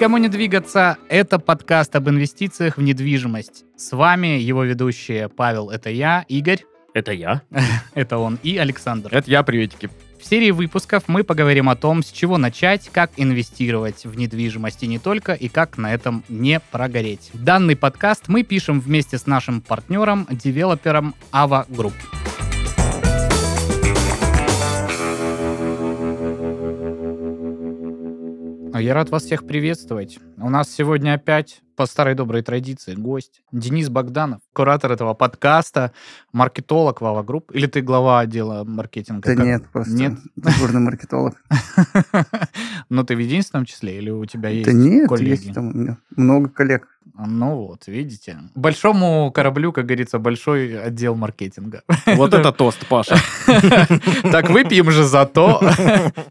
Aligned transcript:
Никому 0.00 0.16
не 0.16 0.28
двигаться. 0.28 0.96
Это 1.10 1.38
подкаст 1.38 1.94
об 1.94 2.08
инвестициях 2.08 2.78
в 2.78 2.80
недвижимость. 2.80 3.66
С 3.76 3.92
вами 3.92 4.28
его 4.28 4.64
ведущие 4.64 5.28
Павел, 5.28 5.68
это 5.68 5.90
я, 5.90 6.24
Игорь, 6.26 6.64
Это 6.94 7.12
я. 7.12 7.42
это 7.92 8.16
он, 8.16 8.38
и 8.42 8.56
Александр. 8.56 9.10
Это 9.12 9.30
я, 9.30 9.42
приветики. 9.42 9.90
В 10.18 10.24
серии 10.24 10.52
выпусков 10.52 11.02
мы 11.06 11.22
поговорим 11.22 11.68
о 11.68 11.76
том, 11.76 12.02
с 12.02 12.10
чего 12.12 12.38
начать, 12.38 12.88
как 12.90 13.10
инвестировать 13.18 14.06
в 14.06 14.16
недвижимость 14.16 14.84
и 14.84 14.86
не 14.86 14.98
только, 14.98 15.34
и 15.34 15.50
как 15.50 15.76
на 15.76 15.92
этом 15.92 16.24
не 16.30 16.60
прогореть. 16.60 17.28
Данный 17.34 17.76
подкаст 17.76 18.28
мы 18.28 18.42
пишем 18.42 18.80
вместе 18.80 19.18
с 19.18 19.26
нашим 19.26 19.60
партнером, 19.60 20.26
девелопером 20.30 21.14
Ava 21.30 21.68
Group. 21.68 21.92
Я 28.74 28.94
рад 28.94 29.10
вас 29.10 29.24
всех 29.24 29.46
приветствовать. 29.46 30.18
У 30.38 30.48
нас 30.48 30.70
сегодня 30.70 31.14
опять 31.14 31.60
по 31.76 31.86
старой 31.86 32.14
доброй 32.14 32.42
традиции 32.42 32.94
гость 32.94 33.42
Денис 33.52 33.88
Богданов, 33.88 34.40
куратор 34.52 34.92
этого 34.92 35.14
подкаста, 35.14 35.92
маркетолог 36.32 37.00
Вава 37.00 37.22
Групп. 37.22 37.50
Или 37.52 37.66
ты 37.66 37.80
глава 37.80 38.20
отдела 38.20 38.64
маркетинга? 38.64 39.22
Да 39.28 39.34
Как- 39.34 39.44
нет, 39.44 39.64
просто 39.72 39.92
Нет? 39.94 40.12
дежурный 40.36 40.80
маркетолог. 40.80 41.34
Ну, 42.88 43.04
ты 43.04 43.14
в 43.14 43.20
единственном 43.20 43.66
числе 43.66 43.98
или 43.98 44.10
у 44.10 44.24
тебя 44.24 44.48
есть 44.48 44.66
Да 44.66 44.72
нет, 44.72 45.08
коллеги? 45.08 45.30
есть 45.30 45.54
там 45.54 45.96
много 46.16 46.48
коллег. 46.48 46.88
Ну 47.16 47.56
вот, 47.56 47.86
видите. 47.86 48.38
Большому 48.54 49.30
кораблю, 49.32 49.72
как 49.72 49.86
говорится, 49.86 50.18
большой 50.18 50.80
отдел 50.80 51.14
маркетинга. 51.14 51.82
Вот 52.06 52.32
это 52.34 52.52
тост, 52.52 52.86
Паша. 52.86 53.16
Так 54.30 54.50
выпьем 54.50 54.90
же 54.90 55.04
за 55.04 55.26
то. 55.26 55.60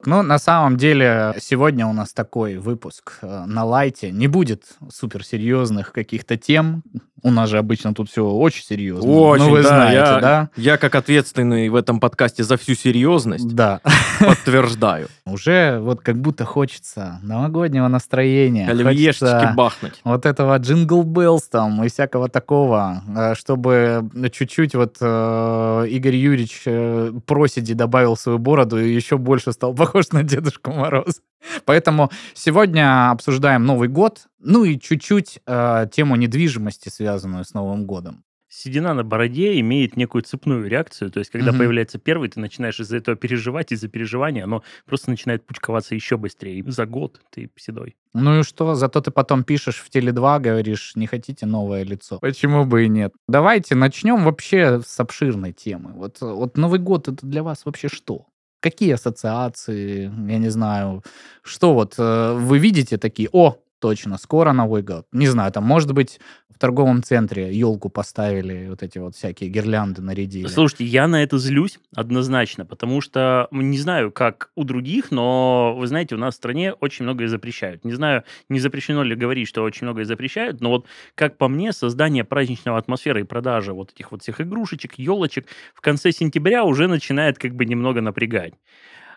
Ну, 0.06 0.24
на 0.24 0.40
самом 0.40 0.78
деле, 0.78 1.36
сегодня 1.40 1.86
у 1.86 1.94
нас 1.94 2.14
такой 2.14 2.58
выпуск 2.58 3.20
э, 3.22 3.46
на 3.46 3.64
лайте. 3.66 4.12
Не 4.12 4.28
будет 4.28 4.64
суперсерьезных 4.90 5.92
каких-то 5.92 6.38
тем. 6.38 6.84
У 7.22 7.32
нас 7.32 7.50
же 7.50 7.58
обычно 7.58 7.94
тут 7.94 8.10
все 8.10 8.26
очень 8.26 8.64
серьезно. 8.64 9.10
Очень, 9.10 9.46
ну, 9.46 9.52
вы 9.52 9.64
да, 9.64 9.68
знаете, 9.68 9.98
я, 9.98 10.20
да? 10.20 10.50
Я, 10.56 10.78
как 10.78 10.96
ответственный 10.96 11.68
в 11.70 11.76
этом 11.76 12.00
подкасте 12.00 12.44
за 12.44 12.58
всю 12.58 12.76
серьезность, 12.76 13.54
Да. 13.54 13.82
подтверждаю. 14.20 15.08
Уже 15.26 15.80
вот 15.80 16.02
как 16.02 16.18
будто 16.18 16.46
хочется 16.46 17.20
новогоднего 17.22 17.88
настроения. 17.88 18.70
Оливьешечки 18.70 19.54
бахнуть. 19.56 20.00
вот 20.04 20.26
этого 20.26 20.56
Jingle 20.60 21.04
Bells 21.04 21.48
там 21.50 21.84
и 21.84 21.90
всякого 21.90 22.30
такого, 22.30 23.02
э, 23.16 23.36
чтобы 23.36 24.10
чуть-чуть 24.32 24.76
вот 24.76 24.98
э, 25.02 25.86
Игорь 25.90 26.16
Юрьевич 26.16 26.64
э, 26.66 27.12
проседи 27.26 27.74
добавил 27.74 28.16
свою 28.16 28.40
бороду 28.40 28.80
и 28.80 28.94
еще 28.94 29.18
больше 29.18 29.52
стал 29.52 29.74
похож 29.76 30.10
на 30.12 30.24
Дедушку 30.24 30.72
Мороз. 30.72 31.22
Поэтому 31.66 32.10
сегодня 32.34 33.12
обсуждаем 33.12 33.66
Новый 33.66 33.88
год, 33.88 34.28
ну 34.40 34.64
и 34.64 34.80
чуть-чуть 34.80 35.40
э, 35.46 35.88
тему 35.92 36.16
недвижимости, 36.16 36.90
связанную 36.90 37.44
с 37.44 37.54
Новым 37.54 37.86
годом. 37.86 38.24
Седина 38.52 38.96
на 38.96 39.04
бороде 39.04 39.60
имеет 39.60 39.96
некую 39.96 40.24
цепную 40.24 40.68
реакцию. 40.68 41.12
То 41.12 41.20
есть, 41.20 41.30
когда 41.32 41.52
Мгм. 41.52 41.60
появляется 41.60 42.00
первый, 42.00 42.30
ты 42.30 42.40
начинаешь 42.40 42.80
из-за 42.80 42.98
этого 42.98 43.16
переживать, 43.16 43.72
из-за 43.72 43.88
переживания, 43.88 44.44
оно 44.44 44.64
просто 44.88 45.12
начинает 45.12 45.46
пучковаться 45.46 45.94
еще 45.94 46.18
быстрее. 46.18 46.58
И 46.58 46.72
за 46.72 46.88
год 46.88 47.22
ты 47.30 47.52
седой. 47.58 47.96
Ну 48.16 48.40
и 48.40 48.44
что? 48.44 48.74
Зато 48.74 49.02
ты 49.02 49.12
потом 49.12 49.44
пишешь 49.44 49.78
в 49.78 49.90
Теле2, 49.96 50.40
говоришь, 50.40 50.94
не 50.96 51.06
хотите 51.06 51.46
новое 51.46 51.84
лицо. 51.84 52.18
Почему 52.20 52.66
бы 52.66 52.86
и 52.86 52.90
нет? 52.90 53.14
Давайте 53.28 53.76
начнем 53.76 54.24
вообще 54.24 54.82
с 54.84 55.00
обширной 55.00 55.54
темы. 55.54 55.92
Вот, 55.94 56.18
вот 56.22 56.58
Новый 56.58 56.80
год 56.80 57.08
это 57.08 57.26
для 57.28 57.44
вас 57.44 57.66
вообще 57.66 57.88
что? 57.88 58.26
Какие 58.62 58.94
ассоциации, 58.94 60.12
я 60.30 60.38
не 60.38 60.50
знаю, 60.50 61.04
что 61.44 61.74
вот 61.74 61.96
э, 61.98 62.34
вы 62.34 62.58
видите 62.58 62.98
такие, 62.98 63.30
о, 63.32 63.58
точно, 63.80 64.18
скоро 64.18 64.54
Новый 64.54 64.82
год. 64.84 65.06
Не 65.12 65.28
знаю, 65.28 65.52
там, 65.52 65.64
может 65.64 65.92
быть, 65.94 66.20
в 66.60 66.60
торговом 66.60 67.02
центре 67.04 67.54
елку 67.54 67.88
поставили, 67.88 68.68
вот 68.68 68.84
эти 68.84 68.98
вот 68.98 69.16
всякие 69.16 69.50
гирлянды 69.50 70.02
нарядили. 70.02 70.48
Слушайте, 70.48 70.84
я 70.84 71.08
на 71.08 71.24
это 71.24 71.38
злюсь 71.38 71.80
однозначно, 71.96 72.66
потому 72.66 73.00
что 73.00 73.48
не 73.52 73.78
знаю, 73.78 74.12
как 74.12 74.52
у 74.56 74.66
других, 74.66 75.10
но 75.10 75.74
вы 75.78 75.88
знаете, 75.88 76.16
у 76.16 76.18
нас 76.18 76.34
в 76.34 76.38
стране 76.38 76.74
очень 76.74 77.06
многое 77.06 77.30
запрещают. 77.30 77.86
Не 77.86 77.94
знаю, 77.94 78.26
не 78.50 78.60
запрещено 78.60 79.04
ли 79.04 79.16
говорить, 79.16 79.48
что 79.48 79.64
очень 79.64 79.86
многое 79.86 80.04
запрещают, 80.04 80.60
но 80.60 80.70
вот 80.70 80.86
как 81.16 81.38
по 81.38 81.48
мне, 81.48 81.72
создание 81.72 82.26
праздничного 82.26 82.78
атмосферы 82.78 83.22
и 83.22 83.24
продажа 83.24 83.72
вот 83.72 83.94
этих 83.94 84.12
вот 84.12 84.22
всех 84.22 84.42
игрушечек, 84.42 84.96
елочек 84.96 85.48
в 85.74 85.80
конце 85.80 86.12
сентября 86.12 86.66
уже 86.66 86.90
начинает 86.90 87.38
как 87.38 87.56
бы 87.56 87.64
немного 87.64 88.02
напрягать. 88.02 88.54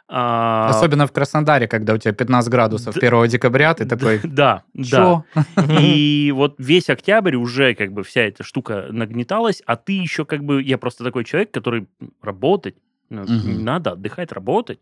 А, 0.09 0.69
Особенно 0.69 1.07
в 1.07 1.13
Краснодаре, 1.13 1.67
когда 1.69 1.95
у 1.95 1.99
тебя 1.99 2.13
15 2.13 2.51
градусов 2.51 2.95
Да. 2.95 3.07
1 3.07 3.29
декабря, 3.29 3.73
ты 3.75 3.87
такой, 3.87 4.21
Да, 4.25 4.63
да. 4.75 5.25
И 5.81 6.33
вот 6.35 6.57
весь 6.59 6.91
октябрь 6.91 7.37
уже 7.37 7.75
как 7.75 7.93
бы 7.93 8.03
вся 8.03 8.23
эта 8.23 8.43
штука 8.43 8.87
нагнеталась, 8.91 9.63
а 9.67 9.77
ты 9.77 9.93
еще 9.93 10.25
как 10.25 10.45
бы, 10.45 10.63
я 10.63 10.77
просто 10.77 11.05
такой 11.05 11.25
человек, 11.25 11.51
который 11.51 11.87
работать, 12.21 12.75
ну, 13.09 13.25
не 13.25 13.63
надо 13.63 13.93
отдыхать, 13.93 14.33
работать. 14.33 14.81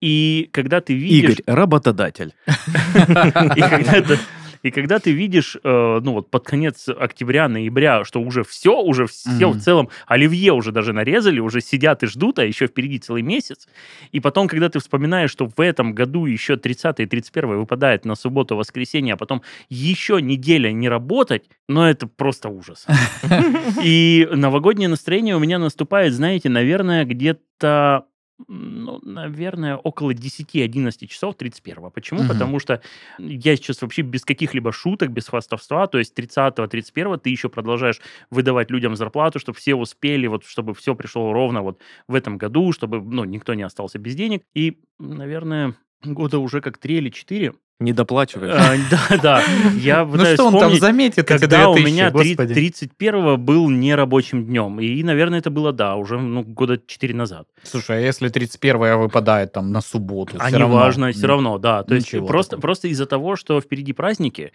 И 0.00 0.48
когда 0.52 0.80
ты 0.80 0.94
видишь... 0.94 1.40
Игорь, 1.40 1.44
работодатель. 1.46 2.32
И 2.46 3.60
когда, 3.60 4.00
ты- 4.00 4.18
и 4.62 4.70
когда 4.70 4.98
ты 4.98 5.12
видишь, 5.12 5.56
э, 5.62 6.00
ну 6.02 6.12
вот 6.12 6.30
под 6.30 6.44
конец 6.44 6.88
октября, 6.88 7.48
ноября, 7.48 8.04
что 8.04 8.20
уже 8.20 8.44
все, 8.44 8.80
уже 8.80 9.06
все 9.06 9.48
Мгм. 9.50 9.58
в 9.58 9.62
целом, 9.62 9.88
оливье 10.06 10.52
уже 10.52 10.72
даже 10.72 10.92
нарезали, 10.92 11.40
уже 11.40 11.60
сидят 11.60 12.02
и 12.02 12.06
ждут, 12.06 12.38
а 12.38 12.44
еще 12.44 12.66
впереди 12.66 12.98
целый 12.98 13.22
месяц. 13.22 13.68
И 14.12 14.20
потом, 14.20 14.48
когда 14.48 14.68
ты 14.68 14.78
вспоминаешь, 14.78 15.30
что 15.30 15.46
в 15.46 15.60
этом 15.60 15.94
году 15.94 16.26
еще 16.26 16.56
30 16.56 17.00
и 17.00 17.06
31 17.06 17.58
выпадает 17.58 18.04
на 18.04 18.14
субботу, 18.14 18.56
воскресенье, 18.56 19.14
а 19.14 19.16
потом 19.16 19.42
еще 19.68 20.20
неделя 20.20 20.72
не 20.72 20.88
работать, 20.88 21.44
ну 21.68 21.82
это 21.82 22.06
просто 22.06 22.48
ужас. 22.48 22.86
И 23.82 24.28
новогоднее 24.30 24.88
настроение 24.88 25.36
у 25.36 25.40
меня 25.40 25.58
наступает, 25.58 26.12
знаете, 26.12 26.48
наверное, 26.48 27.04
где-то 27.04 28.04
ну, 28.48 29.00
наверное, 29.02 29.76
около 29.76 30.12
10-11 30.12 31.06
часов 31.06 31.36
31 31.36 31.90
Почему? 31.90 32.20
Мгм. 32.20 32.28
Потому 32.28 32.58
что 32.58 32.82
я 33.18 33.56
сейчас 33.56 33.82
вообще 33.82 34.02
без 34.02 34.24
каких-либо 34.24 34.72
шуток, 34.72 35.10
без 35.10 35.28
хвастовства, 35.28 35.86
то 35.86 35.98
есть 35.98 36.14
30-31 36.14 37.18
ты 37.18 37.30
еще 37.30 37.48
продолжаешь 37.48 38.00
выдавать 38.30 38.70
людям 38.70 38.96
зарплату, 38.96 39.38
чтобы 39.38 39.58
все 39.58 39.74
успели, 39.74 40.26
вот, 40.26 40.44
чтобы 40.44 40.74
все 40.74 40.94
пришло 40.94 41.32
ровно 41.32 41.62
вот 41.62 41.80
в 42.08 42.14
этом 42.14 42.38
году, 42.38 42.72
чтобы, 42.72 43.00
ну, 43.00 43.24
никто 43.24 43.54
не 43.54 43.62
остался 43.62 43.98
без 43.98 44.14
денег. 44.14 44.42
И, 44.54 44.78
наверное, 44.98 45.74
года 46.04 46.38
уже 46.38 46.60
как 46.60 46.78
3 46.78 46.96
или 46.96 47.10
4. 47.10 47.54
Не 47.80 47.94
доплачиваешь. 47.94 48.54
А, 48.54 48.76
Да, 48.90 49.16
да. 49.22 49.42
Я 49.74 50.04
Ну 50.04 50.24
что 50.26 50.44
он 50.48 50.58
там 50.58 50.74
заметит 50.76 51.26
когда 51.26 51.70
у 51.70 51.74
2000, 51.74 51.92
меня 51.92 52.10
три- 52.10 52.34
господи. 52.34 52.54
31 52.54 53.38
был 53.38 53.70
нерабочим 53.70 54.44
днем. 54.44 54.78
И, 54.80 55.02
наверное, 55.02 55.38
это 55.38 55.50
было, 55.50 55.72
да, 55.72 55.96
уже 55.96 56.18
ну, 56.18 56.42
года 56.42 56.78
4 56.86 57.14
назад. 57.14 57.48
Слушай, 57.62 57.96
а 57.98 58.00
если 58.00 58.28
31 58.28 58.98
выпадает 58.98 59.52
там 59.52 59.72
на 59.72 59.80
субботу? 59.80 60.36
А 60.38 60.50
неважно, 60.50 61.10
все 61.12 61.26
равно, 61.26 61.56
да. 61.58 61.82
То 61.82 61.94
есть 61.94 62.10
просто, 62.26 62.58
просто 62.58 62.88
из-за 62.88 63.06
того, 63.06 63.36
что 63.36 63.60
впереди 63.62 63.94
праздники, 63.94 64.52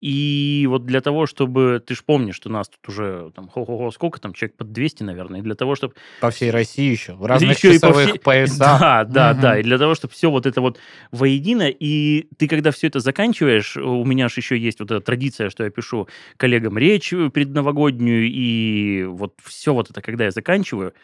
и 0.00 0.66
вот 0.70 0.86
для 0.86 1.00
того, 1.00 1.26
чтобы... 1.26 1.82
Ты 1.84 1.96
ж 1.96 2.04
помнишь, 2.04 2.36
что 2.36 2.48
у 2.48 2.52
нас 2.52 2.68
тут 2.68 2.88
уже 2.88 3.32
там, 3.34 3.48
хо-хо-хо, 3.48 3.90
сколько 3.90 4.20
там, 4.20 4.32
человек 4.32 4.56
под 4.56 4.72
200, 4.72 5.02
наверное, 5.02 5.40
и 5.40 5.42
для 5.42 5.56
того, 5.56 5.74
чтобы... 5.74 5.94
По 6.20 6.30
всей 6.30 6.52
России 6.52 6.88
еще. 6.90 7.14
В 7.14 7.26
разных 7.26 7.56
Еще 7.58 7.74
и 7.74 7.78
по 7.80 7.88
часовых 7.88 8.08
всей- 8.10 8.20
поясах. 8.20 8.80
Да, 8.80 9.04
да, 9.04 9.34
да. 9.34 9.58
И 9.58 9.62
для 9.64 9.78
того, 9.78 9.96
чтобы 9.96 10.14
все 10.14 10.30
вот 10.30 10.46
это 10.46 10.60
вот 10.60 10.78
воедино, 11.10 11.68
и 11.68 12.28
ты, 12.36 12.46
когда 12.46 12.67
все 12.70 12.86
это 12.86 13.00
заканчиваешь, 13.00 13.76
у 13.76 14.04
меня 14.04 14.28
же 14.28 14.34
еще 14.38 14.58
есть 14.58 14.80
вот 14.80 14.90
эта 14.90 15.00
традиция, 15.00 15.50
что 15.50 15.64
я 15.64 15.70
пишу 15.70 16.08
коллегам 16.36 16.78
речь 16.78 17.10
предновогоднюю, 17.10 18.30
и 18.30 19.04
вот 19.04 19.34
все 19.44 19.74
вот 19.74 19.90
это, 19.90 20.00
когда 20.02 20.24
я 20.24 20.30
заканчиваю, 20.30 20.94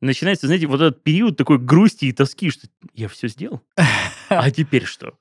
начинается, 0.00 0.46
знаете, 0.46 0.66
вот 0.66 0.80
этот 0.80 1.02
период 1.02 1.36
такой 1.36 1.58
грусти 1.58 2.06
и 2.06 2.12
тоски, 2.12 2.50
что 2.50 2.66
я 2.94 3.08
все 3.08 3.28
сделал, 3.28 3.62
а 4.28 4.50
теперь 4.52 4.84
что? 4.84 5.14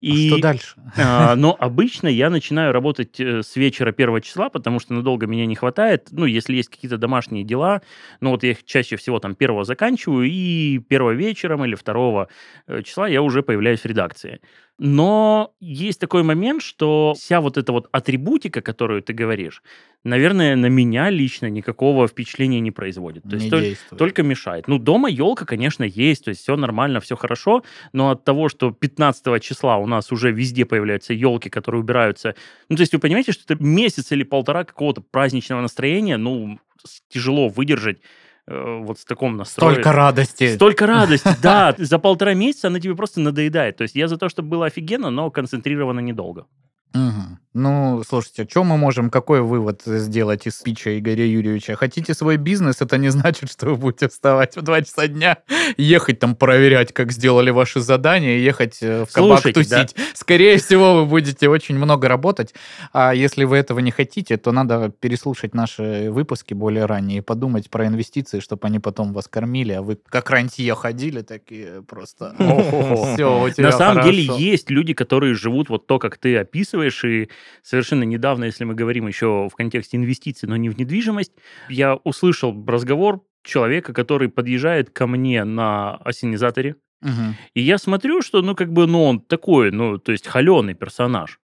А 0.00 0.14
что 0.28 0.38
дальше? 0.40 0.76
А, 0.96 1.34
но 1.34 1.56
обычно 1.58 2.06
я 2.06 2.30
начинаю 2.30 2.72
работать 2.72 3.18
э, 3.18 3.42
с 3.42 3.56
вечера 3.56 3.90
первого 3.90 4.20
числа, 4.20 4.48
потому 4.48 4.78
что 4.78 4.94
надолго 4.94 5.26
меня 5.26 5.44
не 5.44 5.56
хватает. 5.56 6.08
Ну, 6.12 6.24
если 6.24 6.54
есть 6.54 6.68
какие-то 6.68 6.98
домашние 6.98 7.42
дела, 7.42 7.82
ну 8.20 8.30
вот 8.30 8.44
я 8.44 8.52
их 8.52 8.64
чаще 8.64 8.96
всего 8.96 9.18
там 9.18 9.34
первого 9.34 9.64
заканчиваю, 9.64 10.28
и 10.30 10.78
первого 10.78 11.12
вечером 11.12 11.64
или 11.64 11.74
второго 11.74 12.28
э, 12.68 12.82
числа 12.82 13.08
я 13.08 13.22
уже 13.22 13.42
появляюсь 13.42 13.80
в 13.80 13.86
редакции. 13.86 14.40
Но 14.78 15.52
есть 15.60 16.00
такой 16.00 16.22
момент, 16.22 16.62
что 16.62 17.14
вся 17.18 17.40
вот 17.40 17.56
эта 17.58 17.72
вот 17.72 17.88
атрибутика, 17.90 18.60
которую 18.60 19.02
ты 19.02 19.12
говоришь, 19.12 19.62
наверное, 20.04 20.54
на 20.54 20.66
меня 20.66 21.10
лично 21.10 21.46
никакого 21.50 22.06
впечатления 22.06 22.60
не 22.60 22.70
производит. 22.70 23.24
То 23.24 23.34
есть 23.34 23.46
Не 23.46 23.50
толь- 23.50 23.62
действует. 23.62 23.98
только 23.98 24.22
мешает. 24.22 24.68
Ну, 24.68 24.78
дома 24.78 25.10
елка, 25.10 25.44
конечно, 25.44 25.82
есть, 25.82 26.24
то 26.24 26.28
есть 26.28 26.42
все 26.42 26.56
нормально, 26.56 27.00
все 27.00 27.16
хорошо, 27.16 27.64
но 27.92 28.10
от 28.10 28.22
того, 28.24 28.48
что 28.48 28.70
15 28.70 29.40
числа 29.40 29.78
у 29.78 29.86
нас 29.86 30.12
уже 30.12 30.30
везде 30.30 30.64
появляются 30.64 31.12
елки, 31.12 31.50
которые 31.50 31.80
убираются, 31.80 32.36
ну, 32.68 32.76
то 32.76 32.82
есть 32.82 32.92
вы 32.92 33.00
понимаете, 33.00 33.32
что 33.32 33.52
это 33.52 33.62
месяц 33.62 34.12
или 34.12 34.22
полтора 34.22 34.62
какого-то 34.64 35.00
праздничного 35.00 35.60
настроения, 35.60 36.16
ну, 36.16 36.60
тяжело 37.08 37.48
выдержать 37.48 37.98
вот 38.48 38.98
в 38.98 39.04
таком 39.04 39.36
настрое. 39.36 39.72
Столько 39.74 39.92
радости. 39.92 40.54
Столько 40.54 40.86
радости, 40.86 41.28
да. 41.42 41.74
За 41.76 41.98
полтора 41.98 42.34
месяца 42.34 42.68
она 42.68 42.80
тебе 42.80 42.94
просто 42.94 43.20
надоедает. 43.20 43.76
То 43.76 43.82
есть 43.82 43.94
я 43.94 44.08
за 44.08 44.16
то, 44.16 44.28
чтобы 44.28 44.48
было 44.48 44.66
офигенно, 44.66 45.10
но 45.10 45.30
концентрировано 45.30 46.00
недолго. 46.00 46.46
Мгм. 46.94 47.38
Ну, 47.58 48.02
слушайте, 48.08 48.46
что 48.48 48.62
мы 48.62 48.76
можем, 48.76 49.10
какой 49.10 49.42
вывод 49.42 49.82
сделать 49.84 50.46
из 50.46 50.56
спича 50.56 50.96
Игоря 50.96 51.26
Юрьевича? 51.26 51.74
Хотите 51.74 52.14
свой 52.14 52.36
бизнес, 52.36 52.80
это 52.80 52.98
не 52.98 53.08
значит, 53.08 53.50
что 53.50 53.66
вы 53.66 53.76
будете 53.76 54.08
вставать 54.08 54.56
в 54.56 54.62
2 54.62 54.82
часа 54.82 55.08
дня, 55.08 55.38
ехать 55.76 56.20
там 56.20 56.36
проверять, 56.36 56.92
как 56.92 57.10
сделали 57.10 57.50
ваши 57.50 57.80
задания, 57.80 58.38
ехать 58.38 58.78
э, 58.80 59.04
в 59.04 59.12
кабак 59.12 59.40
Слушайте, 59.42 59.68
да. 59.68 59.82
тусить. 59.82 59.96
Скорее 60.14 60.58
всего, 60.58 61.00
вы 61.00 61.06
будете 61.06 61.48
очень 61.48 61.76
много 61.76 62.06
работать. 62.06 62.54
А 62.92 63.12
если 63.12 63.42
вы 63.42 63.56
этого 63.56 63.80
не 63.80 63.90
хотите, 63.90 64.36
то 64.36 64.52
надо 64.52 64.90
переслушать 64.90 65.52
наши 65.52 66.10
выпуски 66.12 66.54
более 66.54 66.84
ранние 66.84 67.18
и 67.18 67.22
подумать 67.22 67.70
про 67.70 67.88
инвестиции, 67.88 68.38
чтобы 68.38 68.68
они 68.68 68.78
потом 68.78 69.12
вас 69.12 69.26
кормили, 69.26 69.72
а 69.72 69.82
вы 69.82 69.98
как 70.08 70.30
рантье 70.30 70.76
ходили, 70.76 71.22
такие 71.22 71.82
просто... 71.82 72.36
Все, 73.14 73.42
у 73.42 73.50
тебя 73.50 73.64
На 73.64 73.72
самом 73.72 74.04
деле 74.04 74.26
хорошо». 74.26 74.40
есть 74.44 74.70
люди, 74.70 74.94
которые 74.94 75.34
живут 75.34 75.68
вот 75.68 75.88
то, 75.88 75.98
как 75.98 76.18
ты 76.18 76.36
описываешь, 76.36 77.04
и 77.04 77.28
совершенно 77.62 78.04
недавно, 78.04 78.44
если 78.44 78.64
мы 78.64 78.74
говорим 78.74 79.06
еще 79.06 79.48
в 79.50 79.54
контексте 79.56 79.96
инвестиций, 79.96 80.48
но 80.48 80.56
не 80.56 80.68
в 80.68 80.78
недвижимость, 80.78 81.32
я 81.68 81.94
услышал 81.96 82.54
разговор 82.66 83.22
человека, 83.42 83.92
который 83.92 84.28
подъезжает 84.28 84.90
ко 84.90 85.06
мне 85.06 85.44
на 85.44 85.96
осенизаторе, 85.96 86.76
Мгм. 87.00 87.36
и 87.54 87.60
я 87.60 87.78
смотрю, 87.78 88.22
что, 88.22 88.42
ну, 88.42 88.54
как 88.54 88.72
бы, 88.72 88.86
ну, 88.86 89.04
он 89.04 89.20
такой, 89.20 89.70
ну, 89.70 89.98
то 89.98 90.12
есть 90.12 90.26
холеный 90.26 90.74
персонаж. 90.74 91.40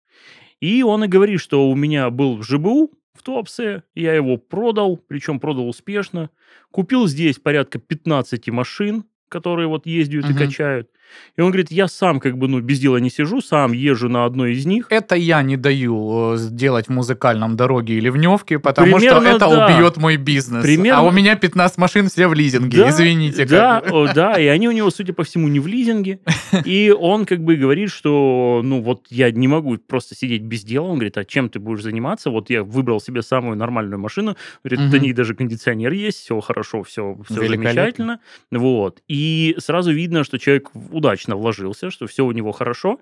И 0.60 0.82
он 0.82 1.04
и 1.04 1.08
говорит, 1.08 1.40
что 1.40 1.68
у 1.70 1.74
меня 1.76 2.10
был 2.10 2.42
ЖБУ 2.42 2.90
в 3.14 3.22
Туапсе, 3.22 3.84
я 3.94 4.14
его 4.14 4.36
продал, 4.36 4.96
причем 4.96 5.38
продал 5.38 5.68
успешно. 5.68 6.30
Купил 6.70 7.06
здесь 7.06 7.38
порядка 7.38 7.78
15 7.78 8.50
машин, 8.50 9.04
которые 9.28 9.68
вот 9.68 9.86
ездят 9.86 10.24
и 10.24 10.32
Мгм. 10.32 10.38
качают. 10.38 10.90
И 11.36 11.40
он 11.40 11.48
говорит, 11.50 11.70
я 11.70 11.88
сам 11.88 12.20
как 12.20 12.38
бы, 12.38 12.48
ну, 12.48 12.60
без 12.60 12.78
дела 12.78 12.98
не 12.98 13.10
сижу, 13.10 13.40
сам 13.40 13.72
езжу 13.72 14.08
на 14.08 14.24
одной 14.24 14.52
из 14.52 14.66
них. 14.66 14.86
Это 14.90 15.14
я 15.16 15.42
не 15.42 15.56
даю 15.56 16.34
э, 16.34 16.36
сделать 16.36 16.86
в 16.86 16.90
музыкальном 16.90 17.56
дороге 17.56 17.94
или 17.94 18.08
в 18.08 18.16
Невке, 18.16 18.58
потому 18.58 18.96
Примерно 18.96 19.20
что 19.20 19.36
это 19.36 19.48
да. 19.50 19.66
убьет 19.76 19.96
мой 19.96 20.16
бизнес. 20.16 20.62
Примерно- 20.64 21.00
А 21.00 21.02
у 21.02 21.10
меня 21.10 21.36
15 21.36 21.78
машин 21.78 22.08
все 22.08 22.28
в 22.28 22.34
лизинге, 22.34 22.78
Да, 22.78 22.90
извините. 22.90 23.44
Да, 23.46 23.78
о, 23.90 24.12
да, 24.12 24.34
и 24.40 24.46
они 24.46 24.68
у 24.68 24.72
него, 24.72 24.90
судя 24.90 25.12
по 25.12 25.24
всему, 25.24 25.48
не 25.48 25.60
в 25.60 25.66
лизинге. 25.66 26.20
И 26.64 26.90
он 26.96 27.26
как 27.26 27.40
бы 27.42 27.56
говорит, 27.56 27.90
что, 27.90 28.60
ну, 28.64 28.80
вот 28.80 29.06
я 29.10 29.30
не 29.30 29.48
могу 29.48 29.76
просто 29.78 30.14
сидеть 30.14 30.42
без 30.42 30.62
дела. 30.62 30.86
Он 30.86 30.94
говорит, 30.94 31.16
а 31.18 31.24
чем 31.24 31.48
ты 31.48 31.58
будешь 31.58 31.82
заниматься? 31.82 32.30
Вот 32.30 32.50
я 32.50 32.62
выбрал 32.62 33.00
себе 33.00 33.22
самую 33.22 33.56
нормальную 33.56 33.98
машину. 33.98 34.36
Говорит, 34.62 34.80
Мгм. 34.86 34.90
на 34.90 34.96
них 35.00 35.14
даже 35.14 35.34
кондиционер 35.34 35.92
есть, 35.92 36.18
все 36.18 36.38
хорошо, 36.40 36.82
все, 36.82 37.16
все 37.28 37.46
замечательно. 37.48 38.20
Вот. 38.50 39.00
И 39.08 39.56
сразу 39.58 39.92
видно, 39.92 40.24
что 40.24 40.38
человек 40.38 40.70
удачно 40.94 41.36
вложился, 41.36 41.90
что 41.90 42.06
все 42.06 42.24
у 42.24 42.32
него 42.32 42.52
хорошо. 42.52 43.00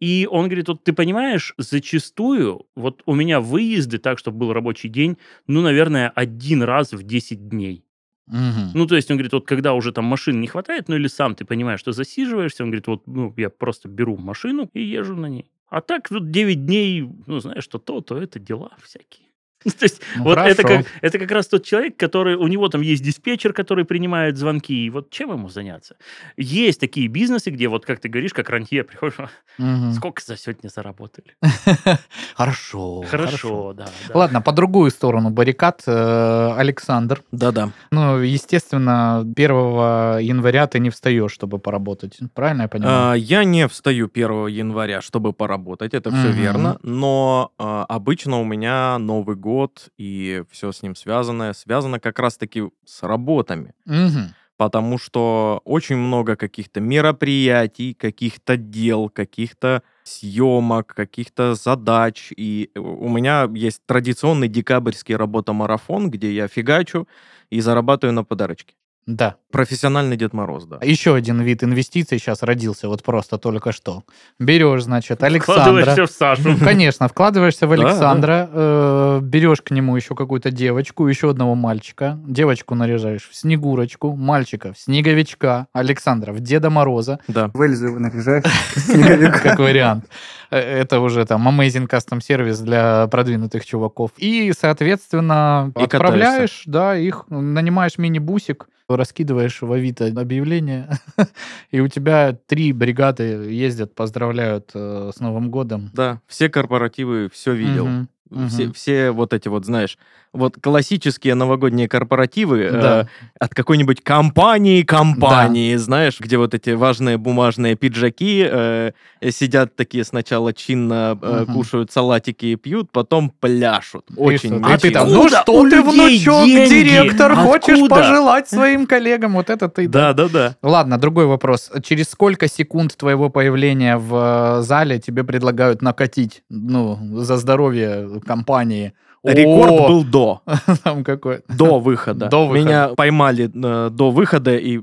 И 0.00 0.28
он 0.30 0.46
говорит, 0.46 0.68
вот 0.68 0.84
ты 0.84 0.92
понимаешь, 0.92 1.54
зачастую, 1.58 2.66
вот 2.76 3.02
у 3.06 3.14
меня 3.14 3.40
выезды 3.40 3.98
так, 3.98 4.18
чтобы 4.18 4.38
был 4.38 4.52
рабочий 4.52 4.88
день, 4.88 5.16
ну, 5.46 5.60
наверное, 5.60 6.10
один 6.14 6.62
раз 6.62 6.92
в 6.92 7.02
10 7.02 7.48
дней. 7.48 7.84
Мгм. 8.26 8.70
Ну, 8.74 8.86
то 8.86 8.96
есть, 8.96 9.10
он 9.10 9.16
говорит, 9.16 9.32
вот 9.32 9.46
когда 9.46 9.74
уже 9.74 9.92
там 9.92 10.04
машин 10.04 10.40
не 10.40 10.46
хватает, 10.46 10.88
ну 10.88 10.96
или 10.96 11.08
сам 11.08 11.34
ты 11.34 11.44
понимаешь, 11.44 11.80
что 11.80 11.92
засиживаешься, 11.92 12.62
он 12.62 12.70
говорит, 12.70 12.86
вот 12.86 13.06
ну, 13.06 13.34
я 13.36 13.50
просто 13.50 13.88
беру 13.88 14.16
машину 14.16 14.70
и 14.72 14.82
езжу 14.82 15.16
на 15.16 15.26
ней. 15.26 15.50
А 15.68 15.80
так 15.80 16.08
тут 16.08 16.30
9 16.30 16.66
дней, 16.66 17.08
ну, 17.26 17.40
знаешь, 17.40 17.64
что 17.64 17.78
то, 17.78 18.00
то 18.00 18.16
это 18.16 18.38
дела 18.38 18.70
всякие. 18.82 19.31
То 19.78 19.84
есть, 19.84 20.00
Ну, 20.16 20.24
вот 20.24 20.38
это 20.38 20.62
как, 20.62 20.86
это 21.00 21.18
как 21.18 21.30
раз 21.30 21.46
тот 21.48 21.64
человек, 21.64 21.96
который, 21.96 22.34
у 22.36 22.46
него 22.48 22.68
там 22.68 22.80
есть 22.80 23.02
диспетчер, 23.02 23.52
который 23.52 23.84
принимает 23.84 24.36
звонки, 24.36 24.86
и 24.86 24.90
вот 24.90 25.10
чем 25.10 25.30
ему 25.30 25.48
заняться? 25.48 25.96
Есть 26.36 26.80
такие 26.80 27.08
бизнесы, 27.08 27.50
где 27.50 27.68
вот, 27.68 27.84
как 27.86 28.00
ты 28.00 28.08
говоришь, 28.08 28.32
как 28.32 28.50
рантье, 28.50 28.82
приходишь, 28.84 29.16
Мгм. 29.58 29.92
сколько 29.92 30.22
за 30.24 30.36
сегодня 30.36 30.68
заработали? 30.68 31.36
Хорошо. 32.36 33.02
Хорошо, 33.02 33.72
да. 33.74 33.86
Ладно, 34.14 34.40
по 34.40 34.52
другую 34.52 34.90
сторону 34.90 35.30
баррикад. 35.30 35.82
э, 35.86 36.54
Александр. 36.56 37.22
Да-да. 37.32 37.70
Ну, 37.90 38.18
естественно, 38.20 39.20
1 39.20 40.18
января 40.20 40.66
ты 40.66 40.78
не 40.80 40.90
встаешь, 40.90 41.32
чтобы 41.32 41.58
поработать. 41.58 42.18
Правильно 42.34 42.62
я 42.62 42.68
понимаю? 42.68 43.12
А, 43.12 43.14
Я 43.14 43.44
не 43.44 43.66
встаю 43.68 44.08
1 44.08 44.46
января, 44.48 45.00
чтобы 45.00 45.32
поработать, 45.32 45.94
это 45.94 46.10
все 46.10 46.30
верно, 46.30 46.78
но 46.82 47.52
а, 47.58 47.84
обычно 47.88 48.40
у 48.40 48.44
меня 48.44 48.98
Новый 48.98 49.36
год 49.36 49.51
и 49.98 50.42
все 50.50 50.72
с 50.72 50.82
ним 50.82 50.94
связанное, 50.96 51.52
связано 51.52 52.00
как 52.00 52.18
раз-таки 52.18 52.62
с 52.84 53.02
работами. 53.02 53.74
Мгм. 53.86 54.34
потому 54.58 54.98
что 54.98 55.60
очень 55.64 55.96
много 55.96 56.36
каких-то 56.36 56.80
мероприятий, 56.80 57.94
каких-то 57.94 58.56
дел, 58.56 59.08
каких-то 59.08 59.82
съемок, 60.04 60.94
каких-то 60.94 61.54
задач. 61.56 62.32
И 62.36 62.70
у 62.76 63.08
меня 63.08 63.48
есть 63.52 63.82
традиционный 63.86 64.48
декабрьский 64.48 65.16
работа-марафон, 65.16 66.10
где 66.10 66.32
я 66.32 66.46
фигачу 66.46 67.08
и 67.50 67.60
зарабатываю 67.60 68.14
на 68.14 68.24
подарочки. 68.24 68.74
Да. 69.06 69.34
Профессиональный 69.50 70.16
Дед 70.16 70.32
Мороз, 70.32 70.64
да. 70.64 70.78
Еще 70.80 71.14
один 71.14 71.40
вид 71.42 71.64
инвестиций 71.64 72.18
сейчас 72.18 72.42
родился, 72.42 72.88
вот 72.88 73.02
просто 73.02 73.36
только 73.36 73.72
что. 73.72 74.04
Берешь, 74.38 74.84
значит, 74.84 75.18
Вкладываешься 75.18 75.92
Александра. 75.92 76.06
в 76.06 76.10
Сашу. 76.10 76.64
Конечно, 76.64 77.08
вкладываешься 77.08 77.66
в 77.66 77.76
Да, 77.76 77.82
Александра, 77.82 78.48
э, 78.52 79.20
берешь 79.22 79.60
к 79.60 79.72
нему 79.72 79.96
еще 79.96 80.14
какую-то 80.14 80.50
девочку, 80.52 81.06
еще 81.08 81.30
одного 81.30 81.54
мальчика. 81.56 82.18
Девочку 82.26 82.74
наряжаешь 82.76 83.28
в 83.28 83.34
Снегурочку, 83.34 84.14
мальчика 84.14 84.72
в 84.72 84.78
Снеговичка, 84.78 85.66
Александра 85.72 86.32
в 86.32 86.40
Деда 86.40 86.70
Мороза, 86.70 87.18
Да. 87.28 87.50
В 87.52 87.60
Эльзу 87.60 87.86
его 87.88 87.98
наряжаешь, 87.98 88.44
как 89.42 89.58
вариант. 89.58 90.06
Э, 90.50 90.58
Это 90.58 91.00
уже 91.00 91.26
там 91.26 91.46
amazing 91.48 91.88
custom 91.88 92.20
сервис 92.22 92.60
для 92.60 93.06
продвинутых 93.08 93.66
чуваков. 93.66 94.12
И, 94.16 94.52
соответственно, 94.58 95.72
отправляешь, 95.74 96.62
да, 96.66 96.96
их, 96.96 97.24
нанимаешь 97.28 97.98
мини-бусик, 97.98 98.68
раскидываешь 98.96 99.62
в 99.62 99.70
Авито 99.72 100.06
объявление, 100.16 100.90
и 101.70 101.80
у 101.80 101.88
тебя 101.88 102.36
три 102.46 102.72
бригады 102.72 103.22
ездят, 103.50 103.94
поздравляют 103.94 104.70
э, 104.74 105.10
с 105.14 105.20
Новым 105.20 105.50
годом. 105.50 105.90
Да, 105.92 106.20
все 106.26 106.48
корпоративы 106.48 107.28
все 107.32 107.54
видел. 107.54 107.86
Мгм, 107.86 108.08
Все, 108.48 108.64
мгм. 108.64 108.72
все 108.72 109.10
вот 109.10 109.32
эти 109.32 109.48
вот, 109.48 109.64
знаешь, 109.64 109.98
вот 110.32 110.56
классические 110.60 111.34
новогодние 111.34 111.88
корпоративы 111.88 112.62
э, 112.62 112.70
Да. 112.72 113.08
от 113.38 113.54
какой-нибудь 113.54 114.02
компании, 114.02 114.82
компании, 114.82 115.76
знаешь, 115.76 116.18
где 116.20 116.38
вот 116.38 116.54
эти 116.54 116.70
важные 116.70 117.18
бумажные 117.18 117.74
пиджаки 117.76 118.46
э, 118.50 118.92
сидят 119.30 119.76
такие 119.76 120.04
сначала 120.04 120.52
чинно, 120.54 121.18
э, 121.20 121.42
Мгм. 121.42 121.52
кушают 121.54 121.92
салатики 121.92 122.46
и 122.46 122.56
пьют, 122.56 122.90
потом 122.92 123.30
пляшут. 123.30 124.04
И 124.10 124.14
Очень. 124.16 124.58
что? 124.58 124.72
А 124.74 124.78
ты 124.78 124.90
там, 124.90 125.12
ну 125.12 125.28
что 125.28 125.52
у 125.52 125.68
ты, 125.68 125.82
внучок, 125.82 126.46
деньги? 126.46 126.68
директор, 126.70 127.34
хочешь 127.36 127.74
Откуда? 127.78 127.94
пожелать 127.96 128.48
своим 128.48 128.86
коллегам? 128.86 129.34
Вот 129.34 129.50
это 129.50 129.68
ты. 129.68 129.86
Да, 129.86 130.12
да, 130.14 130.28
да. 130.28 130.56
Ладно, 130.62 130.98
другой 130.98 131.26
вопрос. 131.26 131.70
Через 131.82 132.08
сколько 132.08 132.48
секунд 132.48 132.96
твоего 132.96 133.28
появления 133.28 133.98
в 133.98 134.58
э, 134.60 134.62
зале 134.62 134.98
тебе 134.98 135.24
предлагают 135.24 135.82
накатить, 135.82 136.42
ну, 136.48 136.98
за 137.20 137.36
здоровье 137.36 138.08
компании? 138.26 138.94
Рекорд 139.24 139.72
О, 139.72 139.88
был 139.88 140.04
до. 140.04 140.42
там 140.84 141.04
какой. 141.04 141.42
До 141.48 141.78
выхода. 141.78 142.28
До 142.28 142.46
выхода. 142.46 142.64
Меня 142.64 142.88
поймали 142.88 143.44
э, 143.44 143.90
до 143.90 144.10
выхода 144.10 144.56
и... 144.56 144.80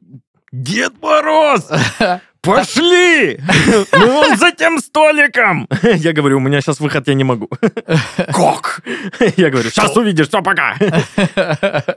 Дед 0.51 0.93
Мороз! 1.01 1.69
Пошли! 2.41 3.38
Мы 3.91 4.05
вон 4.08 4.38
за 4.38 4.51
тем 4.51 4.79
столиком! 4.79 5.67
Я 5.84 6.13
говорю, 6.13 6.38
у 6.38 6.39
меня 6.39 6.62
сейчас 6.62 6.79
выход, 6.79 7.08
я 7.08 7.13
не 7.13 7.25
могу. 7.25 7.50
Как? 8.15 8.81
Я 9.38 9.50
говорю, 9.50 9.69
сейчас 9.69 9.96
увидишь, 9.98 10.27
что 10.27 10.41
пока. 10.41 10.75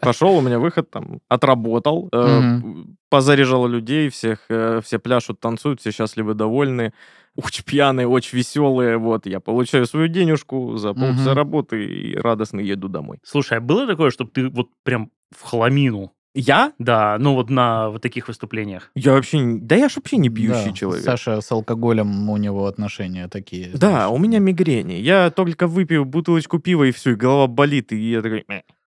Пошел, 0.00 0.36
у 0.36 0.40
меня 0.40 0.58
выход 0.58 0.90
там, 0.90 1.20
отработал, 1.28 2.08
э, 2.12 2.60
позаряжал 3.08 3.68
людей, 3.68 4.08
всех, 4.08 4.40
э, 4.48 4.80
все 4.84 4.98
пляшут, 4.98 5.38
танцуют, 5.38 5.80
все 5.80 5.92
счастливы, 5.92 6.34
довольны. 6.34 6.92
Очень 7.36 7.64
пьяные, 7.64 8.06
очень 8.06 8.36
веселые. 8.38 8.98
Вот, 8.98 9.26
я 9.26 9.40
получаю 9.40 9.86
свою 9.86 10.08
денежку 10.08 10.76
за 10.76 10.92
полчаса 10.92 11.30
Мгм. 11.30 11.36
работы 11.36 11.84
и 11.84 12.16
радостно 12.16 12.60
еду 12.60 12.88
домой. 12.88 13.18
Слушай, 13.24 13.58
а 13.58 13.60
было 13.60 13.86
такое, 13.86 14.10
чтобы 14.10 14.30
ты 14.30 14.48
вот 14.48 14.68
прям 14.84 15.10
в 15.36 15.42
хламину 15.42 16.12
Я? 16.34 16.72
Да, 16.78 17.16
ну 17.18 17.34
вот 17.34 17.50
на 17.50 17.90
вот 17.90 18.00
таких 18.02 18.28
выступлениях. 18.28 18.90
Я 18.94 19.12
вообще... 19.12 19.38
Да 19.60 19.76
я 19.76 19.88
ж 19.90 19.96
вообще 19.96 20.16
не 20.16 20.28
пьющий 20.30 20.70
Да, 20.70 20.72
человек. 20.72 21.04
Саша 21.04 21.40
с 21.42 21.52
алкоголем 21.52 22.28
у 22.30 22.36
него 22.38 22.66
отношения 22.66 23.28
такие. 23.28 23.68
Да, 23.74 23.78
знаешь. 23.78 24.10
у 24.12 24.18
меня 24.18 24.38
мигрени. 24.38 24.94
Я 24.94 25.30
только 25.30 25.66
выпью 25.66 26.04
бутылочку 26.06 26.58
пива, 26.58 26.84
и 26.84 26.90
все, 26.90 27.10
и 27.12 27.14
голова 27.16 27.46
болит, 27.48 27.92
и 27.92 27.96
я 27.96 28.22
такой... 28.22 28.44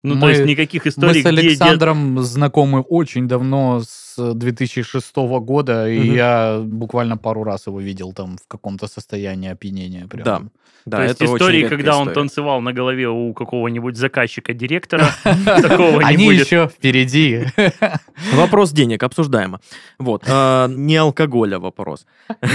Ну, 0.02 0.14
Мы- 0.14 0.20
то 0.22 0.28
есть 0.30 0.44
никаких 0.46 0.86
Мы 0.86 0.90
историй, 0.90 1.22
с 1.22 1.24
где 1.26 1.30
дед- 1.30 1.38
Александром 1.60 2.18
знакомы 2.20 2.80
очень 2.80 3.28
давно, 3.28 3.80
с 3.84 4.09
с 4.20 4.34
2006 4.34 5.16
года, 5.40 5.88
и 5.88 5.98
Мгм. 6.00 6.14
я 6.14 6.60
буквально 6.64 7.16
пару 7.16 7.44
раз 7.44 7.66
его 7.66 7.80
видел 7.80 8.12
там 8.12 8.36
в 8.36 8.46
каком-то 8.48 8.86
состоянии 8.88 9.50
опьянения. 9.50 10.06
Прям. 10.06 10.24
Да. 10.24 10.42
Да, 10.86 10.96
То 10.96 11.02
есть 11.04 11.22
истории, 11.22 11.68
когда 11.68 11.92
он 11.96 12.04
история. 12.04 12.14
танцевал 12.14 12.62
на 12.62 12.72
голове 12.72 13.06
у 13.06 13.34
какого-нибудь 13.34 13.96
заказчика-директора, 13.98 15.04
такого 15.44 16.00
не 16.00 16.04
Они 16.06 16.24
будет. 16.24 16.46
еще 16.46 16.68
впереди. 16.68 17.44
Вопрос 18.34 18.72
денег 18.72 19.02
обсуждаемо. 19.02 19.60
Вот. 19.98 20.24
а, 20.26 20.68
не 20.68 20.96
алкоголя 20.96 21.58
вопрос. 21.58 22.06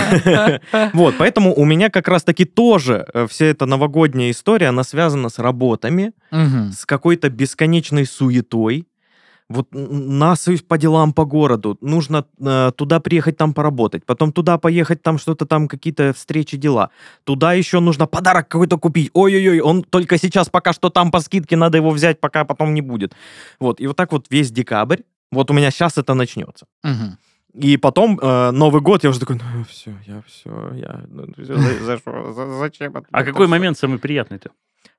Вот, 0.93 1.15
поэтому 1.17 1.53
у 1.53 1.65
меня 1.65 1.89
как 1.89 2.07
раз-таки 2.07 2.45
тоже 2.45 3.05
э, 3.13 3.27
вся 3.29 3.45
эта 3.45 3.65
новогодняя 3.65 4.31
история, 4.31 4.67
она 4.69 4.83
связана 4.83 5.29
с 5.29 5.39
работами, 5.39 6.11
с 6.31 6.85
какой-то 6.85 7.29
бесконечной 7.29 8.05
суетой. 8.05 8.85
Вот 9.47 9.67
нас 9.71 10.47
по 10.67 10.77
делам 10.77 11.13
по 11.13 11.25
городу. 11.25 11.77
Нужно 11.81 12.25
э, 12.39 12.71
туда 12.75 12.99
приехать, 12.99 13.37
там 13.37 13.53
поработать. 13.53 14.03
Потом 14.03 14.31
туда 14.31 14.57
поехать, 14.57 15.03
там 15.03 15.19
что-то 15.19 15.45
там, 15.45 15.67
какие-то 15.67 16.13
встречи, 16.13 16.57
дела. 16.57 16.89
Туда 17.25 17.53
еще 17.53 17.79
нужно 17.79 18.07
подарок 18.07 18.47
какой-то 18.47 18.79
купить. 18.79 19.11
Ой-ой-ой, 19.13 19.59
он 19.59 19.83
только 19.83 20.17
сейчас 20.17 20.49
пока 20.49 20.73
что 20.73 20.89
там 20.89 21.11
по 21.11 21.19
скидке, 21.19 21.57
надо 21.57 21.77
его 21.77 21.91
взять, 21.91 22.19
пока 22.19 22.43
потом 22.43 22.73
не 22.73 22.81
будет. 22.81 23.13
Вот, 23.59 23.79
и 23.79 23.87
вот 23.87 23.95
так 23.95 24.11
вот 24.11 24.25
весь 24.31 24.51
декабрь. 24.51 25.01
Вот 25.31 25.51
у 25.51 25.53
меня 25.53 25.69
сейчас 25.69 25.97
это 25.97 26.15
начнется. 26.15 26.65
Мгм. 26.83 27.17
И 27.53 27.77
потом 27.77 28.19
э, 28.21 28.51
Новый 28.51 28.81
год, 28.81 29.03
я 29.03 29.09
уже 29.09 29.19
такой, 29.19 29.35
ну 29.35 29.63
все, 29.63 29.91
я 30.07 30.21
все, 30.27 30.73
я... 30.73 31.03
ну, 31.07 31.27
всё, 31.37 31.55
за, 31.55 31.83
за 31.85 31.97
что? 31.97 32.33
За- 32.33 32.57
зачем? 32.59 32.93
А 33.11 33.23
какой 33.23 33.45
всё?» 33.45 33.51
момент 33.51 33.77
самый 33.77 33.99
приятный-то? 33.99 34.49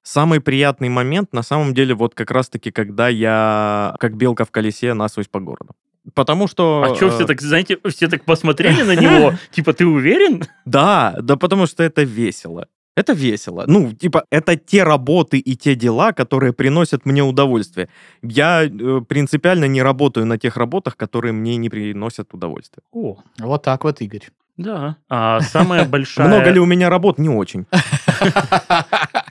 Самый 0.06 0.40
приятный 0.40 0.88
момент, 0.88 1.32
на 1.32 1.42
самом 1.42 1.74
деле, 1.74 1.92
вот 1.92 2.14
как 2.14 2.30
раз-таки, 2.30 2.70
когда 2.70 3.08
я, 3.08 3.96
как 3.98 4.16
белка 4.16 4.44
в 4.44 4.52
колесе, 4.52 4.94
насусь 4.94 5.26
по 5.26 5.40
городу. 5.40 5.74
Потому 6.14 6.46
что... 6.46 6.84
А 6.86 6.94
что 6.94 7.06
э, 7.06 7.10
все 7.10 7.26
так, 7.26 7.42
знаете, 7.42 7.76
все 7.88 8.06
так 8.06 8.24
посмотрели 8.24 8.82
на 8.82 8.94
него? 8.94 9.32
Типа, 9.50 9.72
ты 9.72 9.84
уверен? 9.84 10.44
Да, 10.64 11.16
да 11.20 11.34
потому 11.34 11.66
что 11.66 11.82
это 11.82 12.04
весело. 12.04 12.68
Это 12.94 13.14
весело. 13.14 13.64
Ну, 13.66 13.92
типа, 13.92 14.24
это 14.30 14.54
те 14.56 14.84
работы 14.84 15.38
и 15.38 15.56
те 15.56 15.74
дела, 15.74 16.12
которые 16.12 16.52
приносят 16.52 17.04
мне 17.04 17.24
удовольствие. 17.24 17.88
Я 18.22 18.62
э, 18.62 19.00
принципиально 19.08 19.64
не 19.64 19.82
работаю 19.82 20.24
на 20.24 20.38
тех 20.38 20.56
работах, 20.56 20.96
которые 20.96 21.32
мне 21.32 21.56
не 21.56 21.68
приносят 21.68 22.32
удовольствия. 22.32 22.84
О, 22.92 23.16
Вот 23.40 23.62
так 23.64 23.82
вот, 23.82 24.00
Игорь. 24.00 24.28
да. 24.56 24.98
А 25.08 25.40
самая 25.40 25.84
большая... 25.88 26.28
Много 26.28 26.50
ли 26.50 26.60
у 26.60 26.64
меня 26.64 26.90
работ? 26.90 27.18
Не 27.18 27.28
очень. 27.28 27.66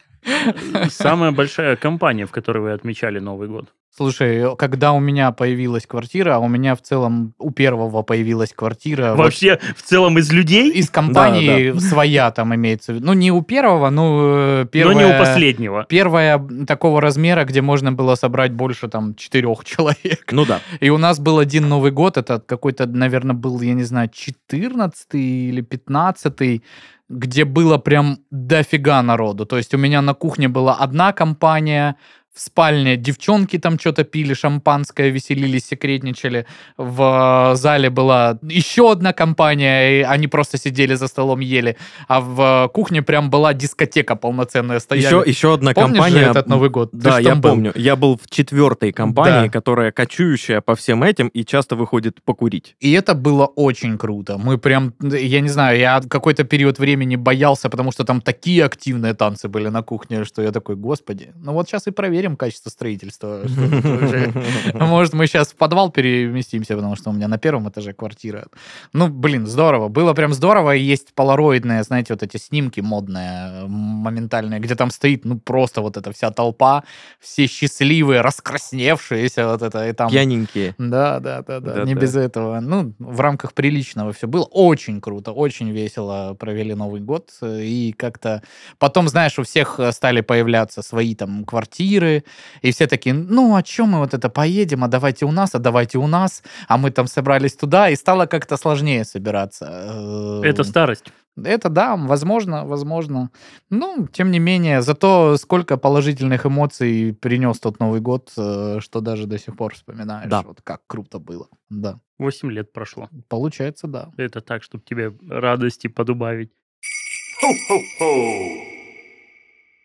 Самая 0.90 1.32
большая 1.32 1.76
компания, 1.76 2.26
в 2.26 2.32
которой 2.32 2.60
вы 2.60 2.72
отмечали 2.72 3.20
Новый 3.20 3.48
год? 3.48 3.72
Слушай, 3.98 4.54
когда 4.58 4.92
у 4.92 5.00
меня 5.00 5.32
появилась 5.32 5.88
квартира, 5.88 6.36
а 6.36 6.40
у 6.40 6.50
меня 6.50 6.76
в 6.76 6.82
целом 6.82 7.34
у 7.40 7.52
первого 7.52 8.02
появилась 8.02 8.52
квартира. 8.52 9.12
вот 9.12 9.20
Вообще, 9.20 9.58
в 9.74 9.84
целом, 9.84 10.20
из 10.20 10.34
людей, 10.34 10.70
из 10.70 10.90
компании 10.90 11.72
своя 11.80 12.30
там 12.32 12.54
имеется. 12.54 12.92
в 12.92 12.96
виду. 12.96 13.06
Ну, 13.06 13.14
не 13.14 13.32
у 13.32 13.42
первого, 13.42 13.90
ну, 13.90 14.20
э, 14.22 14.60
но 14.64 14.66
первая... 14.66 14.98
не 14.98 15.16
у 15.16 15.18
последнего. 15.18 15.86
Первая 15.88 16.46
такого 16.68 17.00
размера, 17.00 17.46
где 17.46 17.62
можно 17.62 17.94
было 17.94 18.16
собрать 18.16 18.52
больше 18.52 18.90
там 18.90 19.16
четырех 19.16 19.64
человек. 19.64 20.30
Ну 20.30 20.46
да. 20.46 20.60
И 20.82 20.90
у 20.90 20.98
нас 20.98 21.22
был 21.22 21.40
один 21.40 21.70
Новый 21.70 21.92
год, 21.92 22.18
это 22.18 22.42
какой-то, 22.46 22.88
наверное, 22.88 23.34
был, 23.34 23.62
я 23.62 23.74
не 23.74 23.84
знаю, 23.84 24.10
14 24.14 25.08
или 25.14 25.62
15 25.62 26.62
где 27.10 27.46
было 27.46 27.78
прям 27.78 28.20
дофига 28.32 29.02
народу. 29.04 29.46
То 29.46 29.58
есть 29.58 29.74
у 29.74 29.78
меня 29.78 30.02
на 30.02 30.14
кухне 30.14 30.48
была 30.48 30.76
одна 30.76 31.14
компания, 31.14 31.96
в 32.36 32.42
спальне 32.42 32.98
девчонки 32.98 33.58
там 33.58 33.80
что-то 33.80 34.04
пили, 34.04 34.34
шампанское, 34.34 35.10
веселились, 35.10 35.68
секретничали. 35.68 36.46
В 36.76 37.54
э, 37.54 37.56
зале 37.56 37.90
была 37.90 38.38
еще 38.42 38.92
одна 38.92 39.14
компания, 39.14 40.00
и 40.00 40.02
они 40.02 40.28
просто 40.28 40.58
сидели 40.58 40.96
за 40.96 41.08
столом, 41.08 41.40
ели. 41.40 41.78
А 42.10 42.20
в 42.20 42.70
кухне 42.74 43.02
прям 43.02 43.30
была 43.30 43.54
дискотека 43.54 44.18
полноценная 44.18 44.80
стояла. 44.80 45.22
Еще, 45.22 45.30
еще 45.30 45.54
одна 45.54 45.72
Помнишь 45.74 45.96
же 45.96 46.04
компания. 46.04 46.30
этот 46.32 46.48
Новый 46.48 46.70
год? 46.70 46.90
Да, 46.92 47.20
я 47.20 47.36
был. 47.36 47.52
помню. 47.52 47.72
Я 47.76 47.96
был 47.96 48.18
в 48.22 48.30
четвертой 48.30 48.92
компании, 48.92 49.48
Да. 49.48 49.50
которая 49.50 49.94
кочующая 49.94 50.60
по 50.60 50.76
всем 50.76 51.04
этим 51.04 51.30
и 51.30 51.46
часто 51.46 51.78
выходит 51.78 52.22
покурить. 52.22 52.76
И 52.82 52.92
это 52.92 53.14
было 53.14 53.46
очень 53.46 53.98
круто. 53.98 54.38
Мы 54.38 54.58
прям, 54.58 54.94
я 55.02 55.40
не 55.40 55.50
знаю, 55.50 55.80
я 55.80 56.02
какой-то 56.02 56.44
период 56.44 56.80
времени 56.80 57.16
боялся, 57.16 57.70
потому 57.70 57.94
что 57.94 58.04
там 58.04 58.20
такие 58.20 58.66
активные 58.66 59.14
танцы 59.14 59.48
были 59.48 59.70
на 59.70 59.84
кухне, 59.84 60.26
что 60.26 60.42
я 60.42 60.52
такой, 60.52 60.76
господи. 60.76 61.32
Ну 61.36 61.54
вот 61.54 61.70
сейчас 61.70 61.88
и 61.88 61.92
проверим 61.92 62.25
качество 62.36 62.70
строительства. 62.72 63.44
Может, 64.74 65.14
мы 65.14 65.28
сейчас 65.28 65.50
в 65.50 65.56
подвал 65.56 65.92
переместимся, 65.92 66.76
потому 66.76 66.96
что 66.96 67.10
у 67.10 67.14
меня 67.14 67.28
на 67.28 67.38
первом 67.38 67.70
этаже 67.70 67.94
квартира. 67.94 68.48
Ну, 68.94 69.08
блин, 69.08 69.48
здорово. 69.48 69.88
Было 69.88 70.14
прям 70.14 70.34
здорово. 70.34 70.76
И 70.76 70.82
есть 70.82 71.14
полароидные, 71.14 71.84
знаете, 71.84 72.14
вот 72.14 72.24
эти 72.24 72.38
снимки 72.38 72.82
модные, 72.82 73.68
моментальные, 73.68 74.60
где 74.60 74.76
там 74.76 74.92
стоит, 74.92 75.26
ну, 75.26 75.40
просто 75.40 75.82
вот 75.82 75.98
эта 75.98 76.12
вся 76.12 76.32
толпа, 76.32 76.84
все 77.20 77.48
счастливые, 77.48 78.22
раскрасневшиеся, 78.22 79.48
вот 79.48 79.62
это, 79.62 79.88
и 79.88 79.94
там... 79.94 80.10
Пьяненькие. 80.10 80.76
Да, 80.78 81.20
да, 81.20 81.42
да, 81.42 81.60
да, 81.60 81.84
не 81.84 81.94
без 81.94 82.16
этого. 82.16 82.60
Ну, 82.60 82.94
в 83.00 83.20
рамках 83.20 83.54
приличного 83.54 84.14
все 84.14 84.28
было. 84.28 84.44
Очень 84.46 85.02
круто, 85.02 85.32
очень 85.32 85.72
весело 85.72 86.36
провели 86.40 86.74
Новый 86.74 87.02
год. 87.02 87.32
И 87.42 87.94
как-то 87.98 88.42
потом, 88.80 89.08
знаешь, 89.08 89.38
у 89.40 89.44
всех 89.44 89.80
стали 89.92 90.22
появляться 90.22 90.82
свои 90.82 91.16
там 91.16 91.44
квартиры, 91.46 92.15
и 92.62 92.72
все 92.72 92.88
такие, 92.88 93.14
ну, 93.14 93.56
а 93.56 93.64
чем 93.64 93.90
мы 93.90 94.00
вот 94.00 94.14
это 94.14 94.30
поедем, 94.30 94.84
а 94.84 94.88
давайте 94.88 95.26
у 95.26 95.32
нас, 95.32 95.56
а 95.56 95.60
давайте 95.60 95.98
у 95.98 96.08
нас, 96.08 96.44
а 96.68 96.78
мы 96.78 96.92
там 96.92 97.08
собрались 97.08 97.56
туда, 97.56 97.90
и 97.90 97.96
стало 97.96 98.26
как-то 98.26 98.58
сложнее 98.58 99.04
собираться. 99.06 99.66
Э, 99.70 100.42
Это 100.44 100.64
старость. 100.64 101.06
это 101.44 101.70
да, 101.70 101.96
возможно, 101.96 102.66
возможно. 102.66 103.30
Ну, 103.70 104.08
тем 104.12 104.32
не 104.32 104.40
менее, 104.40 104.82
зато 104.82 105.38
сколько 105.38 105.78
положительных 105.78 106.46
эмоций 106.46 107.14
принес 107.14 107.60
тот 107.60 107.80
Новый 107.80 108.00
год, 108.02 108.32
э, 108.38 108.80
что 108.80 109.02
даже 109.02 109.26
до 109.28 109.38
сих 109.38 109.56
пор 109.56 109.74
вспоминаешь. 109.74 110.30
Да. 110.30 110.42
Вот 110.42 110.62
как 110.64 110.82
круто 110.88 111.20
было. 111.20 111.48
Да. 111.70 112.00
Восемь 112.20 112.52
лет 112.52 112.72
прошло. 112.72 113.10
Получается, 113.28 113.88
да. 113.88 114.10
Это 114.18 114.40
так, 114.42 114.64
чтобы 114.64 114.84
тебе 114.84 115.12
радости 115.30 115.88
подубавить. 115.88 116.52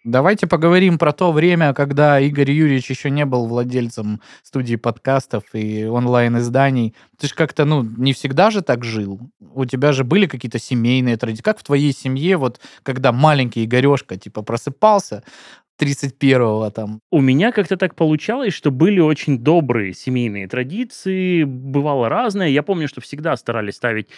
Давайте 0.05 0.47
поговорим 0.47 0.97
про 0.97 1.13
то 1.13 1.31
время, 1.31 1.75
когда 1.75 2.19
Игорь 2.19 2.51
Юрьевич 2.51 2.89
еще 2.89 3.11
не 3.11 3.27
был 3.27 3.47
владельцем 3.47 4.23
студии 4.43 4.77
подкастов 4.77 5.45
и 5.53 5.85
онлайн-изданий. 5.85 6.95
Ты 7.19 7.27
же 7.29 7.35
как-то, 7.35 7.67
ну, 7.67 7.83
не 7.83 8.15
всегда 8.15 8.51
же 8.51 8.63
так 8.63 8.83
жил. 8.83 9.21
У 9.41 9.67
тебя 9.67 9.93
же 9.93 10.05
были 10.05 10.27
какие-то 10.27 10.59
семейные 10.59 11.19
традиции. 11.19 11.43
Как 11.43 11.59
в 11.59 11.65
твоей 11.65 11.93
семье, 11.93 12.39
вот, 12.39 12.61
когда 12.83 13.13
маленький 13.13 13.63
Игорешка, 13.65 14.17
типа, 14.17 14.41
просыпался 14.41 15.23
31-го 15.81 16.71
там, 16.71 17.01
У 17.11 17.21
меня 17.21 17.53
как-то 17.53 17.77
так 17.77 17.95
получалось, 17.95 18.53
что 18.53 18.71
были 18.71 19.01
очень 19.01 19.39
добрые 19.39 19.95
семейные 19.95 20.47
традиции, 20.47 21.45
бывало 21.45 22.09
разное. 22.09 22.49
Я 22.49 22.63
помню, 22.63 22.87
что 22.89 23.01
всегда 23.01 23.37
старались 23.37 23.75
ставить 23.75 24.09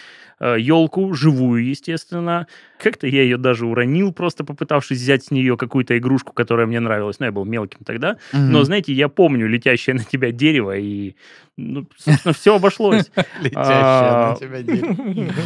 елку, 0.40 1.14
живую, 1.14 1.64
естественно. 1.66 2.46
Как-то 2.78 3.06
я 3.06 3.22
ее 3.22 3.36
даже 3.36 3.66
уронил, 3.66 4.12
просто 4.12 4.44
попытавшись 4.44 4.98
взять 4.98 5.24
с 5.24 5.30
нее 5.30 5.56
какую-то 5.56 5.96
игрушку, 5.96 6.32
которая 6.32 6.66
мне 6.66 6.80
нравилась. 6.80 7.20
Ну, 7.20 7.26
я 7.26 7.32
был 7.32 7.44
мелким 7.44 7.78
тогда. 7.84 8.16
Но, 8.32 8.58
Мгм. 8.58 8.64
знаете, 8.64 8.92
я 8.92 9.08
помню 9.08 9.46
летящее 9.46 9.94
на 9.94 10.04
тебя 10.04 10.32
дерево, 10.32 10.76
и, 10.76 11.14
ну, 11.56 11.86
собственно, 11.96 12.34
все 12.34 12.56
обошлось. 12.56 13.10
летящая 13.40 13.54
А, 13.54 14.30
на 14.30 14.36
тебя 14.40 14.62
дерево. 14.62 14.96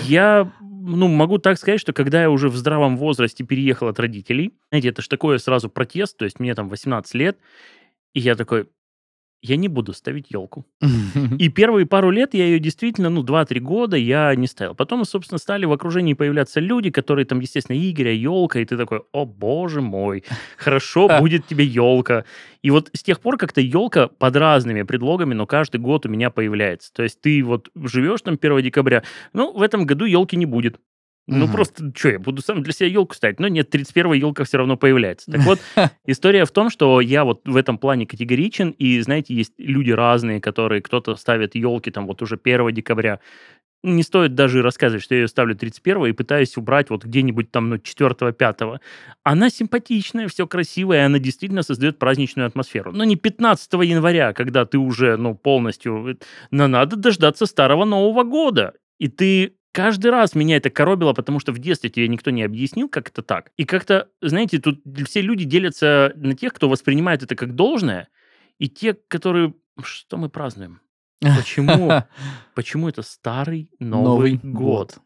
Я, 0.04 0.50
ну, 0.86 1.08
могу 1.08 1.38
так 1.38 1.58
сказать, 1.58 1.80
что 1.80 1.92
когда 1.92 2.22
я 2.22 2.30
уже 2.30 2.48
в 2.48 2.56
здравом 2.56 2.96
возрасте 2.96 3.44
переехал 3.44 3.88
от 3.88 3.98
родителей, 3.98 4.52
знаете, 4.70 4.88
это 4.90 5.02
ж 5.02 5.08
такое 5.08 5.38
сразу 5.38 5.68
протест, 5.68 6.16
то 6.16 6.24
есть 6.24 6.40
мне 6.40 6.54
там 6.54 6.68
18 6.68 7.14
лет, 7.14 7.38
и 8.14 8.20
я 8.20 8.36
такой, 8.36 8.68
я 9.42 9.56
не 9.56 9.68
буду 9.68 9.92
ставить 9.92 10.30
елку. 10.30 10.66
И 11.38 11.48
первые 11.48 11.86
пару 11.86 12.10
лет 12.10 12.34
я 12.34 12.44
ее 12.44 12.58
действительно, 12.58 13.10
ну, 13.10 13.22
2-3 13.22 13.60
года 13.60 13.96
я 13.96 14.34
не 14.34 14.46
ставил. 14.46 14.74
Потом, 14.74 15.04
собственно, 15.04 15.38
стали 15.38 15.66
в 15.66 15.72
окружении 15.72 16.14
появляться 16.14 16.60
люди, 16.60 16.90
которые 16.90 17.24
там, 17.26 17.40
естественно, 17.40 17.76
Игоря, 17.76 18.12
елка, 18.12 18.60
и 18.60 18.64
ты 18.64 18.76
такой, 18.76 19.02
о 19.12 19.24
боже 19.24 19.80
мой, 19.80 20.24
хорошо, 20.56 21.08
будет 21.20 21.46
тебе 21.46 21.64
елка. 21.64 22.24
И 22.62 22.70
вот 22.70 22.90
с 22.92 23.02
тех 23.02 23.20
пор 23.20 23.36
как-то 23.36 23.60
елка 23.60 24.08
под 24.08 24.36
разными 24.36 24.82
предлогами, 24.82 25.34
но 25.34 25.46
каждый 25.46 25.80
год 25.80 26.06
у 26.06 26.08
меня 26.08 26.30
появляется. 26.30 26.92
То 26.92 27.02
есть 27.02 27.20
ты 27.20 27.42
вот 27.44 27.68
живешь 27.74 28.22
там 28.22 28.38
1 28.40 28.62
декабря, 28.62 29.02
ну, 29.32 29.52
в 29.52 29.62
этом 29.62 29.86
году 29.86 30.04
елки 30.04 30.36
не 30.36 30.46
будет. 30.46 30.78
Ну, 31.28 31.44
Мгм. 31.46 31.52
просто, 31.52 31.92
что, 31.94 32.10
я 32.10 32.18
буду 32.20 32.40
сам 32.40 32.62
для 32.62 32.72
себя 32.72 32.88
елку 32.88 33.14
ставить? 33.14 33.40
Но 33.40 33.48
нет, 33.48 33.68
31 33.68 34.12
елка 34.12 34.44
все 34.44 34.58
равно 34.58 34.76
появляется. 34.76 35.30
Так 35.32 35.40
вот, 35.44 35.58
история 36.06 36.44
в 36.44 36.52
том, 36.52 36.70
что 36.70 37.00
я 37.00 37.24
вот 37.24 37.40
в 37.46 37.56
этом 37.56 37.78
плане 37.78 38.06
категоричен, 38.06 38.70
и, 38.70 39.00
знаете, 39.00 39.34
есть 39.34 39.52
люди 39.58 39.90
разные, 39.90 40.40
которые, 40.40 40.82
кто-то 40.82 41.16
ставит 41.16 41.56
елки 41.56 41.90
там 41.90 42.06
вот 42.06 42.22
уже 42.22 42.36
1 42.36 42.70
декабря, 42.72 43.18
не 43.82 44.02
стоит 44.02 44.34
даже 44.34 44.62
рассказывать, 44.62 45.04
что 45.04 45.14
я 45.14 45.22
ее 45.22 45.28
ставлю 45.28 45.54
31 45.56 46.06
и 46.06 46.12
пытаюсь 46.12 46.56
убрать 46.56 46.90
вот 46.90 47.04
где-нибудь 47.04 47.50
там, 47.50 47.70
ну, 47.70 47.78
4-5. 47.78 48.80
Она 49.22 49.50
симпатичная, 49.50 50.28
все 50.28 50.46
красивое, 50.46 50.98
и 50.98 51.06
она 51.06 51.18
действительно 51.18 51.62
создает 51.62 51.98
праздничную 51.98 52.46
атмосферу. 52.46 52.92
Но 52.92 53.04
не 53.04 53.16
15 53.16 53.82
января, 53.82 54.32
когда 54.32 54.64
ты 54.64 54.78
уже, 54.78 55.16
ну, 55.16 55.34
полностью... 55.34 56.18
Но 56.50 56.68
надо 56.68 56.96
дождаться 56.96 57.46
Старого 57.46 57.84
Нового 57.84 58.22
года. 58.24 58.74
И 58.98 59.08
ты 59.08 59.55
каждый 59.76 60.10
раз 60.10 60.34
меня 60.34 60.56
это 60.56 60.70
коробило, 60.70 61.12
потому 61.12 61.38
что 61.38 61.52
в 61.52 61.58
детстве 61.58 61.90
тебе 61.90 62.08
никто 62.08 62.30
не 62.30 62.42
объяснил, 62.42 62.88
как 62.88 63.10
это 63.10 63.20
так. 63.20 63.52
И 63.58 63.66
как-то, 63.66 64.08
знаете, 64.22 64.58
тут 64.58 64.80
все 65.04 65.20
люди 65.20 65.44
делятся 65.44 66.14
на 66.16 66.34
тех, 66.34 66.54
кто 66.54 66.70
воспринимает 66.70 67.22
это 67.22 67.36
как 67.36 67.54
должное, 67.54 68.08
и 68.58 68.70
те, 68.70 68.94
которые... 68.94 69.52
Что 69.82 70.16
мы 70.16 70.30
празднуем? 70.30 70.80
Почему, 71.20 71.92
почему 72.54 72.88
это 72.88 73.02
старый 73.02 73.70
Новый, 73.78 74.04
Новый 74.04 74.32
год? 74.42 74.52
год. 74.52 74.98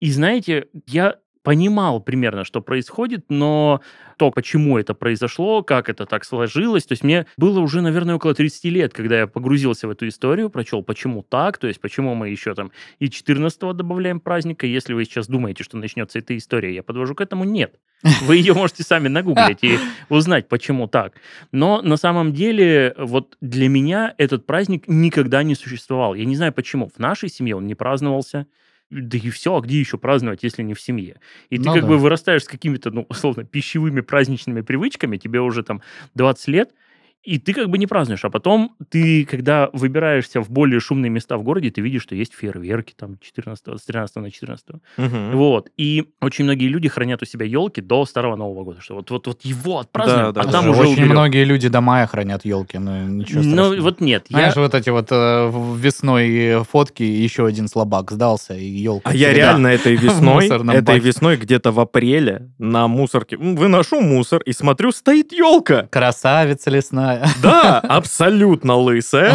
И 0.00 0.10
знаете, 0.10 0.66
я 0.88 1.20
понимал 1.42 2.00
примерно, 2.00 2.44
что 2.44 2.60
происходит, 2.60 3.26
но 3.28 3.80
то, 4.18 4.30
почему 4.30 4.78
это 4.78 4.92
произошло, 4.92 5.62
как 5.62 5.88
это 5.88 6.04
так 6.04 6.24
сложилось, 6.24 6.84
то 6.84 6.92
есть 6.92 7.02
мне 7.02 7.26
было 7.36 7.60
уже, 7.60 7.80
наверное, 7.80 8.16
около 8.16 8.34
30 8.34 8.64
лет, 8.64 8.92
когда 8.92 9.20
я 9.20 9.26
погрузился 9.26 9.88
в 9.88 9.90
эту 9.90 10.08
историю, 10.08 10.50
прочел, 10.50 10.82
почему 10.82 11.22
так, 11.22 11.56
то 11.58 11.66
есть 11.66 11.80
почему 11.80 12.14
мы 12.14 12.28
еще 12.28 12.54
там 12.54 12.70
и 12.98 13.08
14 13.08 13.58
добавляем 13.74 14.20
праздника, 14.20 14.66
если 14.66 14.92
вы 14.92 15.04
сейчас 15.04 15.26
думаете, 15.26 15.64
что 15.64 15.78
начнется 15.78 16.18
эта 16.18 16.36
история, 16.36 16.74
я 16.74 16.82
подвожу 16.82 17.14
к 17.14 17.20
этому, 17.20 17.44
нет. 17.44 17.74
Вы 18.22 18.36
ее 18.36 18.54
можете 18.54 18.82
сами 18.82 19.08
нагуглить 19.08 19.62
и 19.62 19.78
узнать, 20.08 20.48
почему 20.48 20.88
так. 20.88 21.14
Но 21.52 21.82
на 21.82 21.98
самом 21.98 22.32
деле, 22.32 22.94
вот 22.96 23.36
для 23.42 23.68
меня 23.68 24.14
этот 24.16 24.46
праздник 24.46 24.84
никогда 24.86 25.42
не 25.42 25.54
существовал. 25.54 26.14
Я 26.14 26.24
не 26.24 26.34
знаю 26.34 26.54
почему. 26.54 26.88
В 26.88 26.98
нашей 26.98 27.28
семье 27.28 27.56
он 27.56 27.66
не 27.66 27.74
праздновался. 27.74 28.46
Да 28.90 29.16
и 29.18 29.30
все, 29.30 29.56
а 29.56 29.60
где 29.60 29.78
еще 29.78 29.98
праздновать, 29.98 30.42
если 30.42 30.62
не 30.64 30.74
в 30.74 30.80
семье? 30.80 31.20
И 31.48 31.58
ты 31.58 31.64
Ну 31.66 31.72
как 31.72 31.82
да. 31.82 31.88
бы 31.88 31.96
вырастаешь 31.98 32.42
с 32.44 32.48
какими-то, 32.48 32.90
ну, 32.90 33.06
условно, 33.08 33.44
пищевыми 33.44 34.00
праздничными 34.00 34.62
привычками, 34.62 35.16
тебе 35.16 35.40
уже 35.40 35.62
там 35.62 35.80
20 36.14 36.48
лет, 36.48 36.74
и 37.22 37.38
ты 37.38 37.52
как 37.52 37.68
бы 37.68 37.76
не 37.78 37.86
празднуешь. 37.86 38.24
А 38.24 38.30
потом 38.30 38.74
ты, 38.88 39.24
когда 39.26 39.68
выбираешься 39.72 40.40
в 40.40 40.50
более 40.50 40.80
шумные 40.80 41.10
места 41.10 41.36
в 41.36 41.42
городе, 41.42 41.70
ты 41.70 41.80
видишь, 41.82 42.02
что 42.02 42.14
есть 42.14 42.34
фейерверки 42.34 42.94
там 42.96 43.18
14 43.20 43.78
с 43.78 43.84
13 43.84 44.16
на 44.16 44.30
14 44.30 44.66
Мгм. 44.96 45.36
вот. 45.36 45.68
И 45.76 46.06
очень 46.20 46.44
многие 46.44 46.68
люди 46.68 46.88
хранят 46.88 47.22
у 47.22 47.26
себя 47.26 47.44
елки 47.46 47.80
до 47.82 48.06
Старого 48.06 48.36
Нового 48.36 48.64
года. 48.64 48.80
Что 48.80 48.94
вот, 48.94 49.10
вот, 49.10 49.26
вот 49.26 49.42
его 49.42 49.80
отпразднуем, 49.80 50.26
Да, 50.26 50.32
да, 50.32 50.40
а 50.40 50.44
да. 50.44 50.50
там 50.52 50.68
уже 50.70 50.80
очень 50.80 50.92
уберем. 50.94 51.10
многие 51.10 51.44
люди 51.44 51.68
до 51.68 51.80
мая 51.80 52.06
хранят 52.06 52.44
елки, 52.44 52.78
но 52.78 53.02
ничего 53.04 53.42
страшного. 53.42 53.74
Ну, 53.74 53.82
вот 53.82 54.00
нет. 54.00 54.26
Знаешь, 54.30 54.56
Я... 54.56 54.62
вот 54.62 54.74
эти 54.74 54.90
вот 54.90 55.08
э, 55.10 55.50
весной 55.76 56.64
фотки, 56.64 57.02
еще 57.02 57.46
один 57.46 57.68
слабак 57.68 58.10
сдался, 58.10 58.54
и 58.54 58.64
елка. 58.64 59.10
А 59.10 59.14
я 59.14 59.32
реально 59.32 59.68
этой 59.68 59.94
весной, 59.96 60.48
этой 60.48 60.98
весной 60.98 61.36
где-то 61.36 61.70
в 61.72 61.80
апреле 61.80 62.50
на 62.58 62.88
мусорке 62.88 63.36
выношу 63.36 64.00
мусор 64.00 64.40
и 64.42 64.52
смотрю, 64.52 64.92
стоит 64.92 65.32
елка. 65.32 65.86
Красавица 65.90 66.70
лесная. 66.70 67.09
Да, 67.42 67.80
абсолютно 67.80 68.76
лысая. 68.76 69.34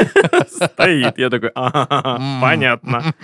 Стоит. 0.50 1.18
Я 1.18 1.30
такой, 1.30 1.50
«Ага, 1.54 2.16
М. 2.18 2.40
понятно. 2.40 3.14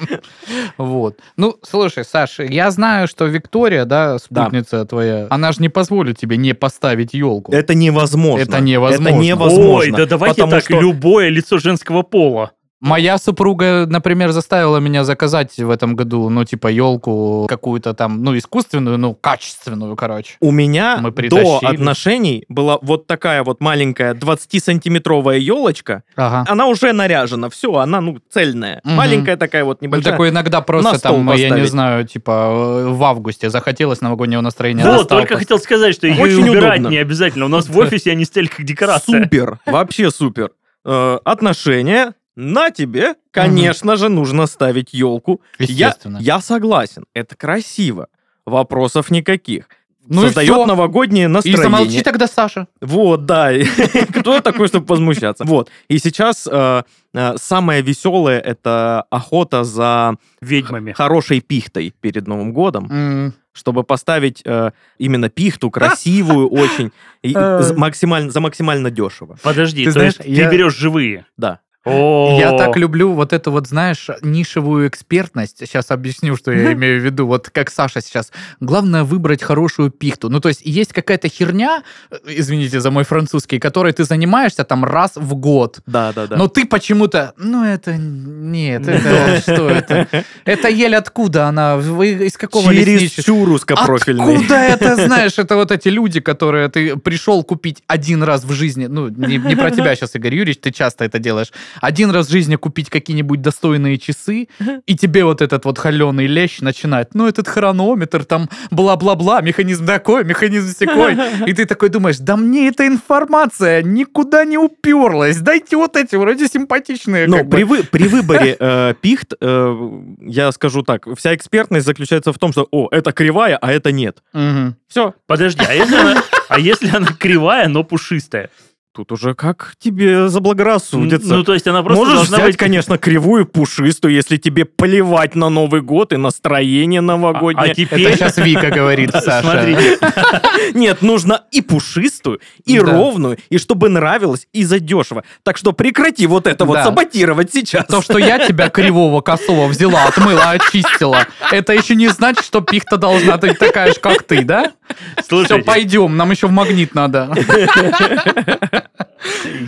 Вот. 0.79 1.19
Ну, 1.37 1.57
слушай, 1.63 2.05
Саша, 2.05 2.45
я 2.45 2.71
знаю, 2.71 3.09
что 3.09 3.27
Виктория, 3.27 3.85
да, 3.85 4.19
спутница 4.19 4.85
твоя, 4.85 5.27
она 5.31 5.53
же 5.53 5.61
не 5.61 5.69
позволит 5.69 6.19
тебе 6.19 6.37
не 6.37 6.55
поставить 6.55 7.15
елку. 7.15 7.53
Это 7.53 7.75
невозможно. 7.75 8.43
Это 8.43 8.61
невозможно. 8.61 9.09
Это 9.09 9.19
невозможно. 9.19 9.75
Ой, 9.75 9.91
да 9.91 10.07
давайте 10.07 10.47
так, 10.47 10.71
любое 10.71 11.29
лицо 11.29 11.59
женского 11.59 12.03
пола. 12.03 12.53
Моя 12.85 13.17
супруга, 13.17 13.87
например, 13.89 14.33
заставила 14.33 14.77
меня 14.77 15.05
заказать 15.05 15.57
в 15.57 15.71
этом 15.71 15.97
году, 15.97 16.29
ну, 16.29 16.45
типа, 16.45 16.69
елку 16.69 17.47
какую-то 17.49 17.95
там, 17.95 18.23
ну, 18.23 18.37
искусственную, 18.37 18.99
ну, 18.99 19.15
качественную, 19.15 19.97
короче. 19.97 20.35
У 20.41 20.51
меня 20.51 20.99
Мы 21.01 21.11
до 21.11 21.61
отношений 21.63 22.45
была 22.51 22.79
вот 22.83 23.07
такая 23.07 23.43
вот 23.43 23.63
маленькая 23.63 24.13
20-сантиметровая 24.13 25.39
елочка. 25.39 26.03
Ага. 26.15 26.45
Она 26.47 26.67
уже 26.67 26.93
наряжена, 26.93 27.49
все, 27.49 27.75
она, 27.77 28.03
ну, 28.03 28.19
цельная. 28.31 28.83
Мгм. 28.85 28.95
Маленькая 28.97 29.37
такая 29.39 29.65
вот 29.65 29.81
Ну, 29.81 29.87
небольшая. 29.87 30.13
такой 30.13 30.29
иногда 30.29 30.61
просто 30.61 31.01
там, 31.01 31.15
я 31.31 31.37
не 31.37 31.43
поставить. 31.45 31.71
знаю, 31.71 32.07
типа, 32.07 32.31
э, 32.31 32.89
в 32.91 33.03
августе 33.03 33.49
захотелось 33.49 34.03
новогоднего 34.03 34.43
настроения. 34.43 34.85
Вот, 34.85 35.09
только 35.09 35.39
хотел 35.39 35.59
сказать, 35.59 35.95
что 35.95 36.07
ее 36.07 36.23
Очень 36.23 36.51
убирать 36.51 36.81
удобно. 36.81 36.89
не 36.89 36.99
обязательно. 36.99 37.47
У 37.47 37.49
нас 37.49 37.67
в 37.67 37.79
офисе 37.79 38.11
они 38.13 38.27
стояли 38.27 38.49
как 38.49 38.67
декорация. 38.67 39.23
Супер, 39.23 39.59
вообще 39.65 40.11
супер. 40.11 40.51
Э, 40.85 41.19
отношения 41.25 42.13
на 42.37 42.71
тебе, 42.71 43.15
конечно 43.31 43.97
же, 43.97 44.09
нужно 44.09 44.47
ставить 44.47 44.93
елку. 44.93 45.41
Я, 45.59 45.67
Естественно. 45.67 46.19
я 46.21 46.41
согласен, 46.41 47.05
это 47.15 47.37
красиво. 47.37 48.09
Вопросов 48.47 49.11
никаких. 49.11 49.69
Ну 50.07 50.23
и 50.23 50.27
Создает 50.27 50.51
всё. 50.51 50.67
новогоднее 50.67 51.25
И 51.25 51.29
настроение. 51.29 51.63
замолчи 51.63 52.03
тогда, 52.03 52.27
Саша. 52.27 52.67
Вот, 52.83 53.25
да. 53.25 53.51
Кто 54.21 54.41
такой, 54.43 54.69
чтобы 54.69 54.85
возмущаться? 54.87 55.45
Вот. 55.45 55.71
И 55.89 55.97
сейчас 55.99 56.47
э, 56.51 56.83
э, 57.15 57.35
самое 57.39 57.81
веселое 57.81 58.39
это 58.39 59.07
охота 59.09 59.65
за 59.65 60.17
Ведьмами. 60.43 60.93
хорошей 60.93 61.41
пихтой 61.41 61.95
перед 62.03 62.27
Новым 62.27 62.53
годом, 62.53 63.33
чтобы 63.55 63.83
поставить 63.83 64.43
э, 64.45 64.73
именно 64.99 65.31
пихту 65.31 65.71
красивую 65.71 66.51
очень 66.51 66.93
и 67.23 67.33
за 67.33 67.73
максимально 67.75 68.31
за 68.31 68.41
максимально 68.41 68.91
дешево. 68.91 69.39
Подожди, 69.43 69.87
Ты 69.87 69.91
знаешь, 69.93 70.15
есть 70.19 70.29
я- 70.29 70.51
ты 70.51 70.55
берешь 70.55 70.77
живые? 70.77 71.25
Да. 71.39 71.61
Я 71.87 72.57
так 72.57 72.77
люблю 72.77 73.13
вот 73.13 73.33
эту 73.33 73.51
вот, 73.51 73.67
знаешь, 73.67 74.09
нишевую 74.23 74.89
экспертность. 74.89 75.59
Сейчас 75.59 75.91
объясню, 75.91 76.37
что 76.37 76.53
я 76.53 76.73
имею 76.73 77.01
в 77.01 77.05
виду. 77.05 77.27
Вот 77.27 77.51
как 77.51 77.71
Саша 77.71 78.01
сейчас. 78.01 78.33
Главное 78.61 79.05
выбрать 79.05 79.43
хорошую 79.43 79.91
пихту. 79.91 80.29
Ну, 80.29 80.41
то 80.41 80.49
есть 80.49 80.63
есть 80.65 80.93
какая-то 80.93 81.29
херня, 81.29 81.83
э, 82.11 82.17
извините 82.27 82.81
за 82.81 82.91
мой 82.91 83.05
французский, 83.05 83.59
которой 83.59 83.93
ты 83.93 84.05
занимаешься 84.05 84.65
там 84.65 84.85
раз 84.85 85.13
в 85.17 85.35
год. 85.35 85.81
Да, 85.87 86.13
да, 86.13 86.27
да. 86.27 86.37
Но 86.37 86.49
ты 86.49 86.65
почему-то, 86.65 87.35
ну 87.37 87.65
это 87.65 87.97
нет, 87.97 88.89
это 88.89 89.41
что 89.41 89.69
это? 89.69 90.25
Это 90.45 90.69
ель 90.69 90.97
откуда 90.97 91.47
она? 91.49 91.77
Вы 91.77 92.27
из 92.27 92.37
какого 92.37 92.75
Через 92.75 93.13
всю 93.13 93.45
русскопрофильный. 93.45 94.37
Откуда 94.37 94.55
это 94.57 94.97
знаешь? 94.97 95.39
Это 95.39 95.57
вот 95.57 95.71
эти 95.71 95.89
люди, 95.89 96.21
которые 96.21 96.69
ты 96.69 96.97
пришел 96.97 97.43
купить 97.43 97.83
один 97.87 98.23
раз 98.23 98.45
в 98.45 98.53
жизни. 98.53 98.87
Ну, 98.87 99.09
не, 99.09 99.39
не 99.39 99.57
про 99.57 99.71
тебя 99.75 99.95
сейчас, 99.95 100.15
Игорь 100.15 100.35
Юрьевич, 100.35 100.61
ты 100.61 100.71
часто 100.71 101.05
это 101.05 101.19
делаешь. 101.19 101.53
Один 101.81 102.11
раз 102.11 102.27
в 102.29 102.31
жизни 102.31 102.57
купить 102.57 102.91
какие-нибудь 102.91 103.41
достойные 103.43 103.99
часы, 103.99 104.49
и 104.87 104.97
тебе 104.97 105.25
вот 105.25 105.43
этот 105.43 105.65
вот 105.65 105.79
холеный 105.79 106.27
лещ 106.27 106.61
начинает, 106.61 107.15
ну, 107.15 107.27
этот 107.27 107.49
хронометр, 107.49 108.25
там, 108.25 108.49
бла-бла-бла, 108.71 109.41
механизм 109.41 109.87
такой, 109.87 110.25
механизм 110.25 110.75
секой. 110.75 111.17
И 111.47 111.53
ты 111.53 111.67
такой 111.67 111.89
думаешь, 111.89 112.19
да 112.19 112.37
мне 112.37 112.69
эта 112.69 112.87
информация 112.87 113.83
никуда 113.83 114.45
не 114.45 114.59
уперлась. 114.59 115.39
Дайте 115.39 115.77
вот 115.77 115.97
эти 115.97 116.17
вроде 116.17 116.47
симпатичные. 116.49 117.27
Но 117.27 117.39
как 117.39 117.47
бы». 117.49 117.57
при, 117.57 117.63
вы- 117.65 117.83
при 117.85 118.09
выборе 118.09 118.57
э, 118.61 118.95
пихт, 119.01 119.35
э, 119.41 119.91
я 120.21 120.53
скажу 120.53 120.83
так, 120.83 121.07
вся 121.17 121.35
экспертность 121.35 121.87
заключается 121.87 122.33
в 122.33 122.39
том, 122.39 122.53
что, 122.53 122.69
о, 122.71 122.89
это 122.91 123.13
кривая, 123.13 123.57
а 123.57 123.73
это 123.73 123.93
нет. 123.93 124.23
Мгм. 124.33 124.77
Все. 124.89 125.15
Подожди, 125.27 125.65
а 125.67 125.73
если 125.75 125.97
она, 125.97 126.23
а 126.49 126.59
если 126.59 126.95
она 126.95 127.09
кривая, 127.19 127.69
но 127.69 127.85
пушистая? 127.85 128.51
Тут 128.97 129.11
уже 129.11 129.35
как 129.35 129.75
тебе 129.81 130.29
заблагорассудится. 130.29 131.35
Ну, 131.35 131.43
то 131.43 131.53
есть 131.53 131.67
она 131.67 131.83
просто 131.83 132.01
Можешь 132.01 132.15
должна 132.15 132.37
взять, 132.37 132.47
быть... 132.51 132.57
конечно, 132.59 132.97
кривую, 132.97 133.45
пушистую, 133.45 134.15
если 134.15 134.37
тебе 134.37 134.67
плевать 134.67 135.35
на 135.35 135.49
Новый 135.49 135.81
год 135.81 136.13
и 136.13 136.17
настроение 136.17 137.01
А, 137.01 137.03
новогоднее. 137.03 137.73
а 137.73 137.75
теперь... 137.75 138.03
Это 138.03 138.17
сейчас 138.17 138.37
Вика 138.47 138.71
говорит, 138.71 139.11
Саша. 139.13 139.41
Смотрите, 139.43 139.99
Нет, 140.75 141.03
нужно 141.03 141.43
и 141.51 141.61
пушистую, 141.61 142.39
и 142.67 142.79
ровную, 142.79 143.39
и 143.51 143.59
чтобы 143.59 143.89
нравилось, 143.89 144.47
и 144.53 144.63
задешево. 144.63 145.25
Так 145.43 145.57
что 145.57 145.73
прекрати 145.73 146.29
вот 146.29 146.47
это 146.47 146.65
вот 146.65 146.79
саботировать 146.79 147.53
сейчас. 147.53 147.87
То, 147.87 148.01
что 148.01 148.19
я 148.19 148.47
тебя 148.47 148.71
кривого 148.71 149.23
косого 149.23 149.67
взяла, 149.67 150.05
отмыла, 150.05 150.51
очистила, 150.51 151.27
это 151.51 151.73
еще 151.73 151.97
не 151.97 152.07
значит, 152.07 152.45
что 152.45 152.61
пихта 152.61 152.97
должна 152.97 153.39
быть 153.39 153.59
такая 153.59 153.93
же, 153.93 153.99
как 153.99 154.23
ты, 154.23 154.45
да? 154.45 154.71
Все, 155.17 155.25
слушайте, 155.29 155.65
пойдем, 155.65 156.17
нам 156.17 156.31
еще 156.31 156.47
в 156.47 156.53
магнит 156.53 156.95
надо. 156.95 157.33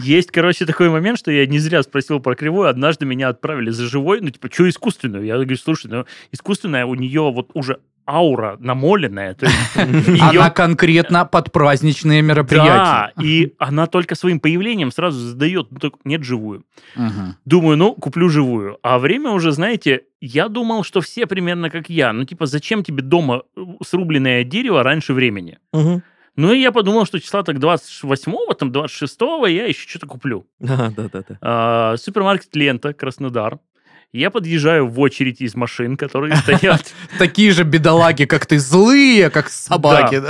Есть, 0.02 0.30
короче, 0.30 0.66
такой 0.66 0.88
момент, 0.90 1.18
что 1.18 1.30
я 1.30 1.46
не 1.46 1.58
зря 1.58 1.82
спросил 1.82 2.20
про 2.20 2.34
кривую. 2.34 2.68
Однажды 2.68 3.06
меня 3.06 3.28
отправили 3.28 3.70
за 3.70 3.86
живой, 3.86 4.20
ну, 4.20 4.30
типа, 4.30 4.48
что 4.52 4.68
искусственную? 4.68 5.24
Я 5.24 5.34
говорю, 5.34 5.56
слушай, 5.56 5.86
ну, 5.90 6.04
искусственная 6.32 6.86
у 6.86 6.94
нее 6.94 7.30
вот 7.32 7.50
уже 7.54 7.78
аура 8.08 8.56
намоленная. 8.60 9.34
То 9.34 9.46
есть 9.46 9.56
её- 9.76 10.40
Она 10.40 10.50
конкретно 10.50 11.24
под 11.24 11.50
праздничные 11.52 12.22
Да, 12.22 12.28
мероприятия. 12.28 13.12
и 13.20 13.54
она 13.58 13.86
только 13.86 14.14
своим 14.14 14.38
появлением 14.38 14.92
сразу 14.92 15.18
задает, 15.18 15.68
ну, 15.72 15.78
так, 15.78 15.94
нет 16.04 16.22
живую. 16.22 16.64
Мгм. 16.94 17.36
Думаю, 17.44 17.76
ну, 17.76 17.94
куплю 17.94 18.28
живую. 18.28 18.78
А 18.82 18.98
время 19.00 19.30
уже, 19.30 19.50
знаете, 19.50 20.02
я 20.20 20.48
думал, 20.48 20.84
что 20.84 21.00
все 21.00 21.26
примерно 21.26 21.68
как 21.68 21.88
я. 21.90 22.12
Ну, 22.12 22.24
типа, 22.24 22.46
зачем 22.46 22.84
тебе 22.84 23.02
дома 23.02 23.42
э, 23.56 23.60
срубленное 23.84 24.44
дерево 24.44 24.82
раньше 24.84 25.12
времени? 25.12 25.58
Мгм. 25.72 26.02
Ну, 26.36 26.52
и 26.52 26.60
я 26.60 26.70
подумал, 26.70 27.06
что 27.06 27.18
числа 27.18 27.42
так 27.42 27.56
28-го, 27.56 28.52
там, 28.54 28.70
26-го 28.70 29.46
я 29.46 29.66
еще 29.66 29.88
что-то 29.88 30.06
куплю. 30.06 30.46
Да, 30.58 30.92
да, 30.96 31.08
да, 31.08 31.24
да. 31.26 31.38
А, 31.40 31.96
супермаркет 31.96 32.54
«Лента», 32.54 32.92
Краснодар. 32.92 33.58
Я 34.16 34.30
подъезжаю 34.30 34.88
в 34.88 34.98
очередь 34.98 35.42
из 35.42 35.54
машин, 35.54 35.96
которые 35.98 36.36
стоят. 36.36 36.94
Такие 37.18 37.52
же 37.52 37.64
бедолаги, 37.64 38.24
как 38.24 38.46
ты, 38.46 38.58
злые, 38.58 39.28
как 39.28 39.50
собаки. 39.50 40.22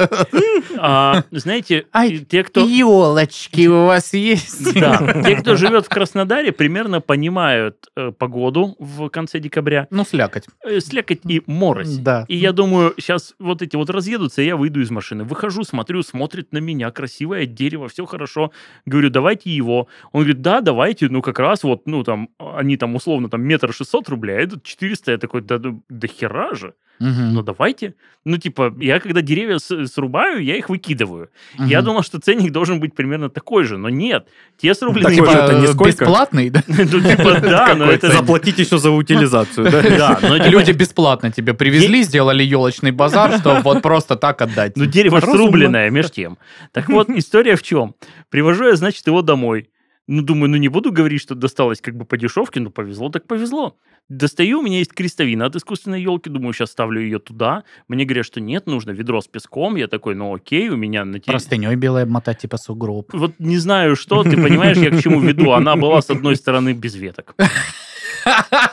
А, 0.78 1.22
Знаете, 1.30 1.86
те, 2.28 2.42
кто... 2.42 2.66
Елочки 2.66 3.68
у 3.68 3.86
вас 3.86 4.12
есть? 4.12 4.74
Да, 4.78 5.22
те, 5.24 5.36
кто 5.36 5.56
живет 5.56 5.86
в 5.86 5.88
Краснодаре, 5.88 6.52
примерно 6.52 7.00
понимают 7.00 7.86
э, 7.96 8.10
погоду 8.10 8.76
в 8.78 9.08
конце 9.08 9.38
декабря. 9.38 9.86
Ну, 9.90 10.04
слякоть. 10.04 10.44
Э, 10.64 10.80
слякоть 10.80 11.20
и 11.24 11.42
морось. 11.46 11.96
Да. 11.98 12.24
И 12.28 12.36
я 12.36 12.52
думаю, 12.52 12.94
сейчас 12.98 13.34
вот 13.38 13.62
эти 13.62 13.76
вот 13.76 13.88
разъедутся, 13.88 14.42
я 14.42 14.56
выйду 14.56 14.80
из 14.80 14.90
машины. 14.90 15.24
Выхожу, 15.24 15.64
смотрю, 15.64 16.02
смотрит 16.02 16.52
на 16.52 16.58
меня, 16.58 16.90
красивое 16.90 17.46
дерево, 17.46 17.88
все 17.88 18.04
хорошо. 18.04 18.50
Говорю, 18.84 19.10
давайте 19.10 19.50
его. 19.50 19.88
Он 20.12 20.22
говорит, 20.22 20.42
да, 20.42 20.60
давайте, 20.60 21.08
ну 21.08 21.22
как 21.22 21.38
раз 21.38 21.62
вот, 21.62 21.86
ну 21.86 22.02
там, 22.02 22.28
они 22.38 22.76
там 22.76 22.94
условно 22.96 23.28
там 23.28 23.42
метр 23.42 23.72
шестьсот 23.76 24.08
рублей, 24.08 24.36
а 24.38 24.40
этот 24.40 24.62
400. 24.62 25.12
Я 25.12 25.18
такой, 25.18 25.42
да, 25.42 25.58
ну, 25.58 25.82
да 25.88 26.08
хера 26.08 26.54
же. 26.54 26.74
Мгм. 26.98 27.34
Ну 27.34 27.42
давайте. 27.42 27.94
Ну 28.24 28.38
типа, 28.38 28.74
я 28.80 29.00
когда 29.00 29.20
деревья 29.20 29.58
с- 29.58 29.86
срубаю, 29.88 30.42
я 30.42 30.56
их 30.56 30.70
выкидываю. 30.70 31.28
Я 31.58 31.78
Мгм. 31.80 31.84
думал, 31.84 32.02
что 32.02 32.18
ценник 32.18 32.52
должен 32.52 32.80
быть 32.80 32.94
примерно 32.94 33.28
такой 33.28 33.64
же, 33.64 33.76
но 33.76 33.90
нет. 33.90 34.26
Те 34.56 34.74
срубленные... 34.74 35.14
Такой 35.14 35.16
Типа, 35.16 35.30
же 35.30 35.38
это 35.38 35.52
э, 35.52 35.60
нисколько. 35.60 35.90
бесплатный, 36.04 36.48
да? 36.48 36.62
Ну, 36.68 37.00
типа, 37.00 37.40
да, 37.42 37.74
но 37.74 37.90
это... 37.90 38.10
Заплатить 38.10 38.58
еще 38.58 38.78
за 38.78 38.90
утилизацию, 38.90 39.70
да? 39.70 39.82
Да, 39.98 40.18
но 40.22 40.38
типа, 40.38 40.48
Люди 40.48 40.70
бесплатно 40.70 41.30
тебе 41.30 41.52
привезли, 41.52 42.02
сделали 42.02 42.42
елочный 42.42 42.92
базар, 42.92 43.38
чтобы 43.40 43.60
вот 43.60 43.82
просто 43.82 44.16
так 44.16 44.40
отдать. 44.40 44.76
Ну, 44.78 44.86
дерево 44.86 45.20
срубленное, 45.20 45.90
меж 45.90 46.10
тем. 46.10 46.38
Так 46.72 46.88
вот, 46.88 47.10
история 47.10 47.56
в 47.56 47.62
чем? 47.62 47.94
Привожу 48.30 48.68
я, 48.68 48.76
значит, 48.76 49.06
его 49.06 49.20
домой. 49.20 49.68
Ну, 50.08 50.22
думаю, 50.22 50.50
ну 50.50 50.56
не 50.56 50.68
буду 50.68 50.92
говорить, 50.92 51.20
что 51.20 51.34
досталось 51.34 51.80
как 51.80 51.96
бы 51.96 52.04
по 52.04 52.16
дешевке, 52.16 52.60
ну 52.60 52.70
повезло, 52.70 53.08
так 53.08 53.26
повезло. 53.26 53.76
Достаю, 54.08 54.60
у 54.60 54.62
меня 54.62 54.78
есть 54.78 54.92
крестовина 54.92 55.46
от 55.46 55.56
искусственной 55.56 56.00
елки, 56.00 56.30
думаю, 56.30 56.52
сейчас 56.52 56.70
ставлю 56.70 57.00
ее 57.00 57.18
туда. 57.18 57.64
Мне 57.88 58.04
говорят, 58.04 58.24
что 58.24 58.40
нет, 58.40 58.66
нужно 58.68 58.92
ведро 58.92 59.20
с 59.20 59.26
песком. 59.26 59.74
Я 59.74 59.88
такой, 59.88 60.14
ну 60.14 60.32
окей, 60.32 60.68
у 60.68 60.76
меня 60.76 61.04
на 61.04 61.18
те- 61.18 61.32
Простыней 61.32 61.74
белой 61.74 62.04
обмотать, 62.04 62.38
типа 62.38 62.56
сугроб. 62.56 63.12
Вот 63.12 63.32
не 63.40 63.58
знаю, 63.58 63.96
что, 63.96 64.22
ты 64.22 64.40
понимаешь, 64.40 64.76
я 64.76 64.90
к 64.90 65.02
чему 65.02 65.18
веду. 65.20 65.50
Она 65.50 65.74
была, 65.74 66.00
с 66.00 66.10
одной 66.10 66.36
стороны, 66.36 66.72
без 66.72 66.94
веток. 66.94 67.34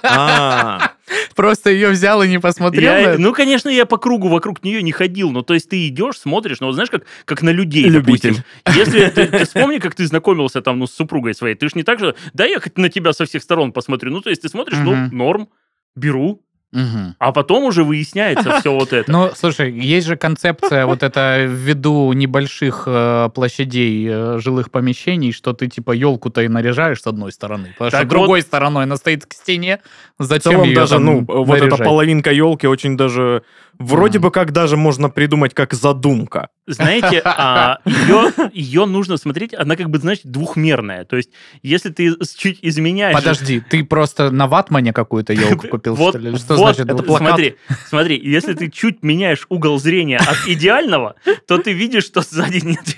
А, 0.04 0.93
Просто 1.36 1.70
ее 1.70 1.90
взял 1.90 2.22
и 2.24 2.28
не 2.28 2.40
посмотрел 2.40 2.94
Я- 2.94 3.16
ну, 3.18 3.34
конечно, 3.34 3.70
я 3.70 3.86
по 3.86 3.98
кругу 3.98 4.28
вокруг 4.30 4.64
нее 4.64 4.82
не 4.84 4.92
ходил, 4.92 5.32
но 5.32 5.42
то 5.42 5.54
есть 5.54 5.70
ты 5.70 5.88
идешь, 5.88 6.18
смотришь, 6.20 6.60
ну, 6.60 6.68
вот 6.68 6.74
знаешь, 6.74 6.90
как, 6.90 7.04
как 7.26 7.42
на 7.42 7.50
людей, 7.52 7.86
Любитель. 7.90 8.36
допустим. 8.66 8.84
Если 8.98 9.10
ты, 9.10 9.28
ты 9.28 9.46
вспомни, 9.46 9.78
как 9.80 9.96
ты 9.96 10.06
знакомился 10.08 10.62
там, 10.62 10.80
ну, 10.80 10.88
с 10.88 10.94
супругой 10.94 11.34
своей, 11.34 11.56
ты 11.56 11.68
ж 11.70 11.76
не 11.76 11.84
так 11.84 12.00
же, 12.00 12.16
да, 12.34 12.46
я 12.46 12.60
хоть 12.60 12.78
на 12.78 12.90
тебя 12.90 13.14
со 13.14 13.26
всех 13.26 13.42
сторон 13.44 13.72
посмотрю, 13.72 14.12
ну, 14.12 14.22
то 14.22 14.30
есть 14.30 14.42
ты 14.42 14.50
смотришь, 14.50 14.78
Мгм. 14.78 15.10
ну, 15.12 15.18
норм, 15.18 15.50
беру, 15.96 16.42
Мгм. 16.72 17.16
а 17.20 17.32
потом 17.32 17.66
уже 17.66 17.84
выясняется 17.84 18.60
все 18.60 18.74
вот 18.74 18.94
это. 18.94 19.12
Ну, 19.12 19.30
слушай, 19.36 19.72
есть 19.72 20.08
же 20.08 20.16
концепция 20.18 20.88
вот 20.88 21.04
это 21.04 21.46
ввиду 21.48 22.12
небольших 22.14 22.86
э, 22.88 23.30
площадей 23.36 24.08
э, 24.10 24.40
жилых 24.40 24.72
помещений, 24.72 25.32
что 25.34 25.54
ты 25.54 25.68
типа 25.68 25.92
елку-то 25.92 26.42
и 26.42 26.48
наряжаешь 26.48 27.00
с 27.02 27.06
одной 27.06 27.32
стороны, 27.32 27.76
потому 27.78 27.92
Так 27.92 28.00
что 28.00 28.08
вот- 28.08 28.10
другой 28.10 28.42
стороной 28.42 28.84
она 28.86 28.96
стоит 28.98 29.28
к 29.28 29.34
стене. 29.34 29.82
В 30.20 30.26
Зачем 30.26 30.54
целом 30.54 30.68
ее 30.68 30.76
даже, 30.76 30.94
там 30.94 31.06
ну, 31.06 31.26
вот 31.28 31.60
эта 31.60 31.76
половинка 31.78 32.32
елки 32.32 32.68
очень 32.68 32.96
даже... 32.96 33.44
Вроде 33.80 34.20
Мгм. 34.20 34.28
бы 34.28 34.32
как 34.32 34.52
даже 34.52 34.78
можно 34.78 35.10
придумать 35.10 35.56
как 35.56 35.74
задумка. 35.74 36.50
Знаете, 36.68 37.20
а, 37.26 37.80
ее, 37.86 38.32
ее 38.54 38.86
нужно 38.86 39.18
смотреть, 39.18 39.56
она 39.56 39.76
как 39.76 39.90
бы, 39.90 39.98
значит, 39.98 40.28
двухмерная. 40.28 41.06
То 41.06 41.16
есть, 41.18 41.32
если 41.64 41.90
ты 41.90 42.14
чуть 42.38 42.60
изменяешь... 42.62 43.16
Подожди, 43.16 43.60
ты 43.68 43.84
просто 43.84 44.30
на 44.30 44.46
ватмане 44.48 44.94
какую-то 44.94 45.34
елку 45.34 45.68
купил, 45.68 45.96
Вот, 45.96 46.12
что 46.12 46.20
ли? 46.20 46.38
Что 46.38 46.56
вот, 46.56 46.76
значит? 46.76 46.92
это 46.92 47.02
двух- 47.02 47.18
Смотри, 47.18 47.56
смотри, 47.90 48.22
если 48.24 48.54
ты 48.54 48.70
чуть 48.70 49.02
меняешь 49.02 49.48
угол 49.50 49.80
зрения 49.80 50.18
от 50.20 50.48
идеального, 50.48 51.16
то 51.48 51.58
ты 51.58 51.74
видишь, 51.74 52.06
что 52.06 52.22
сзади 52.22 52.64
нет. 52.64 52.96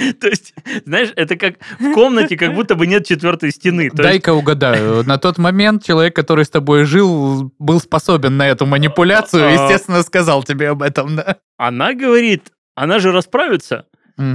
То 0.20 0.28
есть, 0.28 0.54
знаешь, 0.86 1.12
это 1.16 1.36
как 1.36 1.56
в 1.78 1.92
комнате, 1.92 2.36
как 2.36 2.54
будто 2.54 2.74
бы 2.74 2.86
нет 2.86 3.06
четвертой 3.06 3.50
стены. 3.50 3.82
Есть, 3.82 3.96
Дай-ка 3.96 4.32
угадаю. 4.32 5.04
На 5.04 5.18
тот 5.18 5.38
момент 5.38 5.84
человек, 5.84 6.14
который 6.16 6.44
с 6.44 6.50
тобой 6.50 6.84
жил, 6.84 7.52
был 7.58 7.80
способен 7.80 8.36
на 8.36 8.48
эту 8.48 8.66
манипуляцию, 8.66 9.46
А. 9.46 9.50
естественно, 9.50 10.02
сказал 10.02 10.42
тебе 10.42 10.70
об 10.70 10.82
этом, 10.82 11.16
да? 11.16 11.36
она 11.56 11.92
говорит, 11.94 12.50
она 12.74 12.98
же 12.98 13.12
расправится. 13.12 13.86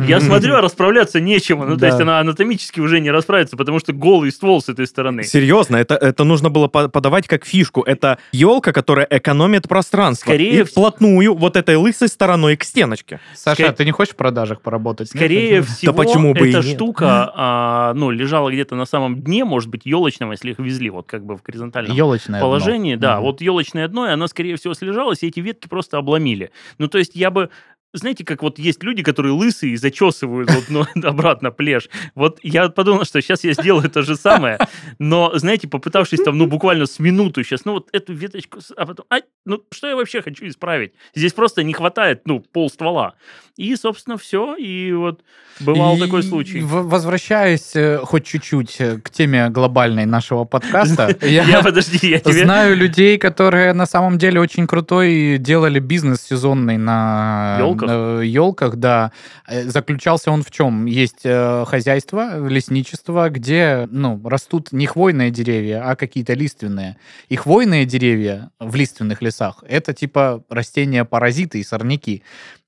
Я 0.07 0.19
смотрю, 0.19 0.55
а 0.55 0.61
расправляться 0.61 1.19
нечем. 1.19 1.59
Ну, 1.59 1.75
то 1.75 1.81
Да. 1.81 1.87
есть 1.87 1.99
она 2.01 2.19
анатомически 2.19 2.79
уже 2.79 2.99
не 2.99 3.11
расправится, 3.11 3.55
потому 3.57 3.79
что 3.79 3.93
голый 3.93 4.31
ствол 4.31 4.61
с 4.61 4.69
этой 4.69 4.87
стороны. 4.87 5.23
Серьезно, 5.23 5.77
это, 5.77 5.95
это 5.95 6.23
нужно 6.23 6.49
было 6.49 6.67
по- 6.67 6.89
подавать 6.89 7.27
как 7.27 7.45
фишку. 7.45 7.81
Это 7.83 8.17
елка, 8.31 8.71
которая 8.71 9.07
экономит 9.09 9.67
пространство. 9.67 10.25
Скорее 10.29 10.61
и 10.61 10.63
вплотную 10.63 11.35
вот 11.35 11.55
этой 11.55 11.75
лысой 11.75 12.07
стороной 12.07 12.55
к 12.57 12.63
стеночке. 12.63 13.19
Саша, 13.35 13.63
Ска- 13.63 13.67
а 13.69 13.73
ты 13.73 13.85
не 13.85 13.91
хочешь 13.91 14.13
в 14.13 14.17
продажах 14.17 14.61
поработать? 14.61 15.13
нет? 15.13 15.21
Скорее 15.21 15.61
всего, 15.61 15.93
почему 15.93 16.33
бы 16.33 16.49
эта 16.49 16.61
штука 16.63 17.31
а, 17.35 17.93
ну, 17.93 18.09
лежала 18.11 18.49
где-то 18.51 18.75
на 18.75 18.85
самом 18.85 19.21
дне, 19.21 19.45
может 19.45 19.69
быть, 19.69 19.85
елочного, 19.85 20.31
если 20.31 20.51
их 20.51 20.59
везли, 20.59 20.89
вот 20.89 21.05
как 21.07 21.23
бы 21.25 21.37
в 21.37 21.43
горизонтальном 21.43 21.95
Елочное 21.95 22.39
дно. 22.39 22.47
положении, 22.47 22.95
да, 22.95 23.15
Мгм. 23.15 23.23
вот 23.25 23.41
елочное 23.41 23.87
дно, 23.87 24.07
и 24.07 24.11
оно, 24.11 24.27
скорее 24.27 24.55
всего, 24.57 24.73
слежалось, 24.73 25.21
и 25.23 25.27
эти 25.27 25.39
ветки 25.39 25.67
просто 25.67 25.97
обломили. 25.97 26.51
Ну, 26.79 26.87
то 26.87 26.97
есть 26.97 27.11
я 27.15 27.29
бы 27.29 27.49
знаете, 27.95 28.23
как 28.23 28.43
вот 28.43 28.59
есть 28.59 28.83
люди, 28.83 29.03
которые 29.03 29.33
лысые 29.33 29.73
и 29.73 29.77
зачесывают 29.77 30.51
вот, 30.51 30.65
ну, 30.69 30.85
обратно 31.07 31.51
плешь. 31.51 31.89
Вот 32.13 32.39
я 32.43 32.69
подумал, 32.69 33.05
что 33.05 33.21
сейчас 33.21 33.43
я 33.43 33.53
сделаю 33.53 33.89
то 33.89 34.01
же 34.01 34.15
самое, 34.15 34.59
но, 34.99 35.31
знаете, 35.37 35.67
попытавшись 35.67 36.19
там, 36.23 36.37
ну, 36.37 36.47
буквально 36.47 36.85
с 36.85 36.99
минуту 36.99 37.43
сейчас, 37.43 37.65
ну, 37.65 37.73
вот 37.73 37.89
эту 37.91 38.13
веточку, 38.13 38.59
а 38.77 38.85
потом, 38.85 39.05
ай, 39.09 39.23
ну, 39.45 39.63
что 39.71 39.87
я 39.87 39.95
вообще 39.95 40.21
хочу 40.21 40.47
исправить? 40.47 40.93
Здесь 41.15 41.33
просто 41.33 41.63
не 41.63 41.73
хватает, 41.73 42.21
ну, 42.25 42.39
пол 42.39 42.69
ствола. 42.69 43.15
И, 43.57 43.73
собственно, 43.77 44.17
все, 44.17 44.55
и 44.55 44.91
вот 44.91 45.21
бывал 45.61 45.95
И 45.95 45.99
такой 45.99 46.23
случай. 46.23 46.61
Возвращаясь 46.61 47.73
э, 47.75 47.99
хоть 48.03 48.25
чуть-чуть 48.25 48.75
э, 48.79 48.99
к 48.99 49.09
теме 49.09 49.49
глобальной 49.49 50.05
нашего 50.05 50.43
подкаста, 50.43 51.15
Я, 51.25 51.61
подожди, 51.63 52.09
я 52.09 52.19
тебе... 52.19 52.43
знаю 52.43 52.75
людей, 52.75 53.17
которые 53.17 53.73
на 53.73 53.85
самом 53.85 54.17
деле 54.17 54.41
очень 54.41 54.67
крутой 54.67 55.37
делали 55.37 55.79
бизнес 55.79 56.21
сезонный 56.21 56.77
на? 56.77 57.55
Елках, 57.91 58.75
да. 58.75 59.11
Э, 59.47 59.63
Заключался 59.63 60.31
он 60.31 60.43
в 60.43 60.51
чем? 60.51 60.85
Есть 60.85 61.21
э, 61.23 61.65
хозяйство, 61.67 62.47
лесничество, 62.47 63.29
где 63.29 63.87
ну, 63.91 64.21
растут 64.27 64.71
не 64.71 64.85
хвойные 64.85 65.31
деревья, 65.31 65.89
а 65.89 65.95
какие-то 65.95 66.33
лиственные. 66.33 66.97
И 67.29 67.35
хвойные 67.35 67.85
деревья 67.85 68.51
в 68.59 68.75
лиственных 68.75 69.21
лесах— 69.21 69.63
это 69.67 69.93
типа 69.93 70.43
растения-паразиты 70.49 71.59
и 71.59 71.63
сорняки. 71.63 72.23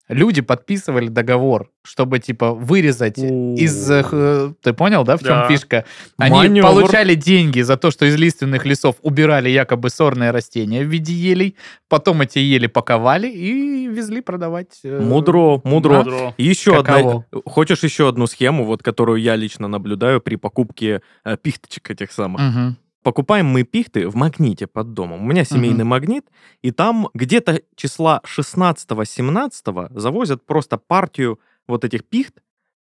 Люди 0.10 0.42
подписывали 0.42 1.10
договор, 1.10 1.70
чтобы 1.84 2.20
типа 2.20 2.54
вырезать 2.54 3.18
из... 3.18 3.92
э, 3.92 4.04
х- 4.04 4.54
Ты 4.62 4.72
понял, 4.74 5.04
да, 5.04 5.18
в 5.18 5.20
чем 5.20 5.30
Да. 5.30 5.48
фишка? 5.50 5.84
Они 6.18 6.36
Маневр. 6.36 6.68
получали 6.68 7.14
деньги 7.16 7.60
за 7.62 7.76
то, 7.76 7.92
что 7.92 8.06
из 8.06 8.16
лиственных 8.16 8.66
лесов 8.66 8.96
убирали 9.02 9.50
якобы 9.50 9.90
сорные 9.90 10.32
растения 10.32 10.84
в 10.84 10.88
виде 10.88 11.14
елей, 11.14 11.56
потом 11.90 12.22
эти 12.22 12.40
ели 12.40 12.68
паковали 12.68 13.28
и 13.30 13.88
везли 13.88 14.22
продавать. 14.22 14.80
э, 14.84 15.00
Мудро, 15.02 15.60
мудро. 15.66 15.98
Мудро. 15.98 16.34
Еще 16.38 16.78
одна... 16.80 16.94
Каково? 16.98 17.26
Хочешь 17.46 17.84
еще 17.84 18.08
одну 18.08 18.28
схему, 18.28 18.64
вот, 18.64 18.84
которую 18.84 19.22
я 19.22 19.36
лично 19.36 19.68
наблюдаю 19.68 20.22
при 20.22 20.36
покупке 20.38 21.02
э, 21.26 21.36
пихточек 21.42 21.92
этих 21.92 22.12
самых? 22.14 22.42
Мгм. 22.42 22.78
Покупаем 23.08 23.46
мы 23.46 23.64
пихты 23.64 24.10
в 24.10 24.16
магните 24.18 24.68
под 24.68 24.94
домом. 24.94 25.22
У 25.24 25.26
меня 25.26 25.46
семейный 25.46 25.86
магнит, 25.86 26.26
и 26.62 26.72
там 26.72 27.08
где-то 27.14 27.62
числа 27.78 28.20
16-17 28.26 29.98
завозят 29.98 30.46
просто 30.46 30.78
партию 30.78 31.40
вот 31.70 31.86
этих 31.86 32.04
пихт 32.04 32.42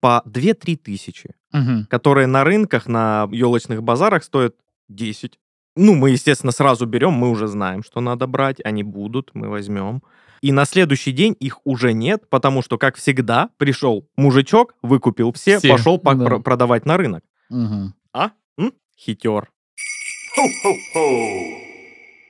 по 0.02 0.22
2-3 0.26 0.76
тысячи, 0.76 1.30
Мгм. 1.54 1.86
которые 1.86 2.26
на 2.26 2.44
рынках, 2.44 2.86
на 2.88 3.26
елочных 3.32 3.82
базарах 3.82 4.22
стоят 4.24 4.54
10. 4.90 5.38
Ну, 5.76 5.94
мы, 5.94 6.10
естественно, 6.10 6.52
сразу 6.52 6.84
берем, 6.84 7.12
мы 7.14 7.30
уже 7.30 7.46
знаем, 7.46 7.82
что 7.82 8.00
надо 8.02 8.26
брать, 8.26 8.58
они 8.62 8.82
будут, 8.82 9.30
мы 9.32 9.48
возьмем. 9.48 10.02
И 10.42 10.52
на 10.52 10.66
следующий 10.66 11.12
день 11.12 11.34
их 11.40 11.60
уже 11.64 11.94
нет, 11.94 12.28
потому 12.28 12.60
что, 12.60 12.76
как 12.76 12.96
всегда, 12.96 13.48
пришел 13.56 14.06
мужичок, 14.18 14.74
выкупил 14.82 15.32
все, 15.32 15.58
Все, 15.58 15.70
пошел 15.70 15.98
по- 15.98 16.14
да. 16.14 16.26
про- 16.26 16.38
продавать 16.40 16.84
на 16.84 16.98
рынок. 16.98 17.24
Мгм. 17.48 17.94
А? 18.12 18.32
М? 18.58 18.74
Хитер. 18.98 19.48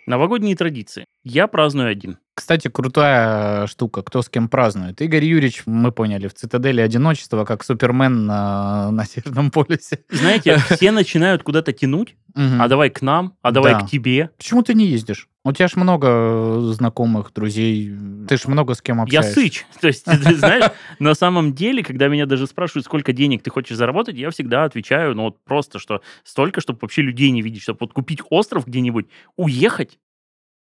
Новогодние 0.06 0.56
традиции. 0.56 1.04
Я 1.22 1.46
праздную 1.46 1.88
один. 1.90 2.18
Кстати, 2.34 2.68
крутая 2.68 3.66
штука, 3.66 4.02
кто 4.02 4.22
с 4.22 4.28
кем 4.30 4.48
празднует. 4.48 5.02
Игорь 5.02 5.24
Юрьевич, 5.24 5.64
мы 5.66 5.92
поняли, 5.92 6.28
в 6.28 6.34
цитадели 6.34 6.80
одиночества, 6.80 7.44
как 7.44 7.62
Супермен 7.62 8.24
на, 8.24 8.90
на 8.92 9.04
Северном 9.04 9.50
полюсе. 9.50 9.98
Знаете, 10.08 10.56
все 10.70 10.92
начинают 10.92 11.42
куда-то 11.42 11.72
тянуть, 11.74 12.16
а 12.34 12.68
давай 12.68 12.88
к 12.88 13.02
нам, 13.02 13.36
а 13.42 13.50
давай 13.50 13.72
Да. 13.74 13.80
к 13.80 13.90
тебе. 13.90 14.30
Почему 14.38 14.62
ты 14.62 14.72
не 14.72 14.86
ездишь? 14.86 15.28
У 15.44 15.52
тебя 15.52 15.68
ж 15.68 15.76
много 15.76 16.60
знакомых, 16.72 17.32
друзей. 17.34 17.92
Ты 18.28 18.38
ж 18.38 18.46
много 18.46 18.74
с 18.74 18.80
кем 18.80 18.96
Я 18.98 19.02
общаешься. 19.02 19.32
сыч. 19.34 19.66
То 19.82 19.88
есть, 19.88 20.04
ты 20.06 20.34
знаешь, 20.36 20.70
на 21.00 21.14
самом 21.14 21.52
деле, 21.52 21.82
когда 21.84 22.08
меня 22.08 22.24
даже 22.24 22.46
спрашивают, 22.46 22.86
сколько 22.86 23.12
денег 23.12 23.42
ты 23.42 23.50
хочешь 23.50 23.76
заработать, 23.76 24.16
я 24.16 24.30
всегда 24.30 24.64
отвечаю, 24.64 25.14
ну 25.14 25.24
вот 25.24 25.44
просто, 25.44 25.78
что 25.78 26.00
столько, 26.24 26.62
чтобы 26.62 26.78
вообще 26.80 27.02
людей 27.02 27.30
не 27.30 27.42
видеть, 27.42 27.62
чтобы 27.62 27.78
вот 27.80 27.92
купить 27.92 28.20
остров 28.30 28.66
где-нибудь, 28.66 29.06
уехать, 29.36 29.98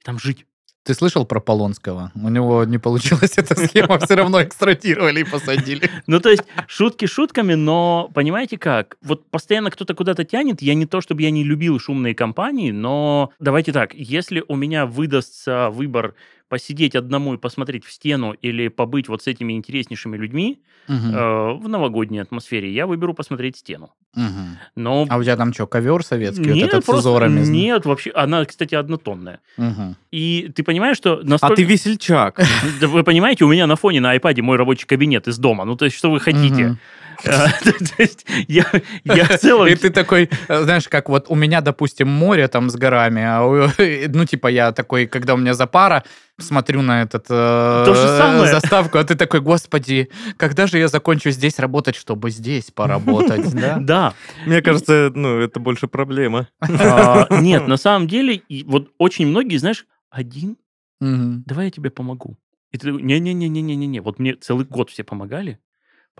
там 0.03 0.19
жить. 0.19 0.47
Ты 0.83 0.95
слышал 0.95 1.27
про 1.27 1.41
Полонского? 1.41 2.11
У 2.15 2.29
него 2.29 2.65
не 2.65 2.79
получилась 2.79 3.33
эта 3.37 3.55
схема, 3.55 3.99
все 3.99 4.15
равно 4.15 4.43
экстрадировали 4.43 5.21
и 5.21 5.25
посадили. 5.25 5.91
Ну, 6.07 6.19
то 6.19 6.31
есть, 6.31 6.43
шутки 6.67 7.07
шутками, 7.07 7.55
но 7.55 8.11
понимаете 8.15 8.59
как? 8.59 8.97
Вот 9.03 9.31
постоянно 9.31 9.71
кто-то 9.71 9.95
куда-то 9.95 10.25
тянет. 10.25 10.63
Я 10.63 10.75
не 10.75 10.87
то, 10.87 11.01
чтобы 11.01 11.23
я 11.23 11.31
не 11.31 11.45
любил 11.45 11.79
шумные 11.79 12.15
компании, 12.15 12.71
но 12.71 13.31
давайте 13.39 13.73
так, 13.73 13.95
если 13.95 14.43
у 14.49 14.57
меня 14.57 14.87
выдастся 14.87 15.71
выбор 15.71 16.15
посидеть 16.51 16.97
одному 16.97 17.35
и 17.35 17.39
посмотреть 17.39 17.85
в 17.87 17.93
стену 17.93 18.33
или 18.33 18.67
побыть 18.69 19.09
вот 19.09 19.23
с 19.23 19.29
этими 19.29 19.55
интереснейшими 19.55 20.17
людьми 20.17 20.61
Мгм. 20.89 21.15
э, 21.15 21.53
в 21.55 21.69
новогодней 21.69 22.19
атмосфере, 22.21 22.71
я 22.73 22.87
выберу 22.89 23.15
посмотреть 23.15 23.57
стену. 23.57 23.91
Мгм. 24.17 24.59
Но 24.75 25.07
А 25.09 25.17
у 25.17 25.23
тебя 25.23 25.37
там 25.37 25.55
что, 25.55 25.69
ковер 25.69 26.03
советский? 26.05 26.49
вот 26.49 26.55
нет, 26.57 26.69
этот 26.69 26.83
с 26.83 26.87
просто 26.87 27.09
узорами? 27.11 27.41
нет, 27.47 27.87
вообще, 27.87 28.11
она, 28.11 28.45
кстати, 28.45 28.75
однотонная. 28.75 29.39
Мгм. 29.57 29.97
И 30.11 30.51
ты 30.55 30.65
понимаешь, 30.65 30.97
что 30.97 31.21
А 31.21 31.25
настолько... 31.25 31.55
ты 31.57 31.63
весельчак. 31.63 32.41
Вы 32.81 33.05
понимаете, 33.05 33.45
у 33.45 33.49
меня 33.49 33.69
на 33.69 33.77
фоне 33.77 34.01
на 34.01 34.17
iPad 34.17 34.43
мой 34.43 34.57
рабочий 34.57 34.87
кабинет 34.87 35.29
из 35.29 35.39
дома. 35.39 35.65
Ну, 35.65 35.77
то 35.77 35.85
есть, 35.85 35.97
что 35.97 36.11
вы 36.11 36.19
хотите? 36.19 36.65
Мгм. 36.65 36.79
Я 38.49 38.65
в 39.25 39.39
целом... 39.39 39.69
И 39.69 39.75
ты 39.75 39.91
такой, 39.91 40.31
знаешь, 40.49 40.89
как 40.89 41.09
вот 41.09 41.27
у 41.29 41.35
меня, 41.35 41.61
допустим, 41.61 42.09
море 42.09 42.49
там 42.49 42.71
с 42.71 42.77
горами, 42.77 43.23
а 43.23 43.69
ну, 44.09 44.25
типа, 44.25 44.49
я 44.49 44.73
такой, 44.73 45.07
когда 45.07 45.35
у 45.35 45.37
меня 45.37 45.55
запара, 45.55 46.05
смотрю 46.39 46.83
на 46.83 47.03
этот 47.03 47.27
э, 47.29 48.47
заставку, 48.51 48.99
а 48.99 49.05
ты 49.05 49.15
такой, 49.15 49.41
господи, 49.41 50.09
когда 50.37 50.67
же 50.67 50.79
я 50.79 50.89
закончу 50.89 51.31
здесь 51.31 51.59
работать, 51.59 51.97
чтобы 51.97 52.31
здесь 52.31 52.71
поработать, 52.71 53.53
да? 53.55 53.77
Да. 53.79 54.15
Мне 54.47 54.63
кажется, 54.63 55.11
ну, 55.15 55.39
это 55.41 55.61
больше 55.61 55.87
проблема. 55.87 56.49
А, 56.83 57.27
Нет, 57.31 57.69
на 57.69 57.77
самом 57.77 58.09
деле, 58.09 58.43
вот 58.65 58.91
очень 58.99 59.27
многие, 59.27 59.59
знаешь, 59.59 59.87
один, 60.11 60.57
давай 61.01 61.67
я 61.67 61.71
тебе 61.71 61.91
помогу. 61.91 62.37
И 62.73 62.79
ты 62.79 62.87
такой, 62.87 63.03
не-не-не-не-не-не, 63.03 64.01
вот 64.01 64.19
мне 64.19 64.35
целый 64.35 64.65
год 64.65 64.91
все 64.91 65.05
помогали, 65.05 65.59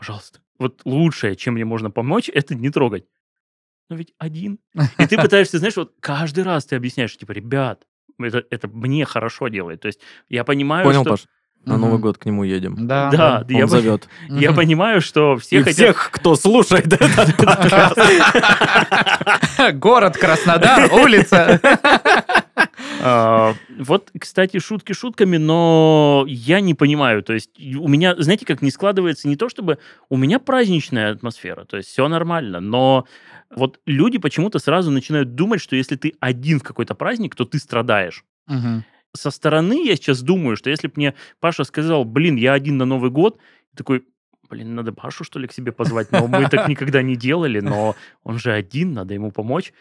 пожалуйста. 0.01 0.41
Вот 0.59 0.81
лучшее, 0.85 1.37
чем 1.37 1.55
мне 1.55 1.65
можно 1.65 1.91
помочь, 1.91 2.29
это 2.35 2.55
не 2.55 2.71
трогать. 2.71 3.05
Но 3.91 3.97
ведь 3.97 4.15
один. 4.19 4.59
И 4.99 5.07
ты 5.07 5.17
пытаешься, 5.23 5.59
знаешь, 5.59 5.77
вот 5.77 5.93
каждый 6.01 6.43
раз 6.45 6.65
ты 6.65 6.77
объясняешь, 6.77 7.17
типа, 7.17 7.33
ребят, 7.33 7.85
это, 8.19 8.43
это 8.51 8.69
мне 8.69 9.05
хорошо 9.05 9.49
делает. 9.49 9.81
То 9.81 9.87
есть 9.89 10.01
я 10.29 10.45
понимаю, 10.45 10.85
Понял, 10.85 11.03
что... 11.03 11.11
Паш? 11.11 11.27
На 11.67 11.75
Мгм. 11.75 11.83
Новый 11.83 11.99
год 12.01 12.17
к 12.17 12.25
нему 12.25 12.43
едем. 12.43 12.87
Да. 12.87 13.11
Да, 13.11 13.45
Он 13.47 13.55
я, 13.55 13.65
по- 13.65 13.69
зовет. 13.69 14.09
я 14.31 14.49
Мгм. 14.51 14.57
понимаю, 14.57 15.03
что 15.03 15.37
все 15.37 15.57
И 15.59 15.63
хотят... 15.63 15.75
всех, 15.77 16.11
кто 16.11 16.35
слушает 16.35 16.91
этот 16.91 17.37
подкаст. 17.37 17.99
Город 19.75 20.17
Краснодар, 20.17 20.91
улица. 20.93 21.61
А, 23.03 23.55
Вот, 23.79 24.11
кстати, 24.19 24.59
шутки 24.59 24.93
шутками, 24.93 25.37
но 25.37 26.25
я 26.29 26.61
не 26.61 26.75
понимаю. 26.75 27.23
То 27.23 27.33
есть 27.33 27.51
у 27.59 27.89
меня, 27.89 28.15
знаете, 28.19 28.47
как 28.47 28.63
не 28.63 28.71
складывается 28.71 29.29
не 29.29 29.37
то, 29.37 29.49
чтобы 29.49 29.79
у 30.09 30.17
меня 30.17 30.39
праздничная 30.39 31.13
атмосфера, 31.13 31.65
то 31.65 31.77
есть 31.77 31.89
все 31.89 32.09
нормально, 32.09 32.61
но 32.61 33.07
вот 33.55 33.81
люди 33.87 34.19
почему-то 34.19 34.59
сразу 34.59 34.91
начинают 34.91 35.35
думать, 35.35 35.61
что 35.61 35.77
если 35.77 35.97
ты 35.97 36.15
один 36.21 36.61
в 36.61 36.63
какой-то 36.63 36.95
праздник, 36.95 37.35
то 37.35 37.45
ты 37.45 37.59
страдаешь. 37.59 38.25
Со 39.13 39.31
стороны 39.31 39.85
я 39.87 39.97
сейчас 39.97 40.23
думаю, 40.23 40.57
что 40.57 40.71
если 40.71 40.87
бы 40.87 40.93
мне 40.97 41.15
Паша 41.41 41.65
сказал, 41.65 42.05
блин, 42.05 42.37
я 42.37 42.53
один 42.53 42.77
на 42.77 42.85
Новый 42.85 43.11
год, 43.11 43.39
такой, 43.77 44.05
блин, 44.49 44.75
надо 44.77 44.93
Пашу, 44.93 45.25
что 45.25 45.39
ли, 45.41 45.49
к 45.49 45.53
себе 45.53 45.73
позвать? 45.73 46.13
Но 46.13 46.27
мы 46.29 46.49
так 46.49 46.69
никогда 46.69 47.03
не 47.03 47.17
делали, 47.17 47.61
но 47.61 47.97
он 48.23 48.39
же 48.39 48.53
один, 48.53 48.93
надо 48.93 49.15
ему 49.15 49.33
помочь. 49.33 49.73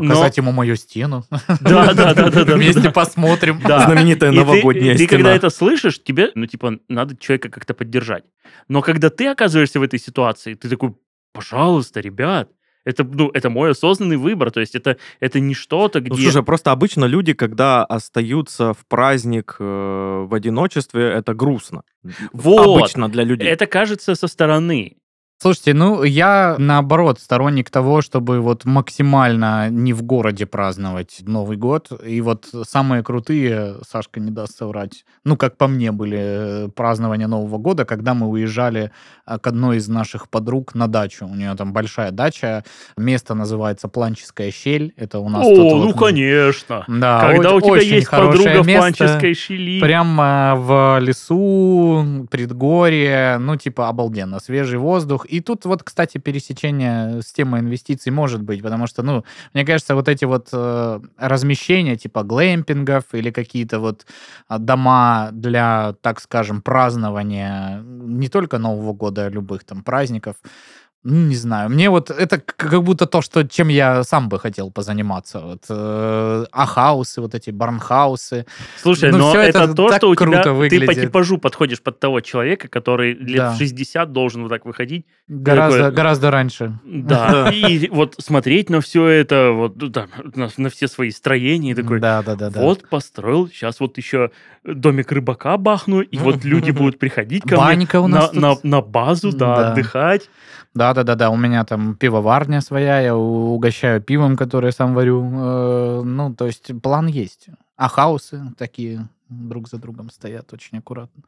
Показать 0.00 0.36
ему 0.36 0.52
мою 0.52 0.76
стену. 0.76 1.24
Да, 1.60 1.92
да, 1.94 2.14
да, 2.14 2.30
да. 2.30 2.54
Вместе 2.54 2.90
посмотрим. 2.90 3.60
Знаменитая 3.60 4.30
И 4.30 4.34
ты- 4.34 4.40
новогодняя 4.40 4.96
ты, 4.96 5.06
когда 5.06 5.30
стена. 5.30 5.36
это 5.36 5.50
слышишь, 5.50 6.02
тебе, 6.02 6.30
ну, 6.34 6.46
типа, 6.46 6.78
надо 6.88 7.16
человека 7.16 7.48
как-то 7.48 7.74
поддержать. 7.74 8.24
Но 8.68 8.82
когда 8.82 9.10
ты 9.10 9.26
оказываешься 9.28 9.80
в 9.80 9.82
этой 9.82 9.98
ситуации, 9.98 10.54
ты 10.54 10.68
такой, 10.68 10.94
пожалуйста, 11.32 12.00
ребят, 12.00 12.50
это, 12.86 13.02
ну, 13.02 13.30
это 13.34 13.50
мой 13.50 13.72
осознанный 13.72 14.16
выбор, 14.16 14.52
то 14.52 14.60
есть 14.60 14.76
это, 14.76 14.96
это 15.18 15.40
не 15.40 15.54
что-то, 15.54 16.00
где... 16.00 16.10
Ну, 16.10 16.16
слушай, 16.16 16.42
просто 16.44 16.70
обычно 16.70 17.04
люди, 17.04 17.32
когда 17.32 17.84
остаются 17.84 18.74
в 18.74 18.86
праздник 18.86 19.56
э, 19.58 19.64
в 19.64 20.32
одиночестве, 20.32 21.02
это 21.02 21.34
грустно. 21.34 21.82
Вот. 22.32 22.78
Обычно 22.78 23.08
для 23.08 23.24
людей. 23.24 23.48
это 23.48 23.66
кажется 23.66 24.14
со 24.14 24.28
стороны. 24.28 24.98
Слушайте, 25.38 25.74
ну 25.74 26.02
я 26.02 26.56
наоборот 26.58 27.20
сторонник 27.20 27.68
того, 27.68 28.00
чтобы 28.00 28.40
вот 28.40 28.64
максимально 28.64 29.68
не 29.68 29.92
в 29.92 30.02
городе 30.02 30.46
праздновать 30.46 31.18
Новый 31.20 31.58
год. 31.58 31.92
И 32.04 32.22
вот 32.22 32.46
самые 32.66 33.02
крутые, 33.02 33.76
Сашка 33.86 34.18
не 34.18 34.30
даст 34.30 34.56
соврать, 34.56 35.04
ну 35.24 35.36
как 35.36 35.58
по 35.58 35.68
мне 35.68 35.92
были 35.92 36.18
э, 36.18 36.68
празднования 36.74 37.26
Нового 37.26 37.58
года, 37.58 37.84
когда 37.84 38.14
мы 38.14 38.28
уезжали 38.28 38.92
а, 39.26 39.38
к 39.38 39.46
одной 39.46 39.76
из 39.76 39.88
наших 39.88 40.30
подруг 40.30 40.74
на 40.74 40.88
дачу. 40.88 41.26
У 41.26 41.34
нее 41.34 41.54
там 41.54 41.74
большая 41.74 42.12
дача, 42.12 42.64
место 42.96 43.34
называется 43.34 43.88
Планческая 43.88 44.50
щель. 44.50 44.94
Это 44.96 45.18
у 45.18 45.28
нас 45.28 45.44
О, 45.44 45.50
тут 45.50 45.58
ну, 45.58 45.86
вот, 45.88 45.98
конечно. 45.98 46.84
Да, 46.88 47.20
Когда 47.20 47.50
о- 47.50 47.56
у 47.56 47.60
тебя 47.60 47.72
очень 47.72 47.88
есть 47.88 48.10
подруга 48.10 48.62
в 48.62 48.66
место. 48.66 48.80
Панческой 48.80 49.34
щели. 49.34 49.80
Прямо 49.80 50.54
в 50.56 50.98
лесу, 51.00 52.26
предгорье, 52.30 53.36
ну, 53.38 53.56
типа, 53.56 53.88
обалденно, 53.88 54.40
свежий 54.40 54.78
воздух. 54.78 55.25
И 55.28 55.40
тут 55.40 55.64
вот, 55.64 55.82
кстати, 55.82 56.18
пересечение 56.18 57.22
с 57.22 57.32
темой 57.32 57.60
инвестиций 57.60 58.12
может 58.12 58.42
быть, 58.42 58.62
потому 58.62 58.86
что, 58.86 59.02
ну, 59.02 59.24
мне 59.54 59.64
кажется, 59.64 59.94
вот 59.94 60.08
эти 60.08 60.24
вот 60.24 60.48
э, 60.52 61.00
размещения, 61.18 61.96
типа, 61.96 62.22
глэмпингов 62.22 63.04
или 63.12 63.30
какие-то 63.30 63.80
вот 63.80 64.06
а, 64.48 64.58
дома 64.58 65.30
для, 65.32 65.94
так 66.00 66.20
скажем, 66.20 66.62
празднования 66.62 67.82
не 67.82 68.28
только 68.28 68.58
Нового 68.58 68.92
года, 68.92 69.26
а 69.26 69.30
любых 69.30 69.64
там 69.64 69.82
праздников, 69.82 70.36
не 71.08 71.36
знаю. 71.36 71.70
Мне 71.70 71.88
вот 71.90 72.10
это 72.10 72.38
как 72.40 72.82
будто 72.82 73.06
то, 73.06 73.22
что, 73.22 73.44
чем 73.46 73.68
я 73.68 74.02
сам 74.04 74.28
бы 74.28 74.38
хотел 74.40 74.70
позаниматься. 74.70 75.40
Вот, 75.40 75.62
э, 75.68 76.44
ахаусы, 76.52 77.20
вот 77.20 77.34
эти 77.34 77.50
барнхаусы. 77.50 78.44
Слушай, 78.82 79.12
Ну, 79.12 79.18
но 79.18 79.30
всё 79.30 79.40
это, 79.40 79.64
это 79.64 79.74
то, 79.74 79.92
что 79.92 80.08
у 80.10 80.14
тебя... 80.14 80.24
круто 80.26 80.42
Ты 80.42 80.48
по 80.48 80.54
выглядит. 80.54 81.02
типажу 81.02 81.38
подходишь 81.38 81.80
под 81.80 82.00
того 82.00 82.20
человека, 82.20 82.68
который 82.68 83.14
лет 83.14 83.36
Да. 83.36 83.52
в 83.52 83.56
60 83.58 84.12
должен 84.12 84.42
вот 84.42 84.48
так 84.48 84.64
выходить 84.66 85.06
Гораздо, 85.28 85.78
такой- 85.78 85.94
гораздо 85.94 86.30
раньше. 86.30 86.78
Да, 86.84 87.50
и 87.52 87.88
вот 87.88 88.14
смотреть 88.18 88.70
на 88.70 88.80
все 88.80 89.06
это, 89.06 89.50
вот 89.52 89.76
ну, 89.80 90.48
на, 90.56 90.68
все 90.70 90.88
свои 90.88 91.10
строения, 91.10 91.70
и 91.70 91.74
такой, 91.74 92.00
да, 92.00 92.22
да, 92.22 92.34
да, 92.34 92.50
да. 92.50 92.60
вот 92.60 92.88
построил, 92.88 93.48
сейчас 93.48 93.80
вот 93.80 93.96
еще 93.96 94.30
домик 94.64 95.12
рыбака 95.12 95.56
бахну, 95.56 96.00
и 96.00 96.18
вот 96.18 96.44
люди 96.44 96.70
будут 96.72 96.98
приходить 96.98 97.44
ко 97.44 97.56
мне 97.56 97.86
на, 98.62 98.80
базу, 98.80 99.30
Да. 99.32 99.70
отдыхать. 99.70 100.28
Да, 100.76 100.92
да, 100.92 101.04
да, 101.04 101.14
да. 101.14 101.30
У 101.30 101.36
меня 101.36 101.64
там 101.64 101.94
пивоварня 101.94 102.60
своя, 102.60 103.00
я 103.00 103.16
угощаю 103.16 104.02
пивом, 104.02 104.36
которое 104.36 104.72
сам 104.72 104.94
варю. 104.94 105.24
Э, 105.24 106.02
Ну, 106.04 106.34
то 106.34 106.46
есть 106.46 106.70
план 106.82 107.06
есть. 107.06 107.48
А 107.76 107.88
хаусы 107.88 108.42
такие 108.58 109.08
друг 109.28 109.68
за 109.68 109.78
другом 109.78 110.10
стоят 110.10 110.52
очень 110.52 110.78
аккуратно. 110.78 111.22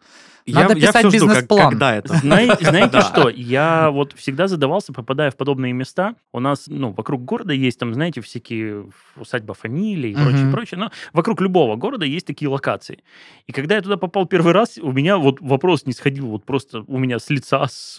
Надо 0.46 0.74
я, 0.74 0.80
я 0.80 0.86
писать 0.88 1.06
всё 1.06 1.10
жду, 1.10 1.26
как- 1.26 1.34
бизнес-план. 1.36 1.70
когда 1.70 1.96
это. 1.96 2.14
Знаете 2.62 2.88
Да. 2.92 3.02
что, 3.02 3.28
я 3.28 3.90
вот 3.90 4.12
всегда 4.12 4.46
задавался, 4.48 4.92
попадая 4.92 5.30
в 5.30 5.36
подобные 5.36 5.72
места, 5.72 6.14
у 6.32 6.40
нас, 6.40 6.66
ну, 6.68 6.92
вокруг 6.92 7.24
города 7.24 7.52
есть 7.52 7.78
там, 7.78 7.92
знаете, 7.94 8.20
всякие 8.20 8.90
усадьба 9.16 9.54
фамилий 9.54 10.12
и 10.12 10.14
прочее, 10.14 10.50
прочее, 10.52 10.78
но 10.80 10.90
вокруг 11.12 11.40
любого 11.40 11.76
города 11.76 12.04
есть 12.04 12.26
такие 12.26 12.48
локации. 12.48 13.02
И 13.46 13.52
когда 13.52 13.74
я 13.76 13.82
туда 13.82 13.96
попал 13.96 14.26
первый 14.26 14.52
раз, 14.52 14.78
у 14.78 14.92
меня 14.92 15.18
вот 15.18 15.40
вопрос 15.40 15.86
не 15.86 15.92
сходил, 15.92 16.28
вот 16.28 16.44
просто 16.44 16.84
у 16.86 16.98
меня 16.98 17.18
с 17.18 17.30
лица, 17.30 17.66
с, 17.68 17.96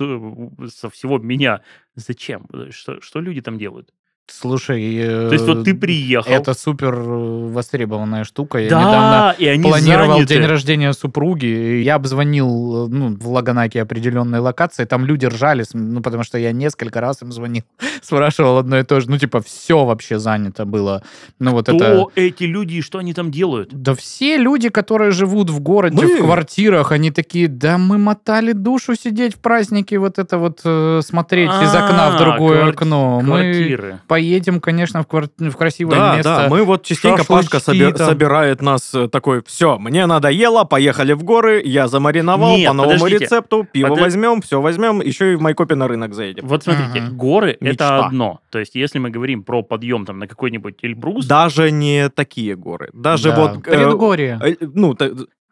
со 0.74 0.90
всего 0.90 1.18
меня. 1.18 1.62
Зачем? 1.96 2.48
Что, 2.72 3.02
что 3.02 3.20
люди 3.20 3.42
там 3.42 3.58
делают? 3.58 3.92
Слушай, 4.32 4.96
э, 4.98 5.28
То 5.30 5.34
есть 5.34 5.46
вот 5.46 5.64
ты 5.64 5.74
приехал. 5.74 6.32
это 6.32 6.54
супер 6.54 6.94
э, 6.94 7.48
востребованная 7.52 8.24
штука. 8.24 8.60
Я 8.60 8.70
да, 8.70 8.80
недавно 8.80 9.36
и 9.38 9.48
они 9.48 9.64
планировал 9.64 10.14
заняты. 10.16 10.34
день 10.36 10.46
рождения 10.46 10.94
супруги, 10.94 11.82
я 11.84 11.96
обзвонил 11.96 12.86
э, 12.86 12.90
ну, 12.90 13.16
в 13.18 13.28
Лаганаке 13.30 13.82
определенной 13.82 14.40
локации, 14.40 14.86
там 14.86 15.06
люди 15.06 15.26
ржали, 15.26 15.66
ну, 15.74 16.02
потому 16.02 16.24
что 16.24 16.38
я 16.38 16.52
несколько 16.52 17.02
раз 17.02 17.22
им 17.22 17.32
звонил, 17.32 17.64
спрашивал 18.02 18.58
одно 18.60 18.80
и 18.80 18.84
то 18.84 19.00
же, 19.02 19.10
ну, 19.10 19.18
типа, 19.18 19.42
все 19.42 19.84
вообще 19.86 20.20
занято 20.20 20.66
было. 20.66 21.04
Ну, 21.40 21.52
вот 21.52 21.66
Кто 21.68 21.76
это... 21.76 22.06
эти 22.16 22.44
люди 22.44 22.76
и 22.76 22.82
что 22.82 23.00
они 23.00 23.14
там 23.14 23.32
делают? 23.32 23.74
Да 23.74 23.94
все 23.96 24.38
люди, 24.38 24.70
которые 24.70 25.12
живут 25.12 25.50
в 25.50 25.60
городе, 25.60 25.96
Мы- 25.98 26.18
в 26.18 26.20
квартирах, 26.20 26.92
они 26.92 27.12
такие, 27.12 27.48
да 27.48 27.78
мы 27.78 27.98
мотали 27.98 28.52
душу 28.54 28.96
сидеть 28.96 29.36
в 29.36 29.40
празднике, 29.40 29.98
вот 30.00 30.20
это 30.20 30.38
вот 30.38 30.60
смотреть 31.06 31.50
из 31.50 31.74
окна 31.74 32.12
в 32.12 32.16
А, 32.16 32.18
другое 32.18 32.64
кварти- 32.66 32.70
окно. 32.70 33.22
Мы 33.22 33.26
Квартиры. 33.40 34.00
Поедем, 34.20 34.60
конечно, 34.60 35.02
в, 35.02 35.08
квар- 35.08 35.30
в 35.38 35.56
красивое 35.56 35.96
Да, 35.98 36.16
место. 36.18 36.36
да, 36.44 36.48
мы 36.50 36.64
вот 36.66 36.84
частенько 36.84 37.20
шашлычки 37.24 37.52
Пашка 37.52 37.66
там. 37.98 38.08
собирает 38.08 38.62
нас 38.62 38.94
э, 38.94 39.08
такой, 39.08 39.42
все, 39.46 39.78
мне 39.80 40.06
надоело, 40.06 40.66
поехали 40.66 41.14
в 41.14 41.24
горы, 41.24 41.62
я 41.64 41.88
замариновал 41.88 42.58
Нет, 42.58 42.68
по 42.68 42.74
новому 42.74 42.94
подождите. 43.00 43.24
рецепту, 43.24 43.66
пиво 43.72 43.88
Подо- 43.96 44.02
возьмем, 44.02 44.42
все 44.42 44.60
возьмем, 44.60 45.02
еще 45.02 45.32
и 45.32 45.36
в 45.36 45.42
Майкопе 45.42 45.76
на 45.76 45.88
рынок 45.88 46.14
заедем. 46.14 46.46
Вот 46.46 46.64
смотрите, 46.64 47.02
Мгм. 47.02 47.18
горы 47.18 47.58
Мечта. 47.62 47.86
это 47.98 48.06
одно. 48.08 48.40
То 48.50 48.60
есть, 48.60 48.76
если 48.76 49.00
мы 49.00 49.10
говорим 49.10 49.44
про 49.44 49.64
подъем 49.64 50.06
там 50.06 50.20
на 50.20 50.28
какой-нибудь 50.28 50.76
Эльбрус, 50.82 51.26
Даже 51.26 51.72
не 51.72 52.10
такие 52.10 52.56
горы, 52.58 52.90
даже 52.94 53.30
Да, 53.30 53.36
вот... 53.54 53.58
э, 53.68 53.72
Предгорье. 53.72 54.40
э, 54.44 54.56
ну, 54.74 54.96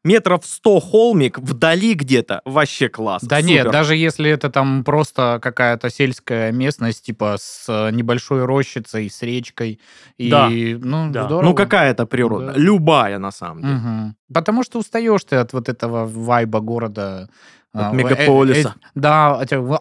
метров 0.08 0.46
100 0.46 0.80
холмик 0.80 1.40
вдали 1.40 1.94
где-то, 1.94 2.42
вообще 2.46 2.90
класс. 2.90 3.24
Да 3.24 3.38
супер. 3.42 3.48
нет, 3.50 3.72
даже 3.72 3.96
если 3.96 4.30
это 4.32 4.50
там 4.50 4.84
просто 4.84 5.40
какая-то 5.42 5.90
сельская 5.90 6.52
местность, 6.52 7.06
типа 7.06 7.36
с 7.40 7.66
э, 7.70 7.92
небольшой 7.92 8.46
рощицей, 8.46 9.10
с 9.10 9.22
речкой. 9.22 9.80
И, 10.18 10.30
Да, 10.30 10.50
ну, 10.50 11.12
да. 11.12 11.26
здорово. 11.26 11.50
Ну, 11.50 11.54
какая-то 11.56 12.06
природа, 12.06 12.48
Да. 12.48 12.54
любая 12.56 13.20
на 13.20 13.32
самом 13.32 13.62
деле. 13.62 13.74
Мгм. 13.76 14.16
Потому 14.34 14.64
что 14.64 14.80
устаешь 14.80 15.24
ты 15.24 15.36
от 15.38 15.54
вот 15.54 15.70
этого 15.70 16.06
вайба 16.06 16.60
города. 16.60 17.30
От 17.74 17.92
а, 17.92 17.96
мегаполиса. 17.96 18.70
э, 18.70 18.72
э, 18.88 18.90
да, 18.96 19.36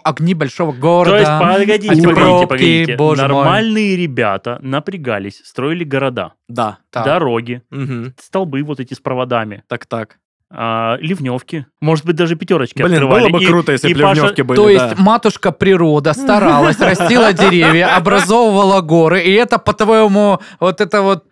огни 0.04 0.34
большого 0.34 0.72
города. 0.72 1.10
То 1.12 1.18
есть, 1.18 1.30
погодите, 1.40 1.88
погодите, 1.88 2.08
пробки, 2.14 2.46
погодите. 2.48 2.96
боже 2.96 3.22
мой. 3.28 3.28
Нормальные 3.44 3.96
ребята 3.96 4.58
напрягались, 4.60 5.40
строили 5.44 5.84
города, 5.84 6.32
Да. 6.48 6.78
Так. 6.90 7.04
дороги, 7.06 7.62
Мгм. 7.70 8.14
столбы 8.20 8.62
вот 8.64 8.80
эти 8.80 8.92
с 8.94 8.98
проводами, 9.00 9.62
Так-так. 9.68 10.18
а, 10.50 10.96
ливневки. 11.00 11.66
Может 11.80 12.04
быть, 12.06 12.16
даже 12.16 12.36
пятерочки 12.36 12.82
Блин, 12.82 12.94
открывали. 12.94 13.22
было 13.30 13.38
бы 13.38 13.42
И- 13.42 13.46
круто, 13.46 13.72
если 13.72 13.92
бы 13.94 14.00
Паша- 14.00 14.14
ливневки 14.20 14.42
были, 14.42 14.56
То 14.56 14.64
да. 14.66 14.70
есть 14.70 14.98
матушка 14.98 15.50
природа 15.52 16.12
старалась, 16.12 16.78
растила 16.78 17.32
деревья, 17.32 17.86
образовывала 17.96 18.80
горы, 18.80 19.22
и 19.22 19.32
это, 19.32 19.58
по-твоему, 19.58 20.38
вот 20.60 20.80
это 20.80 21.02
вот 21.02 21.24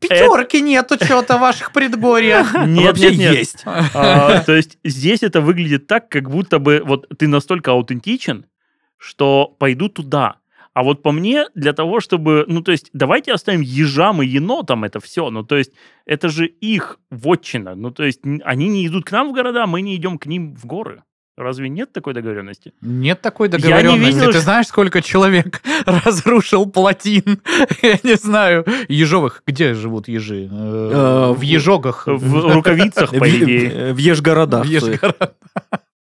пятерки 0.00 0.60
нету 0.60 0.96
что-то 1.02 1.36
в 1.36 1.40
ваших 1.40 1.72
предгорьях. 1.72 2.54
Нет, 2.66 2.86
Вообще 2.86 3.10
нет, 3.10 3.18
нет. 3.18 3.34
есть. 3.34 3.62
А, 3.66 4.40
То 4.46 4.54
есть 4.54 4.78
здесь 4.84 5.22
это 5.22 5.40
выглядит 5.40 5.86
так, 5.86 6.08
как 6.08 6.30
будто 6.30 6.58
бы 6.58 6.82
вот 6.84 7.06
ты 7.18 7.28
настолько 7.28 7.72
аутентичен, 7.72 8.46
что 8.96 9.54
пойду 9.58 9.88
туда. 9.88 10.36
А 10.74 10.84
вот 10.84 11.02
по 11.02 11.10
мне, 11.10 11.46
для 11.56 11.72
того, 11.72 11.98
чтобы... 11.98 12.44
Ну, 12.46 12.62
то 12.62 12.70
есть, 12.70 12.90
давайте 12.92 13.32
оставим 13.32 13.62
ежам 13.62 14.22
и 14.22 14.26
енотам 14.26 14.84
это 14.84 15.00
все. 15.00 15.28
Ну, 15.28 15.42
то 15.42 15.56
есть, 15.56 15.72
это 16.06 16.28
же 16.28 16.46
их 16.46 17.00
вотчина. 17.10 17.74
Ну, 17.74 17.90
то 17.90 18.04
есть, 18.04 18.20
они 18.44 18.68
не 18.68 18.86
идут 18.86 19.04
к 19.04 19.10
нам 19.10 19.30
в 19.30 19.32
города, 19.32 19.66
мы 19.66 19.80
не 19.80 19.96
идем 19.96 20.18
к 20.18 20.26
ним 20.26 20.54
в 20.54 20.66
горы. 20.66 21.02
Разве 21.38 21.68
нет 21.68 21.92
такой 21.92 22.14
договоренности? 22.14 22.72
Нет 22.80 23.20
такой 23.22 23.48
Я 23.48 23.56
не 23.56 23.62
договоренности. 23.62 24.14
видел, 24.18 24.32
Ты 24.32 24.40
знаешь, 24.40 24.66
сколько 24.66 25.00
человек 25.02 25.62
разрушил 25.86 26.66
плотин? 26.66 27.40
Я 27.82 27.98
не 28.02 28.16
знаю. 28.16 28.64
Ежовых. 28.88 29.42
Где 29.46 29.72
живут 29.74 30.08
ежи? 30.08 30.48
Э, 30.50 31.30
Э, 31.30 31.32
В 31.32 31.40
ежогах. 31.42 32.04
В 32.06 32.52
рукавицах, 32.54 33.10
по 33.18 33.28
идее. 33.30 33.92
В 33.92 33.94
в 33.94 33.98
Ежгородах. 33.98 34.64
В 34.66 34.68
Ежгородах. 34.68 35.30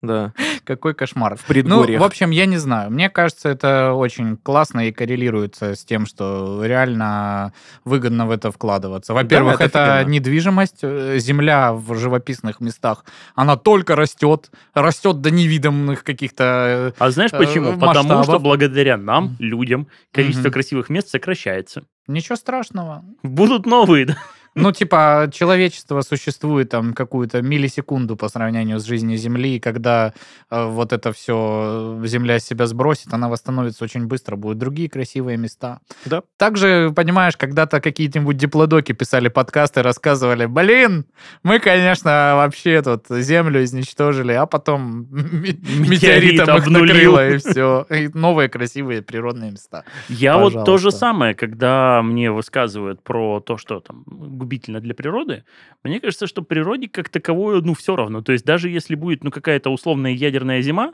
Да, 0.03 0.33
Какой 0.65 0.93
кошмар. 0.93 1.35
в 1.37 1.39
Ну, 1.41 1.45
предгорьях. 1.47 2.01
в 2.01 2.03
общем, 2.03 2.29
я 2.29 2.45
не 2.45 2.57
знаю. 2.57 2.91
Мне 2.91 3.09
кажется, 3.09 3.49
это 3.49 3.93
очень 3.93 4.37
классно 4.37 4.87
и 4.87 4.91
коррелируется 4.91 5.75
с 5.75 5.83
тем, 5.83 6.05
что 6.05 6.61
реально 6.63 7.53
выгодно 7.85 8.27
в 8.27 8.31
это 8.31 8.51
вкладываться. 8.51 9.13
Во-первых, 9.13 9.55
это 9.55 9.63
это, 9.65 9.95
офигенно. 9.97 10.11
недвижимость, 10.13 10.79
э, 10.83 11.17
земля 11.19 11.73
в 11.73 11.95
живописных 11.95 12.59
местах, 12.59 13.05
она 13.33 13.55
только 13.57 13.95
растет, 13.95 14.51
растет 14.73 15.21
до 15.21 15.31
невиданных 15.31 16.03
каких-то... 16.03 16.43
э, 16.43 16.91
А 16.99 17.09
знаешь 17.11 17.31
Э, 17.33 17.37
почему? 17.37 17.73
Потому 17.79 18.03
что 18.09 18.17
масштабов. 18.17 18.41
благодаря 18.43 18.97
нам, 18.97 19.35
людям, 19.39 19.87
количество 20.11 20.43
Мгм. 20.49 20.53
красивых 20.53 20.89
мест 20.89 21.09
сокращается. 21.09 21.83
Ничего 22.07 22.35
страшного. 22.35 23.03
Будут 23.23 23.65
новые, 23.65 24.05
да? 24.05 24.17
Ну, 24.55 24.71
типа, 24.71 25.29
человечество 25.33 26.01
существует 26.01 26.69
там 26.69 26.93
какую-то 26.93 27.41
миллисекунду 27.41 28.15
по 28.15 28.29
сравнению 28.29 28.79
с 28.79 28.83
жизнью 28.83 29.17
Земли, 29.17 29.55
и 29.55 29.59
когда 29.59 30.13
э, 30.51 30.65
вот 30.67 30.93
это 30.93 31.11
все 31.11 31.99
Земля 32.05 32.39
с 32.39 32.45
себя 32.45 32.67
сбросит, 32.67 33.13
она 33.13 33.29
восстановится 33.29 33.83
очень 33.83 34.05
быстро, 34.05 34.35
будут 34.35 34.57
другие 34.57 34.89
красивые 34.89 35.37
места. 35.37 35.79
Да. 36.05 36.21
Также, 36.37 36.91
понимаешь, 36.95 37.35
когда-то 37.37 37.81
какие-нибудь 37.81 38.37
диплодоки 38.37 38.91
писали 38.91 39.29
подкасты, 39.29 39.81
рассказывали, 39.81 40.45
блин, 40.45 41.05
мы, 41.43 41.59
конечно, 41.59 42.33
вообще 42.35 42.81
тут 42.81 43.05
Землю 43.09 43.63
изничтожили, 43.63 44.33
а 44.33 44.45
потом 44.45 45.07
ме- 45.11 45.53
Метеорит 45.53 45.89
метеоритом 45.89 46.57
их 46.57 46.67
накрыло, 46.67 47.29
и 47.29 47.37
все. 47.37 47.85
И 47.89 48.09
новые 48.13 48.49
красивые 48.49 49.01
природные 49.01 49.51
места. 49.51 49.83
Я 50.09 50.37
вот 50.37 50.53
то 50.53 50.77
же 50.77 50.85
Пожалуйста. 50.85 50.99
самое, 50.99 51.33
когда 51.35 52.01
мне 52.03 52.31
высказывают 52.31 53.03
про 53.03 53.39
то, 53.39 53.57
что 53.57 53.79
там 53.79 54.03
губительно 54.43 54.79
для 54.79 54.93
природы, 54.93 55.43
мне 55.83 55.99
кажется, 55.99 56.27
что 56.27 56.41
природе 56.41 56.87
как 56.89 57.09
таковой, 57.09 57.61
ну, 57.61 57.73
все 57.73 57.95
равно. 57.95 58.21
То 58.21 58.33
есть 58.33 58.45
даже 58.45 58.69
если 58.69 58.95
будет, 58.95 59.23
ну, 59.23 59.31
какая-то 59.31 59.69
условная 59.69 60.11
ядерная 60.11 60.61
зима, 60.61 60.93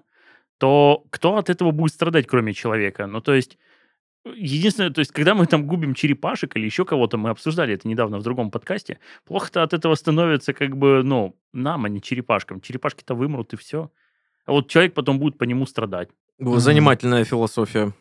то 0.57 1.05
кто 1.09 1.37
от 1.37 1.49
этого 1.49 1.71
будет 1.71 1.93
страдать, 1.93 2.27
кроме 2.27 2.53
человека? 2.53 3.07
Ну, 3.07 3.21
то 3.21 3.33
есть 3.33 3.57
Единственное, 4.25 4.89
то 4.89 4.99
есть, 4.99 5.11
когда 5.11 5.33
мы 5.33 5.45
там 5.47 5.65
губим 5.65 5.93
черепашек 5.93 6.55
или 6.57 6.65
еще 6.65 6.83
кого-то, 6.83 7.17
мы 7.17 7.29
обсуждали 7.29 7.73
это 7.73 7.87
недавно 7.87 8.19
в 8.19 8.23
другом 8.23 8.51
подкасте, 8.51 8.99
плохо-то 9.25 9.63
от 9.63 9.73
этого 9.73 9.95
становится 9.95 10.53
как 10.53 10.75
бы, 10.75 11.03
ну, 11.03 11.37
нам, 11.53 11.85
а 11.85 11.89
не 11.89 12.01
черепашкам. 12.01 12.59
Черепашки-то 12.59 13.15
вымрут 13.15 13.53
и 13.53 13.57
все. 13.57 13.91
А 14.45 14.51
вот 14.51 14.69
человек 14.69 14.93
потом 14.93 15.19
будет 15.19 15.37
по 15.37 15.45
нему 15.45 15.65
страдать. 15.65 16.09
Занимательная 16.37 17.23
философия. 17.23 17.93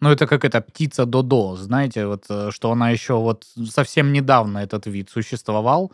Ну, 0.00 0.10
это 0.10 0.26
как 0.26 0.44
эта 0.44 0.60
птица 0.60 1.04
Додо, 1.06 1.56
знаете, 1.56 2.06
вот, 2.06 2.24
э, 2.30 2.50
что 2.52 2.70
она 2.72 2.90
еще 2.90 3.14
вот 3.18 3.44
совсем 3.68 4.12
недавно 4.12 4.58
этот 4.58 4.86
вид 4.86 5.10
существовал, 5.10 5.92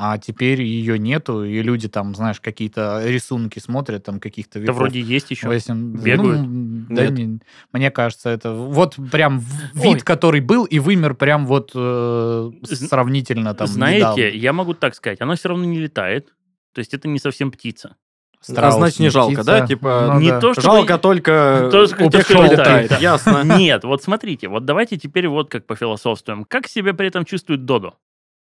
а 0.00 0.16
теперь 0.16 0.62
ее 0.62 0.96
нету, 0.96 1.42
и 1.44 1.60
люди 1.60 1.88
там, 1.88 2.14
знаешь, 2.14 2.40
какие-то 2.40 3.02
рисунки 3.04 3.58
смотрят, 3.58 4.04
там 4.04 4.20
каких-то 4.20 4.60
веков. 4.60 4.76
вроде 4.76 5.00
есть 5.00 5.28
еще. 5.32 5.48
Восемь- 5.48 6.00
бегают? 6.00 6.40
ну, 6.46 6.86
да 6.94 7.02
Нет. 7.06 7.12
не- 7.18 7.40
мне 7.72 7.90
кажется, 7.90 8.30
это 8.30 8.52
вот 8.52 8.94
прям 9.10 9.40
в- 9.40 9.80
Ой. 9.80 9.94
вид, 9.94 10.04
который 10.04 10.40
был 10.40 10.64
и 10.66 10.78
вымер 10.78 11.14
прям 11.14 11.46
вот 11.48 11.72
э, 11.74 12.50
сравнительно 12.64 13.54
там 13.54 13.66
Знаете, 13.66 13.98
недавно. 13.98 14.20
я 14.36 14.52
могу 14.52 14.74
так 14.74 14.94
сказать, 14.94 15.20
она 15.20 15.34
все 15.34 15.48
равно 15.48 15.64
не 15.64 15.80
летает. 15.80 16.28
То 16.74 16.78
есть 16.80 16.94
это 16.94 17.08
не 17.08 17.18
совсем 17.18 17.50
птица. 17.50 17.96
А 18.40 18.44
Страус 18.44 18.74
значит, 18.76 18.98
не 19.00 19.08
жалко, 19.10 19.34
птица. 19.34 19.44
да? 19.46 19.66
Типа, 19.66 20.10
Ну 20.14 20.20
не 20.20 20.30
да. 20.30 20.40
то, 20.40 20.52
что 20.52 20.62
Жалко 20.62 20.98
только 20.98 21.68
То, 21.72 21.86
что- 21.86 22.04
у 22.04 22.10
тех, 22.10 22.24
кто 22.24 22.42
летает, 22.44 22.52
летает. 22.58 22.90
да. 22.90 22.96
Ясно. 23.00 23.42
Нет, 23.44 23.84
вот 23.84 24.02
смотрите, 24.02 24.48
вот 24.48 24.64
давайте 24.64 24.96
теперь 24.96 25.26
вот 25.28 25.50
как 25.50 25.66
пофилософствуем. 25.66 26.44
Как 26.44 26.68
себя 26.68 26.94
при 26.94 27.08
этом 27.08 27.24
чувствует 27.24 27.64
Додо? 27.64 27.94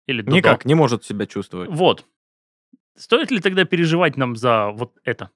Или 0.08 0.21
Додо? 0.21 0.36
Никак, 0.38 0.65
не 0.65 0.76
может 0.76 1.06
себя 1.06 1.26
чувствовать. 1.26 1.69
Вот. 1.71 2.06
Стоит 2.97 3.32
ли 3.32 3.39
тогда 3.39 3.63
переживать 3.65 4.17
нам 4.17 4.36
за 4.36 4.69
вот 4.71 4.93
это? 5.04 5.30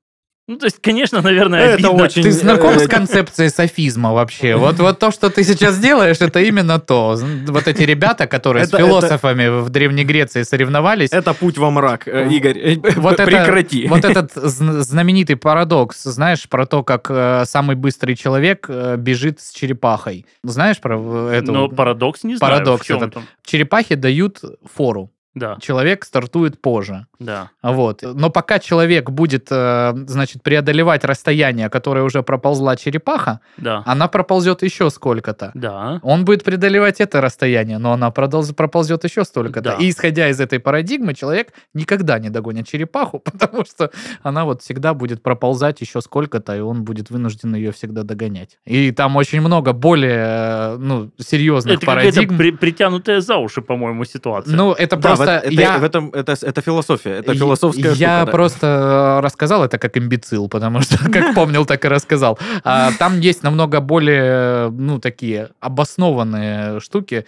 Ну, 0.48 0.58
то 0.58 0.66
есть, 0.66 0.80
конечно, 0.82 1.22
наверное, 1.22 1.62
Это 1.62 1.74
обидно. 1.88 2.04
очень- 2.04 2.24
Ты 2.24 2.32
знаком 2.32 2.78
с 2.78 2.82
э, 2.84 2.88
концепцией 2.88 3.50
софизма 3.50 4.12
вообще? 4.12 4.56
Вот, 4.56 4.80
вот 4.80 5.00
то, 5.00 5.12
что 5.12 5.30
ты 5.30 5.44
сейчас 5.44 5.78
делаешь, 5.80 6.18
это 6.20 6.40
именно 6.42 6.80
то. 6.80 7.16
Вот 7.48 7.68
эти 7.68 7.84
ребята, 7.84 8.28
которые 8.28 8.64
Это- 8.66 8.76
с 8.76 8.80
философами 8.80 9.62
в 9.62 9.70
Древней 9.70 10.04
Греции 10.04 10.42
соревновались, 10.44 11.10
Это 11.14 11.34
путь 11.34 11.58
во 11.58 11.70
мрак, 11.72 12.08
э, 12.08 12.28
Игорь. 12.30 12.58
э, 12.58 12.76
вот 12.98 13.14
это- 13.14 13.26
Прекрати. 13.26 13.88
вот 13.88 14.04
этот 14.04 14.36
зн- 14.36 14.80
знаменитый 14.82 15.36
парадокс, 15.38 16.04
знаешь, 16.04 16.50
про 16.50 16.66
то, 16.66 16.84
как 16.84 17.08
э, 17.10 17.44
самый 17.46 17.76
быстрый 17.76 18.16
человек 18.16 18.66
э, 18.68 18.96
бежит 18.98 19.40
с 19.40 19.52
черепахой. 19.52 20.26
Знаешь 20.44 20.80
про 20.82 21.00
э, 21.00 21.34
эту? 21.44 21.52
Но 21.54 21.70
парадокс 21.70 22.24
не 22.24 22.36
знаю. 22.36 22.54
Парадокс 22.56 22.84
в 22.84 22.88
чем 22.88 22.98
этот. 22.98 23.14
там. 23.14 23.24
Черепахе 23.46 23.96
дают 23.96 24.42
фору. 24.76 25.12
Да, 25.34 25.58
человек 25.62 26.04
стартует 26.06 26.62
позже. 26.62 27.06
да. 27.20 27.50
Вот. 27.64 28.02
Но 28.04 28.30
пока 28.30 28.60
человек 28.60 29.10
будет, 29.10 29.48
э, 29.52 29.94
значит, 30.08 30.44
преодолевать 30.44 31.06
расстояние, 31.06 31.70
которое 31.70 32.04
уже 32.04 32.22
проползла 32.24 32.76
черепаха, 32.76 33.40
Да. 33.58 33.84
она 33.86 34.08
проползет 34.08 34.62
еще 34.64 34.90
сколько-то. 34.90 35.52
Да. 35.54 36.00
Он 36.04 36.26
будет 36.26 36.44
преодолевать 36.44 37.00
это 37.00 37.22
расстояние, 37.22 37.78
но 37.78 37.94
она 37.94 38.10
продолж- 38.10 38.54
проползет 38.54 39.04
еще 39.06 39.24
столько-то. 39.24 39.62
Да. 39.62 39.74
И 39.76 39.90
исходя 39.90 40.28
из 40.30 40.40
этой 40.42 40.60
парадигмы, 40.60 41.14
человек 41.14 41.54
никогда 41.74 42.20
не 42.20 42.30
догонит 42.30 42.68
черепаху, 42.68 43.20
потому 43.24 43.64
что 43.66 43.92
она 44.24 44.44
вот 44.44 44.62
всегда 44.64 44.94
будет 44.94 45.24
проползать 45.24 45.80
еще 45.82 46.02
сколько-то, 46.02 46.56
и 46.58 46.60
он 46.60 46.84
будет 46.84 47.10
вынужден 47.10 47.56
ее 47.56 47.72
всегда 47.72 48.04
догонять. 48.04 48.58
И 48.66 48.92
там 48.92 49.16
очень 49.16 49.40
много 49.42 49.72
более, 49.74 50.26
э, 50.74 50.78
ну, 50.78 51.12
серьезных 51.20 51.78
Это 51.78 51.86
парадигм. 51.86 52.38
при- 52.38 52.52
притянутая 52.52 53.22
за 53.22 53.38
уши, 53.38 53.62
по-моему, 53.62 54.04
ситуация. 54.06 54.56
Ну, 54.56 54.74
это 54.74 54.96
Да, 54.98 55.02
просто... 55.02 55.21
в 55.26 55.30
это, 55.30 55.50
я... 55.50 55.78
в 55.78 55.84
этом, 55.84 56.10
это, 56.10 56.36
это 56.42 56.62
философия, 56.62 57.12
это 57.20 57.34
философская 57.34 57.94
Я 57.94 58.20
штука. 58.20 58.26
да. 58.26 58.32
просто 58.32 58.68
э, 58.68 59.24
рассказал 59.24 59.64
это 59.64 59.78
как 59.78 59.98
имбецил, 59.98 60.48
потому 60.50 60.82
что 60.82 60.98
как 61.12 61.36
помнил, 61.36 61.66
так 61.66 61.84
и 61.86 61.88
рассказал. 61.88 62.38
А 62.64 62.92
там 63.00 63.20
есть 63.20 63.44
намного 63.44 63.80
более, 63.80 64.70
ну, 64.72 65.00
такие 65.00 65.50
обоснованные 65.60 66.80
штуки, 66.80 67.26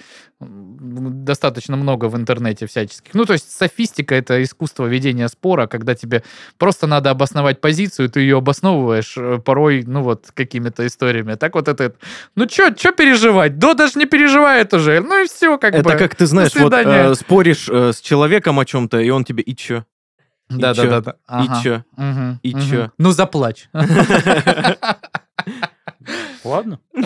достаточно 0.50 1.76
много 1.78 2.06
в 2.10 2.16
интернете 2.16 2.66
всяческих. 2.68 3.14
Ну, 3.14 3.26
то 3.26 3.34
есть 3.34 3.52
софистика— 3.52 4.16
это 4.18 4.42
искусство 4.44 4.86
ведения 4.88 5.28
спора, 5.28 5.68
когда 5.68 5.96
тебе 5.96 6.24
просто 6.58 6.88
надо 6.88 7.10
обосновать 7.10 7.62
позицию, 7.62 8.10
ты 8.10 8.22
ее 8.22 8.38
обосновываешь 8.38 9.16
э, 9.18 9.40
порой, 9.40 9.84
ну, 9.86 10.02
вот, 10.02 10.32
какими-то 10.34 10.86
историями. 10.88 11.36
Так 11.36 11.56
вот 11.56 11.68
это, 11.68 11.94
ну, 12.36 12.48
что 12.50 12.72
чё 12.72 12.92
переживать? 12.92 13.58
Да 13.60 13.74
даже 13.74 14.00
не 14.00 14.06
переживает 14.06 14.74
уже. 14.74 15.00
Ну, 15.02 15.24
и 15.24 15.28
все, 15.28 15.58
как 15.58 15.74
Это 15.74 15.84
бы. 15.90 15.96
как 15.96 16.16
ты 16.16 16.26
знаешь, 16.26 16.56
вот 16.56 16.74
э, 16.74 17.16
споришь 17.16 17.68
э, 17.70 17.92
с 17.94 18.02
человеком 18.02 18.60
о 18.60 18.66
чем-то, 18.66 19.00
и 19.00 19.10
он 19.10 19.24
тебе 19.24 19.44
и 19.44 19.56
чё? 19.56 19.86
И 20.50 20.56
чё? 20.56 20.60
Да-да-да. 20.74 21.12
И 21.12 21.16
Ага. 21.28 21.62
чё? 21.64 21.84
И 22.44 22.54
чё? 22.54 22.92
Ну, 22.98 23.12
заплачь. 23.12 23.70
Ладно. 26.44 26.80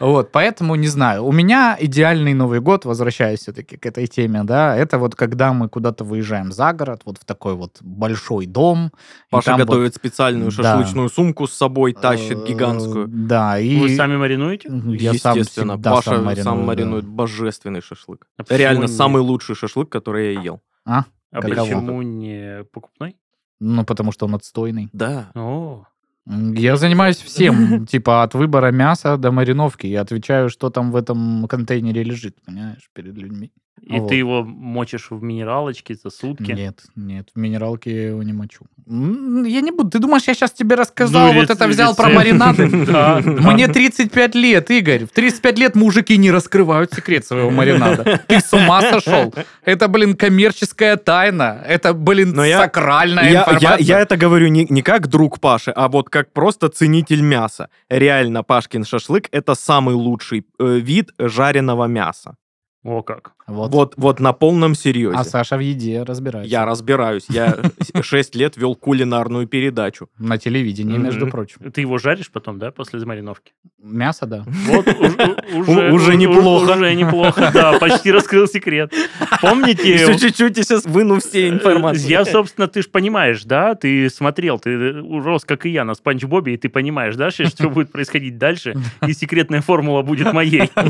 Вот, 0.00 0.32
поэтому 0.32 0.74
не 0.74 0.88
знаю. 0.88 1.24
У 1.24 1.30
меня 1.32 1.76
идеальный 1.80 2.34
Новый 2.34 2.60
год, 2.60 2.84
возвращаясь 2.84 3.40
все-таки 3.40 3.76
к 3.76 3.86
этой 3.86 4.06
теме, 4.08 4.42
да, 4.42 4.76
это 4.76 4.98
вот 4.98 5.14
когда 5.14 5.52
мы 5.52 5.68
куда-то 5.68 6.02
выезжаем 6.04 6.50
за 6.52 6.72
город, 6.72 7.02
вот 7.04 7.18
в 7.18 7.24
такой 7.24 7.54
вот 7.54 7.78
большой 7.80 8.46
дом. 8.46 8.90
Паша 9.30 9.46
там 9.46 9.58
вот, 9.60 9.66
готовит 9.68 9.94
специальную 9.94 10.50
Да. 10.50 10.62
шашлычную 10.62 11.08
сумку 11.08 11.46
с 11.46 11.52
собой, 11.52 11.92
тащит 11.92 12.38
э, 12.40 12.46
гигантскую. 12.46 13.06
Да, 13.08 13.58
и... 13.58 13.78
Вы 13.78 13.94
сами 13.94 14.16
маринуете? 14.16 14.68
Ну, 14.68 14.92
Я 14.92 15.14
сам 15.14 15.38
Естественно, 15.38 15.74
всегда 15.74 15.90
Паша 15.92 16.04
сам 16.10 16.16
сам 16.16 16.24
мариную, 16.26 16.64
маринует, 16.66 17.04
да. 17.04 17.10
божественный 17.10 17.80
шашлык. 17.80 18.26
А 18.36 18.42
Реально 18.56 18.82
не- 18.82 18.88
самый 18.88 19.22
лучший 19.22 19.54
шашлык, 19.54 19.88
который 19.88 20.34
я 20.34 20.40
ел. 20.40 20.60
А 20.84 21.04
Каково? 21.32 21.48
почему 21.64 22.02
не 22.02 22.64
покупной? 22.72 23.16
Ну, 23.60 23.84
потому 23.84 24.12
что 24.12 24.26
он 24.26 24.34
отстойный. 24.34 24.90
Да. 24.92 25.30
О, 25.34 25.86
Я 26.26 26.76
занимаюсь 26.76 27.18
всем, 27.18 27.86
типа 27.90 28.22
от 28.22 28.34
выбора 28.34 28.70
мяса 28.70 29.16
до 29.16 29.30
мариновки. 29.30 29.86
Я 29.86 30.00
отвечаю, 30.00 30.48
что 30.48 30.70
там 30.70 30.90
в 30.90 30.96
этом 30.96 31.46
контейнере 31.48 32.02
лежит, 32.02 32.36
понимаешь, 32.44 32.88
перед 32.94 33.14
людьми. 33.16 33.52
И 33.86 33.98
Вот. 34.00 34.08
ты 34.08 34.14
его 34.14 34.42
мочишь 34.44 35.08
в 35.10 35.22
минералочке 35.22 35.94
за 35.94 36.10
сутки? 36.10 36.52
Нет, 36.52 36.80
нет, 36.96 37.28
в 37.34 37.38
минералке 37.38 37.94
я 37.94 38.08
его 38.08 38.22
не 38.22 38.32
мочу. 38.32 38.64
Я 38.86 39.60
не 39.62 39.70
буду. 39.70 39.90
Ты 39.90 39.98
думаешь, 39.98 40.24
я 40.26 40.34
сейчас 40.34 40.52
тебе 40.52 40.76
рассказал, 40.76 41.32
Ну, 41.32 41.40
вот 41.40 41.50
это 41.50 41.66
взял 41.68 41.94
про 41.94 42.08
рецепт. 42.10 42.16
маринады? 42.16 42.68
Да, 42.86 43.20
да. 43.20 43.52
Мне 43.52 43.68
35 43.68 44.34
лет, 44.34 44.70
Игорь. 44.70 45.04
В 45.06 45.10
35 45.10 45.58
лет 45.58 45.74
мужики 45.74 46.16
не 46.18 46.30
раскрывают 46.30 46.92
секрет 46.92 47.26
своего 47.26 47.50
маринада. 47.50 48.20
Ты 48.28 48.40
с 48.40 48.52
ума 48.52 48.80
сошел? 48.82 49.32
Это, 49.64 49.88
блин, 49.88 50.14
коммерческая 50.16 50.96
тайна. 50.96 51.62
Это, 51.66 51.94
блин, 51.94 52.34
сакральная 52.34 53.24
Я, 53.24 53.30
я, 53.30 53.40
информация. 53.40 53.78
я 53.86 54.00
это 54.00 54.16
говорю 54.16 54.48
не, 54.48 54.66
не 54.68 54.82
как 54.82 55.08
друг 55.08 55.40
Паши, 55.40 55.70
а 55.74 55.88
вот 55.88 56.10
как 56.10 56.32
просто 56.32 56.68
ценитель 56.68 57.22
мяса. 57.22 57.68
Реально, 57.88 58.42
Пашкин 58.42 58.84
шашлык— 58.84 59.28
это 59.32 59.54
самый 59.54 59.94
лучший 59.94 60.44
э, 60.58 60.78
вид 60.78 61.10
жареного 61.18 61.86
мяса. 61.86 62.36
О, 62.84 63.02
как. 63.02 63.32
Вот. 63.46 63.72
Вот, 63.72 63.94
вот 63.96 64.20
на 64.20 64.34
полном 64.34 64.74
серьезе. 64.74 65.16
А 65.16 65.24
Саша 65.24 65.56
в 65.56 65.60
еде 65.60 66.02
разбирается. 66.02 66.50
Я 66.50 66.66
разбираюсь. 66.66 67.24
Я 67.30 67.56
6 68.02 68.34
лет 68.36 68.58
вел 68.58 68.74
кулинарную 68.74 69.46
передачу. 69.46 70.10
На 70.18 70.36
телевидении, 70.36 70.98
между 70.98 71.26
прочим. 71.26 71.70
Ты 71.72 71.80
его 71.80 71.96
жаришь 71.96 72.30
потом, 72.30 72.58
да, 72.58 72.70
после 72.72 72.98
замариновки? 73.00 73.52
Мясо, 73.82 74.26
да. 74.26 74.44
Вот 74.66 74.86
уже, 75.92 76.16
неплохо. 76.16 76.72
Уже 76.72 76.94
неплохо, 76.94 77.50
да, 77.54 77.78
почти 77.78 78.12
раскрыл 78.12 78.46
секрет. 78.46 78.92
Помните, 79.40 79.90
Еще 79.90 80.18
чуть-чуть, 80.18 80.58
и 80.58 80.62
сейчас 80.62 80.84
выну 80.84 81.20
все 81.20 81.48
информацию. 81.48 82.04
Э, 82.06 82.10
Я, 82.10 82.24
собственно, 82.26 82.68
ты 82.68 82.82
же 82.82 82.88
понимаешь, 82.90 83.44
да, 83.44 83.74
ты 83.74 84.10
смотрел, 84.10 84.58
ты 84.58 84.92
рос, 85.00 85.46
как 85.46 85.64
и 85.64 85.70
я, 85.70 85.84
на 85.84 85.94
Спанч 85.94 86.24
Бобе, 86.24 86.52
и 86.54 86.56
ты 86.58 86.68
понимаешь, 86.68 87.16
да, 87.16 87.30
что 87.30 87.70
будет 87.70 87.90
происходить 87.92 88.36
дальше, 88.36 88.74
и 89.06 89.14
секретная 89.14 89.62
формула 89.62 90.02
будет 90.02 90.34
моей. 90.34 90.70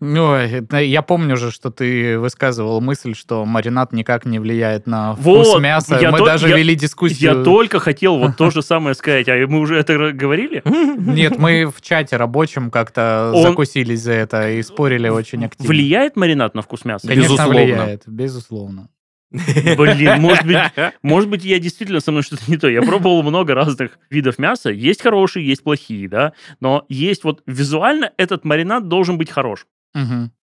Ой, 0.00 0.48
это- 0.50 0.78
я 0.80 1.02
помню 1.02 1.36
же, 1.36 1.50
что 1.50 1.70
ты 1.70 2.18
высказывал 2.20 2.80
мысль, 2.80 3.14
что 3.14 3.44
маринад 3.44 3.92
никак 3.92 4.24
не 4.26 4.38
влияет 4.38 4.86
на 4.86 5.14
вкус 5.14 5.48
Вот, 5.48 5.60
мяса. 5.60 5.98
я 6.00 6.12
Мы 6.12 6.18
то- 6.18 6.24
даже 6.26 6.48
я- 6.48 6.56
вели 6.56 6.76
дискуссию. 6.76 7.36
Я 7.38 7.42
только 7.42 7.80
хотел 7.80 8.16
вот 8.18 8.36
то 8.36 8.50
же 8.50 8.62
самое 8.62 8.94
сказать, 8.94 9.28
а 9.28 9.34
мы 9.48 9.58
уже 9.58 9.76
это 9.76 10.12
говорили? 10.12 10.62
Нет, 10.98 11.38
мы 11.38 11.66
в 11.66 11.80
чате 11.80 12.16
рабочем 12.16 12.70
как-то 12.70 13.32
Он- 13.34 13.42
закусились 13.42 14.00
за 14.02 14.12
это 14.12 14.50
и 14.52 14.62
спорили 14.62 15.08
очень 15.08 15.44
активно. 15.44 15.68
Влияет 15.68 16.14
маринад 16.16 16.54
на 16.54 16.62
вкус 16.62 16.84
мяса? 16.84 17.08
Конечно, 17.08 17.32
Безусловно. 17.32 17.60
влияет, 17.60 18.02
безусловно. 18.06 18.88
Блин, 19.30 20.20
может 20.20 20.46
быть, 20.46 20.56
может 21.02 21.28
быть, 21.28 21.44
я 21.44 21.58
действительно 21.58 22.00
со 22.00 22.10
мной 22.10 22.22
что-то 22.22 22.50
не 22.50 22.56
то. 22.56 22.68
Я 22.68 22.82
пробовал 22.82 23.22
много 23.22 23.54
разных 23.54 23.98
видов 24.10 24.38
мяса. 24.38 24.70
Есть 24.70 25.02
хорошие, 25.02 25.46
есть 25.46 25.62
плохие, 25.62 26.08
да. 26.08 26.32
Но 26.60 26.86
есть 26.88 27.24
вот 27.24 27.42
визуально 27.46 28.12
этот 28.16 28.44
маринад 28.44 28.88
должен 28.88 29.18
быть 29.18 29.30
хорош. 29.30 29.66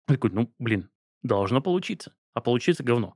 Я 0.07 0.13
такой, 0.15 0.31
ну, 0.31 0.53
блин, 0.59 0.89
должно 1.23 1.61
получиться. 1.61 2.13
А 2.33 2.41
получится 2.41 2.83
говно. 2.83 3.15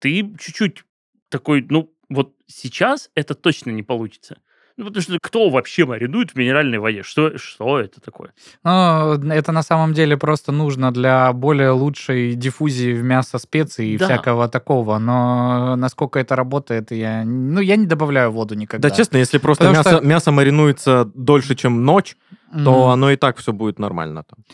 Ты 0.00 0.34
чуть-чуть 0.38 0.84
такой, 1.28 1.64
ну, 1.68 1.94
вот 2.08 2.34
сейчас 2.46 3.10
это 3.14 3.34
точно 3.34 3.70
не 3.70 3.82
получится. 3.82 4.40
Ну, 4.76 4.86
потому 4.86 5.02
что 5.02 5.18
кто 5.20 5.50
вообще 5.50 5.84
маринует 5.84 6.30
в 6.32 6.36
минеральной 6.36 6.78
воде? 6.78 7.02
Что, 7.02 7.36
что 7.38 7.78
это 7.78 8.00
такое? 8.00 8.30
Ну, 8.64 9.14
это 9.30 9.52
на 9.52 9.62
самом 9.62 9.92
деле 9.92 10.16
просто 10.16 10.52
нужно 10.52 10.92
для 10.92 11.32
более 11.32 11.70
лучшей 11.70 12.34
диффузии 12.34 12.92
в 12.94 13.02
мясо 13.02 13.38
специй 13.38 13.90
и 13.90 13.98
Да. 13.98 14.06
всякого 14.06 14.48
такого. 14.48 14.98
Но 14.98 15.76
насколько 15.76 16.18
это 16.18 16.36
работает, 16.36 16.90
я... 16.90 17.24
Ну, 17.24 17.60
я 17.60 17.76
не 17.76 17.86
добавляю 17.86 18.30
воду 18.32 18.54
никогда. 18.54 18.88
Да, 18.88 18.94
честно, 18.94 19.18
если 19.18 19.38
просто 19.38 19.64
Потому 19.64 19.76
мясо, 19.78 19.96
что- 19.98 20.06
мясо 20.06 20.32
маринуется 20.32 21.10
дольше, 21.14 21.54
чем 21.54 21.84
ночь, 21.84 22.16
Мгм. 22.52 22.64
то 22.64 22.88
оно 22.88 23.10
и 23.10 23.16
так 23.16 23.36
все 23.38 23.52
будет 23.52 23.78
нормально. 23.78 24.24
там. 24.28 24.44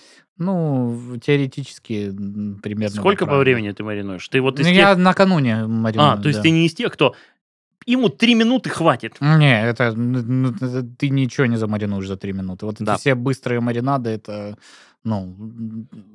Ну, 0.40 1.16
теоретически 1.20 2.12
примерно. 2.62 2.96
Сколько 2.96 3.26
по 3.26 3.38
времени 3.38 3.70
ты 3.72 3.82
маринуешь? 3.82 4.28
Ты 4.28 4.40
вот 4.40 4.60
из 4.60 4.66
Ну, 4.66 4.72
тех- 4.72 4.78
я 4.78 4.94
накануне 4.96 5.66
мариную. 5.66 6.10
А, 6.12 6.16
то 6.16 6.28
есть 6.28 6.38
да. 6.38 6.42
ты 6.44 6.50
не 6.50 6.66
из 6.66 6.74
тех, 6.74 6.92
кто... 6.92 7.14
Ему 7.88 8.08
три 8.10 8.34
минуты 8.34 8.68
хватит. 8.70 9.16
Не, 9.20 9.64
это 9.64 9.92
ты 10.98 11.08
ничего 11.08 11.46
не 11.46 11.56
замаринуешь 11.56 12.06
за 12.06 12.16
три 12.16 12.32
минуты. 12.32 12.66
Вот 12.66 12.76
Да. 12.80 12.94
эти 12.94 13.00
все 13.00 13.14
быстрые 13.14 13.60
маринады, 13.60 14.10
это, 14.10 14.58
ну, 15.08 15.34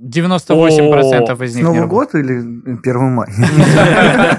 98% 0.01 1.45
из 1.45 1.53
С 1.53 1.55
них 1.55 1.63
Новый 1.63 1.87
год 1.87 2.13
или 2.13 2.37
1 2.37 2.99
мая? 3.11 3.29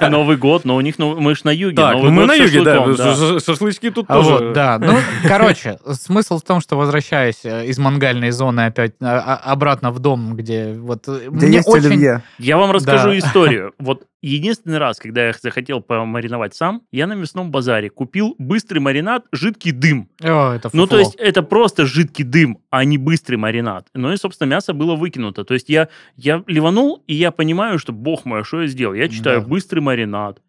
Новый 0.10 0.36
год, 0.36 0.64
но 0.64 0.76
у 0.76 0.80
них, 0.80 0.98
мы 0.98 1.34
ж 1.34 1.42
на 1.44 1.50
юге. 1.50 1.76
Так, 1.76 1.96
мы 1.96 2.24
на 2.24 2.34
юге, 2.34 2.62
да, 2.62 3.40
шашлычки 3.40 3.90
тут 3.90 4.06
А 4.08 4.14
тоже. 4.14 4.52
да. 4.54 4.78
Ну, 4.78 4.94
короче, 5.28 5.78
смысл 5.92 6.38
в 6.38 6.42
том, 6.42 6.60
что 6.60 6.76
возвращаясь 6.76 7.44
э, 7.44 7.66
из 7.66 7.78
мангальной 7.78 8.30
зоны 8.30 8.66
опять 8.66 8.92
а, 9.00 9.40
а, 9.44 9.52
обратно 9.52 9.90
в 9.90 9.98
дом, 9.98 10.36
где 10.36 10.74
вот 10.74 11.08
э, 11.08 11.28
Где 11.30 11.50
есть 11.50 11.68
оливье. 11.68 12.22
Я 12.38 12.56
вам 12.56 12.70
расскажу 12.70 13.10
историю. 13.18 13.72
Вот 13.78 14.04
единственный 14.22 14.78
раз, 14.78 14.98
когда 14.98 15.26
я 15.26 15.34
захотел 15.40 15.80
помариновать 15.80 16.54
сам, 16.54 16.82
я 16.92 17.06
на 17.06 17.14
мясном 17.14 17.50
базаре 17.50 17.90
купил 17.90 18.34
быстрый 18.38 18.78
маринад, 18.78 19.24
жидкий 19.32 19.72
дым. 19.72 20.08
О, 20.22 20.54
это 20.54 20.70
Ну, 20.72 20.86
то 20.86 20.98
есть 20.98 21.14
это 21.16 21.42
просто 21.42 21.84
жидкий 21.86 22.24
дым, 22.24 22.58
а 22.70 22.84
не 22.84 22.98
быстрый 22.98 23.36
маринад. 23.36 23.86
Ну 23.94 24.12
и, 24.12 24.16
собственно, 24.16 24.43
мясо 24.46 24.72
было 24.72 24.94
выкинуто. 24.96 25.44
То 25.44 25.54
есть 25.54 25.68
я, 25.68 25.88
я 26.16 26.42
ливанул, 26.46 27.02
и 27.06 27.14
я 27.14 27.30
понимаю, 27.30 27.78
что, 27.78 27.92
бог 27.92 28.24
мой, 28.24 28.40
а 28.40 28.44
что 28.44 28.62
я 28.62 28.66
сделал? 28.68 28.94
Я 28.94 29.08
читаю 29.08 29.40
Да. 29.40 29.46
быстрый 29.46 29.80
маринад. 29.80 30.40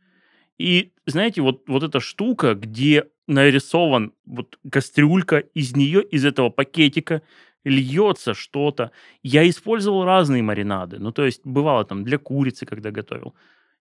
И, 0.58 0.92
знаете, 1.06 1.42
вот, 1.42 1.64
вот 1.68 1.84
эта 1.84 2.00
штука, 2.00 2.54
где 2.56 3.06
нарисован 3.28 4.14
вот 4.26 4.58
кастрюлька, 4.72 5.38
из 5.38 5.76
нее, 5.76 6.02
из 6.04 6.24
этого 6.26 6.50
пакетика 6.50 7.22
льется 7.64 8.34
что-то. 8.34 8.92
Я 9.24 9.48
использовал 9.50 10.06
разные 10.06 10.44
маринады. 10.44 11.00
Ну, 11.00 11.12
то 11.12 11.26
есть, 11.26 11.42
бывало 11.44 11.84
там 11.84 12.04
для 12.04 12.18
курицы, 12.18 12.66
когда 12.66 12.92
готовил. 12.92 13.34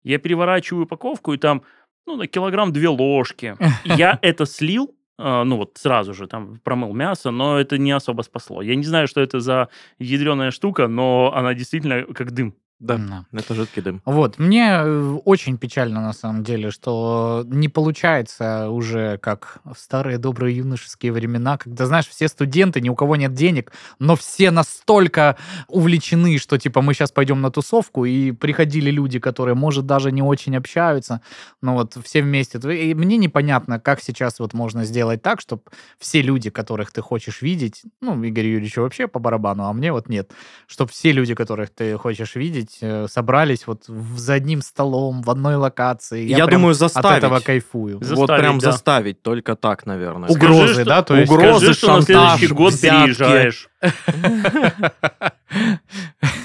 Я 0.02 0.18
переворачиваю 0.18 0.84
упаковку, 0.84 1.32
и 1.34 1.38
там, 1.38 1.62
ну, 2.06 2.16
на 2.16 2.26
килограмм 2.26 2.72
две 2.72 2.88
ложки. 2.88 3.56
Я 3.84 4.18
это 4.22 4.46
слил, 4.46 4.94
ну 5.18 5.56
вот 5.56 5.78
сразу 5.78 6.14
же 6.14 6.26
там 6.26 6.60
промыл 6.64 6.92
мясо, 6.92 7.30
но 7.30 7.58
это 7.60 7.78
не 7.78 7.92
особо 7.92 8.22
спасло. 8.22 8.62
Я 8.62 8.74
не 8.76 8.84
знаю, 8.84 9.06
что 9.08 9.20
это 9.20 9.40
за 9.40 9.68
ядреная 9.98 10.50
штука, 10.50 10.88
но 10.88 11.32
она 11.34 11.54
действительно 11.54 12.02
как 12.14 12.32
дым. 12.32 12.54
Да, 12.85 12.99
Да. 12.99 13.24
это 13.32 13.55
жидкий 13.55 13.82
дым. 13.82 14.03
Вот, 14.05 14.39
мне 14.39 14.80
э, 14.82 15.18
очень 15.24 15.57
печально 15.59 16.01
на 16.03 16.12
самом 16.12 16.45
деле, 16.45 16.70
что 16.70 17.45
не 17.47 17.68
получается 17.68 18.68
уже 18.68 19.18
как 19.18 19.59
в 19.64 19.78
старые 19.78 20.18
добрые 20.18 20.57
юношеские 20.57 21.12
времена, 21.12 21.57
когда, 21.57 21.87
знаешь, 21.87 22.07
все 22.09 22.28
студенты, 22.28 22.80
ни 22.80 22.91
у 22.91 22.95
кого 22.95 23.16
нет 23.16 23.32
денег, 23.32 23.72
но 23.99 24.16
все 24.16 24.51
настолько 24.51 25.37
увлечены, 25.68 26.39
что 26.39 26.59
типа 26.59 26.82
мы 26.82 26.93
сейчас 26.93 27.11
пойдем 27.11 27.41
на 27.41 27.51
тусовку, 27.51 28.05
и 28.05 28.32
приходили 28.32 28.91
люди, 28.91 29.18
которые, 29.18 29.55
может, 29.55 29.87
даже 29.87 30.12
не 30.12 30.22
очень 30.22 30.55
общаются, 30.57 31.22
но 31.62 31.74
вот 31.74 31.97
все 32.05 32.22
вместе. 32.22 32.59
И 32.59 32.95
мне 32.95 33.16
непонятно, 33.16 33.80
как 33.80 34.03
сейчас 34.03 34.39
вот 34.41 34.53
можно 34.53 34.85
сделать 34.85 35.22
так, 35.22 35.41
чтобы 35.41 35.62
все 35.99 36.20
люди, 36.20 36.51
которых 36.51 36.93
ты 36.93 37.01
хочешь 37.01 37.41
видеть, 37.43 37.82
ну, 38.03 38.22
Игорь 38.22 38.47
Юрьевич 38.47 38.76
вообще 38.76 39.09
по 39.09 39.18
барабану, 39.18 39.64
а 39.64 39.72
мне 39.72 39.91
вот 39.91 40.09
нет, 40.11 40.32
чтобы 40.66 40.91
все 40.91 41.12
люди, 41.12 41.35
которых 41.35 41.70
ты 41.70 41.97
хочешь 41.97 42.35
видеть, 42.37 42.73
э, 42.80 43.06
собрались 43.08 43.66
вот 43.66 43.84
за 43.86 44.34
одним 44.34 44.62
столом, 44.62 45.22
в 45.22 45.30
одной 45.30 45.56
локации. 45.56 46.26
Я, 46.26 46.46
прям 46.46 46.60
думаю, 46.60 46.72
от 46.72 46.78
заставить. 46.78 47.18
этого 47.18 47.40
кайфую. 47.40 47.98
вот 47.98 48.06
Заставить, 48.06 48.40
прям 48.42 48.58
да. 48.58 48.70
заставить, 48.72 49.22
только 49.22 49.56
так, 49.56 49.86
наверное. 49.86 50.28
Угро- 50.28 50.34
Угрозы, 50.54 50.74
что- 50.74 50.84
да, 50.84 51.02
то 51.02 51.16
есть 51.16 51.30
угрозы, 51.32 51.66
Скажи, 51.66 51.78
что 51.78 51.86
на 51.88 51.92
шантаж, 52.02 52.38
следующий 52.38 52.54
год 52.54 52.72
взятки. 52.72 53.02
переезжаешь. 53.02 53.68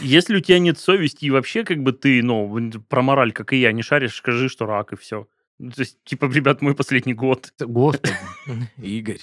Если 0.01 0.36
у 0.38 0.39
тебя 0.39 0.59
нет 0.59 0.77
совести 0.80 1.25
и 1.25 1.32
вообще 1.32 1.63
как 1.63 1.82
бы 1.84 1.91
ты, 1.93 2.21
ну, 2.23 2.71
про 2.88 3.01
мораль, 3.01 3.32
как 3.32 3.53
и 3.53 3.57
я, 3.57 3.71
не 3.71 3.82
шаришь, 3.82 4.15
скажи, 4.15 4.49
что 4.49 4.65
рак 4.65 4.93
и 4.93 4.95
все. 4.95 5.27
То 5.60 5.82
есть, 5.82 5.97
типа, 6.05 6.32
ребят, 6.34 6.62
мой 6.62 6.74
последний 6.74 7.14
год. 7.14 7.51
Господи. 7.60 8.14
Игорь. 8.78 9.20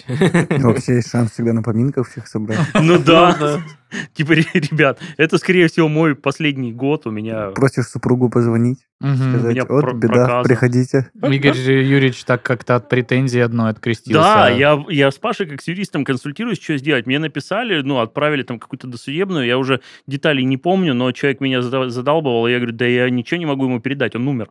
Вообще 0.50 0.96
есть 0.96 1.10
шанс 1.10 1.32
всегда 1.32 1.54
на 1.54 1.62
поминках 1.62 2.08
всех 2.08 2.28
собрать. 2.28 2.58
Ну 2.74 2.98
да. 2.98 3.60
Типа, 4.14 4.32
ре- 4.32 4.44
ребят, 4.52 5.00
это, 5.16 5.38
скорее 5.38 5.68
всего, 5.68 5.88
мой 5.88 6.14
последний 6.14 6.72
год 6.72 7.06
у 7.06 7.10
меня. 7.10 7.50
Просишь 7.50 7.86
супругу 7.86 8.28
позвонить, 8.28 8.80
сказать, 9.00 9.54
меня 9.54 9.64
вот 9.64 9.94
беда, 9.94 10.12
проказа». 10.12 10.48
приходите. 10.48 11.10
Игорь 11.22 11.56
Юрьевич 11.56 12.24
так 12.24 12.42
как-то 12.42 12.74
от 12.76 12.88
претензии 12.88 13.40
одной 13.40 13.70
открестился. 13.70 14.20
Да, 14.20 14.48
я, 14.50 14.84
я 14.88 15.10
с 15.10 15.16
Пашей 15.18 15.46
как 15.46 15.62
с 15.62 15.68
юристом 15.68 16.04
консультируюсь, 16.04 16.60
что 16.60 16.76
сделать. 16.76 17.06
Мне 17.06 17.18
написали, 17.18 17.80
ну, 17.80 18.00
отправили 18.00 18.42
там 18.42 18.58
какую-то 18.58 18.88
досудебную, 18.88 19.46
я 19.46 19.56
уже 19.56 19.80
деталей 20.06 20.44
не 20.44 20.56
помню, 20.58 20.92
но 20.92 21.12
человек 21.12 21.40
меня 21.40 21.62
задалбывал, 21.62 22.48
и 22.48 22.50
я 22.50 22.58
говорю, 22.58 22.74
да 22.74 22.84
я 22.86 23.08
ничего 23.08 23.38
не 23.38 23.46
могу 23.46 23.64
ему 23.64 23.80
передать, 23.80 24.16
он 24.16 24.26
умер. 24.28 24.50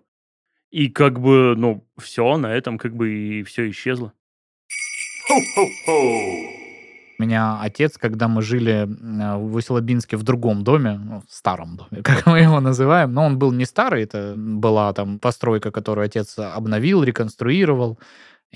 И 0.75 0.89
как 0.89 1.21
бы, 1.21 1.55
ну, 1.55 1.87
все, 1.97 2.35
на 2.35 2.47
этом 2.47 2.77
как 2.77 2.93
бы 2.93 3.09
и 3.09 3.43
все 3.43 3.69
исчезло. 3.69 4.11
У 7.17 7.23
меня 7.23 7.61
отец, 7.61 7.97
когда 7.97 8.27
мы 8.27 8.41
жили 8.41 8.83
э, 8.83 9.37
в 9.37 9.55
Усть-Лабинске 9.55 10.17
в 10.17 10.23
другом 10.23 10.65
доме, 10.65 10.99
ну, 11.01 11.21
в 11.25 11.33
старом 11.33 11.77
доме, 11.77 12.01
как 12.03 12.25
мы 12.25 12.41
его 12.41 12.59
называем, 12.59 13.13
но 13.13 13.23
он 13.25 13.39
был 13.39 13.53
не 13.53 13.63
старый, 13.63 14.03
это 14.03 14.33
была 14.35 14.91
там 14.91 15.17
постройка, 15.17 15.71
которую 15.71 16.03
отец 16.07 16.37
обновил, 16.37 17.03
реконструировал. 17.03 17.97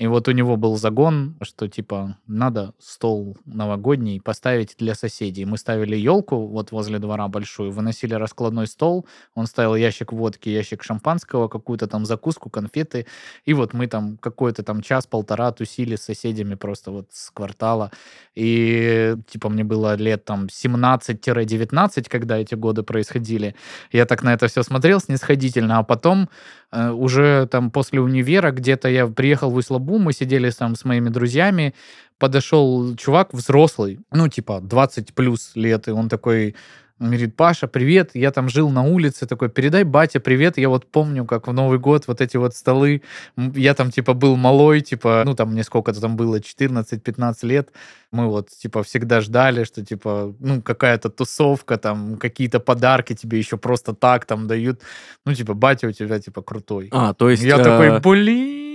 И 0.00 0.06
вот 0.06 0.28
у 0.28 0.30
него 0.30 0.56
был 0.56 0.78
загон, 0.78 1.36
что 1.42 1.68
типа 1.68 2.16
надо 2.26 2.72
стол 2.78 3.36
новогодний 3.44 4.18
поставить 4.18 4.74
для 4.78 4.94
соседей. 4.94 5.44
Мы 5.44 5.58
ставили 5.58 5.94
елку 5.94 6.46
вот 6.46 6.72
возле 6.72 6.98
двора 6.98 7.28
большую, 7.28 7.70
выносили 7.70 8.14
раскладной 8.14 8.66
стол, 8.66 9.06
он 9.34 9.46
ставил 9.46 9.74
ящик 9.74 10.14
водки, 10.14 10.48
ящик 10.48 10.82
шампанского, 10.84 11.48
какую-то 11.48 11.86
там 11.86 12.06
закуску, 12.06 12.48
конфеты. 12.48 13.06
И 13.44 13.52
вот 13.52 13.74
мы 13.74 13.88
там 13.88 14.16
какой-то 14.16 14.62
там 14.62 14.80
час-полтора 14.80 15.52
тусили 15.52 15.96
с 15.96 16.04
соседями 16.04 16.54
просто 16.54 16.92
вот 16.92 17.08
с 17.12 17.30
квартала. 17.30 17.90
И 18.34 19.16
типа 19.30 19.50
мне 19.50 19.64
было 19.64 19.96
лет 19.96 20.24
там 20.24 20.46
17-19, 20.46 22.08
когда 22.08 22.38
эти 22.38 22.54
годы 22.54 22.82
происходили. 22.84 23.54
Я 23.92 24.06
так 24.06 24.22
на 24.22 24.32
это 24.32 24.48
все 24.48 24.62
смотрел 24.62 24.98
снисходительно, 24.98 25.76
а 25.76 25.82
потом 25.82 26.30
уже 26.72 27.46
там 27.50 27.70
после 27.70 28.00
универа 28.00 28.50
где-то 28.50 28.88
я 28.88 29.06
приехал 29.06 29.50
в 29.50 29.56
Услабу, 29.56 29.98
мы 29.98 30.12
сидели 30.12 30.50
там 30.50 30.76
с 30.76 30.84
моими 30.84 31.08
друзьями, 31.08 31.74
подошел 32.18 32.94
чувак 32.96 33.34
взрослый, 33.34 34.00
ну 34.12 34.28
типа 34.28 34.60
20 34.60 35.14
плюс 35.14 35.52
лет, 35.54 35.88
и 35.88 35.90
он 35.90 36.08
такой 36.08 36.54
он 37.00 37.06
говорит, 37.06 37.34
Паша, 37.34 37.66
привет, 37.66 38.10
я 38.14 38.30
там 38.30 38.50
жил 38.50 38.68
на 38.68 38.82
улице, 38.82 39.26
такой, 39.26 39.48
передай 39.48 39.84
батя 39.84 40.20
привет, 40.20 40.58
я 40.58 40.68
вот 40.68 40.86
помню, 40.86 41.24
как 41.24 41.48
в 41.48 41.52
Новый 41.52 41.78
год 41.78 42.06
вот 42.06 42.20
эти 42.20 42.36
вот 42.36 42.54
столы, 42.54 43.02
я 43.36 43.74
там 43.74 43.90
типа 43.90 44.12
был 44.12 44.36
малой, 44.36 44.82
типа, 44.82 45.22
ну 45.24 45.34
там 45.34 45.52
мне 45.52 45.64
сколько-то 45.64 46.00
там 46.00 46.16
было, 46.16 46.40
14-15 46.40 47.34
лет, 47.46 47.70
мы 48.12 48.26
вот 48.26 48.50
типа 48.50 48.82
всегда 48.82 49.22
ждали, 49.22 49.64
что 49.64 49.84
типа, 49.84 50.34
ну 50.40 50.60
какая-то 50.60 51.08
тусовка, 51.08 51.78
там 51.78 52.18
какие-то 52.18 52.60
подарки 52.60 53.14
тебе 53.14 53.38
еще 53.38 53.56
просто 53.56 53.94
так 53.94 54.26
там 54.26 54.46
дают, 54.46 54.82
ну 55.24 55.34
типа, 55.34 55.54
батя 55.54 55.88
у 55.88 55.92
тебя 55.92 56.20
типа 56.20 56.42
крутой. 56.42 56.88
А, 56.92 57.14
то 57.14 57.30
есть... 57.30 57.42
я 57.42 57.58
э, 57.58 57.64
такой, 57.64 58.00
блин. 58.00 58.69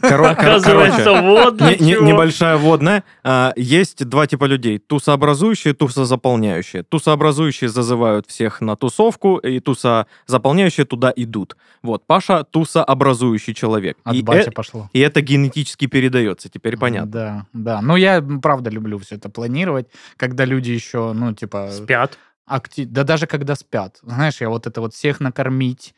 коро- 0.00 0.30
Оказывается, 0.30 1.04
короче, 1.04 1.26
вот 1.26 1.60
не- 1.60 1.76
не- 1.86 2.00
небольшая 2.00 2.56
водная. 2.56 3.04
А, 3.24 3.52
Есть 3.56 4.04
два 4.06 4.26
типа 4.26 4.44
людей. 4.44 4.78
Тусообразующие, 4.78 5.74
тусозаполняющие. 5.74 6.82
Тусообразующие 6.82 7.68
зазывают 7.70 8.26
всех 8.28 8.60
на 8.60 8.76
тусовку, 8.76 9.36
и 9.38 9.60
тусозаполняющие 9.60 10.86
туда 10.86 11.12
идут. 11.16 11.56
Вот, 11.82 12.06
Паша 12.06 12.44
тусообразующий 12.44 13.54
человек. 13.54 13.96
От 14.04 14.14
и, 14.14 14.22
батя 14.22 14.50
э- 14.50 14.52
пошло. 14.52 14.88
и 14.92 15.00
это 15.00 15.20
генетически 15.20 15.86
передается, 15.86 16.48
теперь 16.48 16.76
понятно. 16.76 17.10
Да, 17.10 17.46
да. 17.52 17.80
Ну, 17.82 17.96
я 17.96 18.22
правда 18.42 18.70
люблю 18.70 18.98
все 18.98 19.16
это 19.16 19.28
планировать, 19.28 19.86
когда 20.16 20.44
люди 20.44 20.70
еще, 20.70 21.12
ну, 21.12 21.32
типа... 21.34 21.70
Спят. 21.72 22.18
акти- 22.46 22.84
Да 22.86 23.04
даже 23.04 23.26
когда 23.26 23.54
спят. 23.54 23.98
Знаешь, 24.02 24.40
я 24.40 24.48
вот 24.48 24.66
это 24.66 24.80
вот 24.80 24.94
всех 24.94 25.20
накормить, 25.20 25.94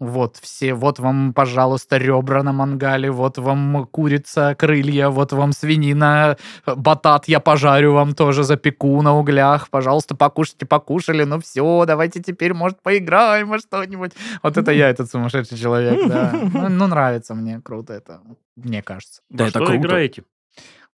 вот 0.00 0.38
все, 0.38 0.72
вот 0.72 0.98
вам, 0.98 1.34
пожалуйста, 1.34 1.98
ребра 1.98 2.42
на 2.42 2.52
мангале, 2.52 3.10
вот 3.10 3.36
вам 3.38 3.86
курица, 3.86 4.54
крылья, 4.58 5.10
вот 5.10 5.32
вам 5.32 5.52
свинина, 5.52 6.36
батат 6.66 7.28
я 7.28 7.38
пожарю 7.38 7.92
вам 7.92 8.14
тоже, 8.14 8.42
запеку 8.42 9.00
на 9.02 9.16
углях, 9.16 9.68
пожалуйста, 9.68 10.16
покушайте, 10.16 10.64
покушали, 10.64 11.24
ну 11.24 11.38
все, 11.40 11.84
давайте 11.86 12.22
теперь, 12.22 12.54
может, 12.54 12.82
поиграем 12.82 13.50
во 13.50 13.58
что-нибудь. 13.58 14.12
Вот 14.42 14.56
это 14.56 14.72
я, 14.72 14.88
этот 14.88 15.10
сумасшедший 15.10 15.58
человек, 15.58 16.08
да. 16.08 16.32
Ну, 16.52 16.68
ну, 16.68 16.86
нравится 16.86 17.34
мне, 17.34 17.60
круто 17.62 17.92
это, 17.92 18.20
мне 18.56 18.82
кажется. 18.82 19.20
Да, 19.28 19.44
это 19.44 19.58
что 19.58 19.66
круто. 19.66 19.76
играете? 19.76 20.24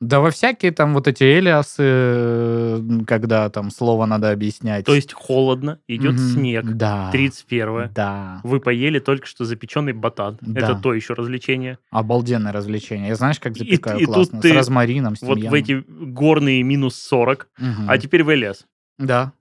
Да 0.02 0.18
во 0.20 0.30
всякие 0.32 0.72
там 0.72 0.94
вот 0.94 1.06
эти 1.06 1.22
элиасы, 1.38 2.82
когда 3.06 3.48
там 3.50 3.70
слово 3.70 4.04
надо 4.06 4.30
объяснять. 4.32 4.84
То 4.84 4.94
есть 4.94 5.12
холодно, 5.12 5.78
идет 5.86 6.14
Мгм. 6.14 6.18
снег, 6.32 6.64
Да. 6.66 7.10
31 7.12 7.88
Да. 7.94 8.40
Вы 8.42 8.58
поели 8.60 8.98
только 8.98 9.26
что 9.26 9.44
запеченный 9.44 9.92
батат. 9.92 10.36
Да. 10.40 10.60
Это 10.60 10.74
то 10.74 10.92
еще 10.92 11.14
развлечение. 11.14 11.78
Обалденное 11.90 12.52
развлечение. 12.52 13.08
Я 13.08 13.14
знаешь, 13.14 13.38
как 13.38 13.56
И- 13.56 13.60
запекаю 13.60 13.98
и 14.00 14.04
тут 14.06 14.14
классно? 14.14 14.40
ты 14.40 14.48
С 14.50 14.56
розмарином, 14.56 15.14
с 15.16 15.22
Вот 15.22 15.38
в 15.38 15.40
тимьяном. 15.40 15.54
эти 15.54 15.84
горные 15.88 16.62
минус 16.64 16.96
40, 16.96 17.48
Мгм. 17.58 17.88
а 17.88 17.96
теперь 17.98 18.24
в 18.24 18.34
лес. 18.34 18.66
Да, 18.98 19.32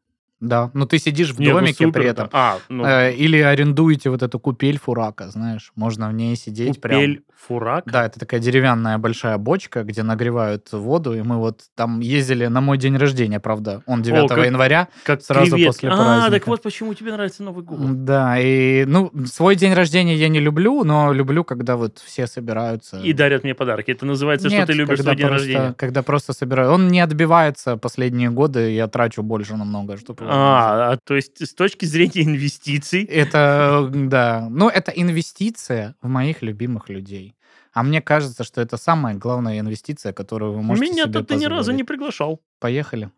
да. 0.41 0.69
Ну 0.73 0.85
ты 0.85 0.97
сидишь 0.99 1.31
в 1.33 1.39
Не, 1.39 1.47
ну 1.49 1.59
домике 1.59 1.85
супер 1.85 2.01
при 2.01 2.09
это. 2.09 2.23
этом. 2.23 2.29
А, 2.33 2.57
ну, 2.69 2.83
Э, 2.85 3.13
Или 3.13 3.37
арендуете 3.39 4.09
вот 4.09 4.21
эту 4.23 4.39
купель 4.39 4.77
фурака, 4.79 5.29
знаешь. 5.29 5.71
Можно 5.75 6.09
в 6.09 6.13
ней 6.13 6.35
сидеть 6.35 6.81
прям. 6.81 6.99
купель, 6.99 7.21
фурак. 7.47 7.83
Да, 7.85 8.05
это 8.05 8.19
такая 8.19 8.39
деревянная 8.39 8.97
большая 8.97 9.37
бочка, 9.37 9.83
где 9.83 10.03
нагревают 10.03 10.71
воду, 10.73 11.13
и 11.13 11.21
мы 11.21 11.37
вот 11.37 11.61
там 11.75 11.99
ездили 12.01 12.47
на 12.47 12.59
мой 12.61 12.77
день 12.77 12.97
рождения, 12.97 13.39
правда. 13.39 13.81
Он 13.85 14.01
9 14.01 14.27
как- 14.29 14.45
января. 14.45 14.87
Как 15.03 15.21
сразу 15.21 15.51
креветки. 15.55 15.67
после 15.67 15.89
А, 15.89 15.95
праздника. 15.95 16.31
так 16.31 16.47
вот 16.47 16.61
почему 16.63 16.93
тебе 16.93 17.11
нравится 17.13 17.43
Новый 17.43 17.63
год. 17.63 18.03
Да, 18.05 18.39
и, 18.39 18.85
ну, 18.85 19.11
свой 19.25 19.55
день 19.55 19.73
рождения 19.73 20.15
я 20.15 20.27
не 20.29 20.39
люблю, 20.39 20.83
но 20.83 21.13
люблю, 21.13 21.43
когда 21.43 21.75
вот 21.77 21.99
все 21.99 22.27
собираются. 22.27 22.99
И 22.99 23.13
дарят 23.13 23.43
мне 23.43 23.53
подарки. 23.55 23.91
Это 23.91 24.05
называется, 24.05 24.49
что 24.49 24.57
Нет, 24.57 24.67
ты 24.67 24.73
любишь 24.73 24.99
свой 24.99 25.15
день 25.15 25.27
просто- 25.27 25.45
рождения. 25.45 25.73
Когда 25.77 26.01
просто 26.03 26.33
собираю. 26.33 26.71
Он 26.71 26.87
не 26.87 26.99
отбивается 26.99 27.77
последние 27.77 28.29
годы, 28.29 28.71
я 28.71 28.87
трачу 28.87 29.23
больше 29.23 29.55
намного, 29.55 29.97
чтобы... 29.97 30.25
А, 30.33 30.91
а, 30.91 30.97
то 30.97 31.15
есть 31.15 31.45
с 31.45 31.53
точки 31.53 31.85
зрения 31.85 32.23
инвестиций, 32.23 33.03
Это, 33.03 33.89
да. 33.93 34.47
Ну, 34.49 34.69
это 34.69 34.91
инвестиция 34.91 35.95
в 36.01 36.07
моих 36.07 36.41
любимых 36.41 36.89
людей. 36.89 37.35
А 37.73 37.83
мне 37.83 38.01
кажется, 38.01 38.43
что 38.43 38.61
это 38.61 38.77
самая 38.77 39.15
главная 39.15 39.59
инвестиция, 39.59 40.13
которую 40.13 40.53
вы 40.53 40.61
можете 40.61 40.91
меня 40.91 41.03
себе 41.03 41.23
ты 41.23 41.35
ни 41.35 41.45
разу 41.45 41.71
не 41.71 41.83
приглашал. 41.83 42.41
Поехали. 42.59 43.11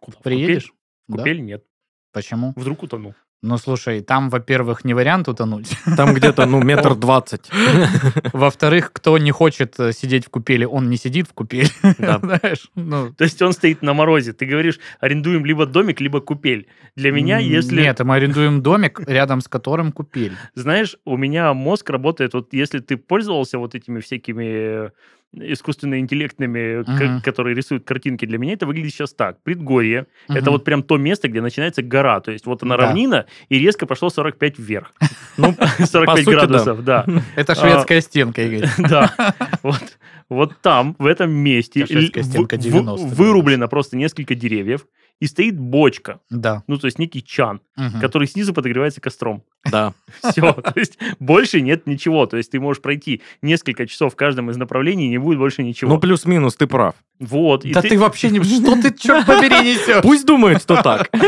Куда? 0.00 0.18
В 0.18 0.22
Приедешь? 0.22 0.66
Купель? 0.66 0.74
В 1.08 1.12
Да? 1.12 1.18
Купель 1.18 1.40
нет. 1.42 1.64
Почему? 2.12 2.52
Вдруг 2.56 2.82
утонул. 2.82 3.14
Ну, 3.40 3.56
слушай, 3.56 4.00
там, 4.00 4.30
во-первых, 4.30 4.84
не 4.84 4.94
вариант 4.94 5.28
утонуть. 5.28 5.70
Там 5.96 6.12
где-то, 6.12 6.44
ну, 6.46 6.60
метр 6.64 6.96
двадцать. 6.96 7.48
Во-вторых, 8.32 8.92
кто 8.92 9.16
не 9.16 9.30
хочет 9.30 9.78
э, 9.78 9.92
сидеть 9.92 10.26
в 10.26 10.30
купели, 10.30 10.64
он 10.64 10.90
не 10.90 10.96
сидит 10.96 11.28
в 11.28 11.34
купели. 11.34 11.68
Да. 11.98 12.18
Знаешь, 12.22 12.68
ну... 12.74 13.12
То 13.12 13.22
есть 13.22 13.40
он 13.40 13.52
стоит 13.52 13.80
на 13.80 13.94
морозе. 13.94 14.32
Ты 14.32 14.44
говоришь, 14.44 14.80
арендуем 14.98 15.46
либо 15.46 15.66
домик, 15.66 16.00
либо 16.00 16.20
купель. 16.20 16.66
Для 16.96 17.12
меня, 17.12 17.38
если... 17.38 17.80
Нет, 17.80 18.00
мы 18.00 18.16
арендуем 18.16 18.60
домик, 18.60 19.00
рядом 19.06 19.40
с 19.40 19.46
которым 19.46 19.92
купель. 19.92 20.32
Знаешь, 20.56 20.96
у 21.04 21.16
меня 21.16 21.54
мозг 21.54 21.90
работает, 21.90 22.34
вот 22.34 22.52
если 22.52 22.80
ты 22.80 22.96
пользовался 22.96 23.58
вот 23.58 23.76
этими 23.76 24.00
всякими 24.00 24.90
искусственно-интеллектными, 25.34 26.84
к- 26.84 26.88
Мгм. 26.88 27.20
которые 27.22 27.54
рисуют 27.54 27.84
картинки, 27.84 28.24
для 28.26 28.38
меня 28.38 28.54
это 28.54 28.66
выглядит 28.66 28.92
сейчас 28.92 29.12
так. 29.14 29.42
Предгорье. 29.42 30.06
Это 30.28 30.42
Мгм. 30.42 30.50
вот 30.52 30.64
прям 30.64 30.82
то 30.82 30.96
место, 30.96 31.28
где 31.28 31.40
начинается 31.40 31.82
гора. 31.82 32.20
То 32.20 32.30
есть 32.32 32.46
вот 32.46 32.62
она 32.62 32.76
Да. 32.76 32.86
равнина, 32.86 33.26
и 33.48 33.58
резко 33.58 33.86
пошло 33.86 34.10
45 34.10 34.58
вверх. 34.58 34.92
Ну, 35.36 35.54
45 35.84 36.18
сути, 36.24 36.34
да. 36.34 36.46
градусов, 36.46 36.84
да. 36.84 37.04
Это 37.36 37.54
шведская 37.54 38.00
стенка, 38.00 38.42
Игорь. 38.42 38.68
Да. 38.78 39.14
Вот, 39.62 39.98
вот 40.28 40.52
там, 40.62 40.96
в 40.98 41.06
этом 41.06 41.30
месте, 41.30 41.80
Это 41.82 41.92
шведская 41.92 42.20
л- 42.20 42.26
стенка 42.26 42.56
в- 42.56 42.60
90-х, 42.60 43.14
вырублено 43.14 43.68
просто 43.68 43.96
несколько 43.96 44.34
деревьев, 44.34 44.86
и 45.20 45.26
стоит 45.26 45.58
бочка, 45.58 46.20
Да. 46.30 46.62
ну, 46.66 46.78
то 46.78 46.86
есть 46.86 46.98
некий 46.98 47.22
чан, 47.24 47.60
Мгм. 47.76 48.00
который 48.00 48.26
снизу 48.28 48.52
подогревается 48.54 49.00
костром. 49.00 49.42
Да. 49.70 49.92
Все, 50.30 50.52
то 50.52 50.72
есть 50.76 50.98
больше 51.18 51.60
нет 51.60 51.86
ничего. 51.86 52.26
То 52.26 52.36
есть 52.36 52.50
ты 52.52 52.60
можешь 52.60 52.80
пройти 52.82 53.22
несколько 53.42 53.86
часов 53.86 54.12
в 54.12 54.16
каждом 54.16 54.50
из 54.50 54.56
направлений, 54.56 55.06
и 55.06 55.08
не 55.10 55.18
будет 55.18 55.38
больше 55.38 55.62
ничего. 55.62 55.90
Ну, 55.92 55.98
плюс-минус, 56.00 56.54
ты 56.56 56.66
прав. 56.66 56.94
вот. 57.18 57.64
Да 57.64 57.82
ты 57.82 57.98
вообще 57.98 58.30
не... 58.30 58.40
Что 58.42 58.80
ты, 58.80 58.94
черт 58.96 59.26
побери, 59.26 59.74
несешь? 59.74 60.02
Пусть 60.02 60.24
думает, 60.26 60.62
что 60.62 60.80
так. 60.82 61.10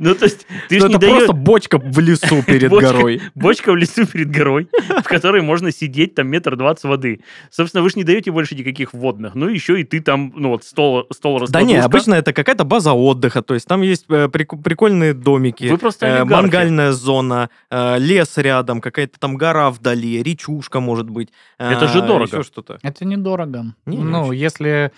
Ну, 0.00 0.14
то 0.14 0.26
есть 0.26 0.46
ты 0.68 0.78
же 0.80 0.88
не 0.88 0.94
это 0.94 1.08
просто 1.08 1.32
бочка 1.32 1.78
в 1.78 1.98
лесу 1.98 2.42
перед 2.44 2.70
горой. 2.70 3.20
Бочка 3.34 3.72
в 3.72 3.76
лесу 3.76 4.06
перед 4.06 4.30
горой, 4.30 4.68
в 4.88 5.02
которой 5.04 5.42
можно 5.42 5.72
сидеть 5.72 6.14
там 6.14 6.28
метр 6.28 6.54
двадцать 6.56 6.84
воды. 6.84 7.20
Собственно, 7.50 7.82
вы 7.82 7.90
же 7.90 7.96
не 7.96 8.04
даете 8.04 8.30
больше 8.30 8.54
никаких 8.54 8.92
водных. 8.94 9.34
Ну, 9.34 9.48
еще 9.48 9.80
и 9.80 9.84
ты 9.84 10.00
там, 10.00 10.32
ну, 10.36 10.50
вот 10.50 10.62
стол, 10.64 11.06
стол 11.12 11.44
Да 11.48 11.62
не, 11.62 11.76
обычно 11.76 12.14
это 12.14 12.32
какая-то 12.32 12.62
база 12.64 12.92
отдыха, 12.92 13.17
то 13.20 13.54
есть 13.54 13.66
там 13.66 13.82
есть 13.82 14.06
э, 14.08 14.26
прик- 14.28 14.62
прикольные 14.62 15.14
домики, 15.14 15.64
Вы 15.70 15.78
просто 15.78 16.06
э, 16.06 16.10
олигархи. 16.20 16.42
мангальная 16.42 16.92
зона, 16.92 17.50
э, 17.70 17.98
лес 17.98 18.36
рядом, 18.38 18.80
какая-то 18.80 19.18
там 19.18 19.36
гора 19.36 19.70
вдали, 19.70 20.22
речушка, 20.22 20.80
может 20.80 21.08
быть. 21.10 21.28
э, 21.58 21.72
Это 21.72 21.88
же 21.88 22.00
дорого. 22.00 22.24
Еще 22.38 22.42
что-то. 22.42 22.78
Это 22.82 23.04
недорого. 23.04 23.74
Не, 23.86 23.96
не 23.96 24.02
ну, 24.04 24.26
очень. 24.26 24.40
если 24.40 24.92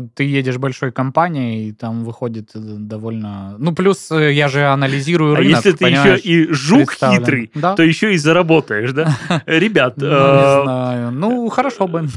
ты 0.00 0.24
едешь 0.24 0.58
большой 0.58 0.92
компанией, 0.92 1.68
и 1.68 1.72
там 1.72 2.04
выходит 2.04 2.50
э, 2.54 2.58
довольно... 2.58 3.56
Ну, 3.58 3.74
плюс 3.74 4.10
э, 4.10 4.32
я 4.32 4.48
же 4.48 4.64
анализирую 4.66 5.34
А 5.34 5.36
рынок, 5.36 5.64
если 5.64 5.72
ты 5.72 5.84
еще 5.86 6.16
и 6.18 6.52
жук 6.52 6.92
хитрый, 6.92 7.50
Да? 7.54 7.74
то 7.74 7.82
еще 7.82 8.14
и 8.14 8.16
заработаешь, 8.16 8.92
да? 8.92 9.16
Ребят, 9.46 9.94
Ну, 9.98 10.06
э, 10.06 10.10
не 10.10 10.62
знаю. 10.64 11.10
Ну, 11.12 11.48
хорошо 11.50 11.86
бы. 11.86 12.08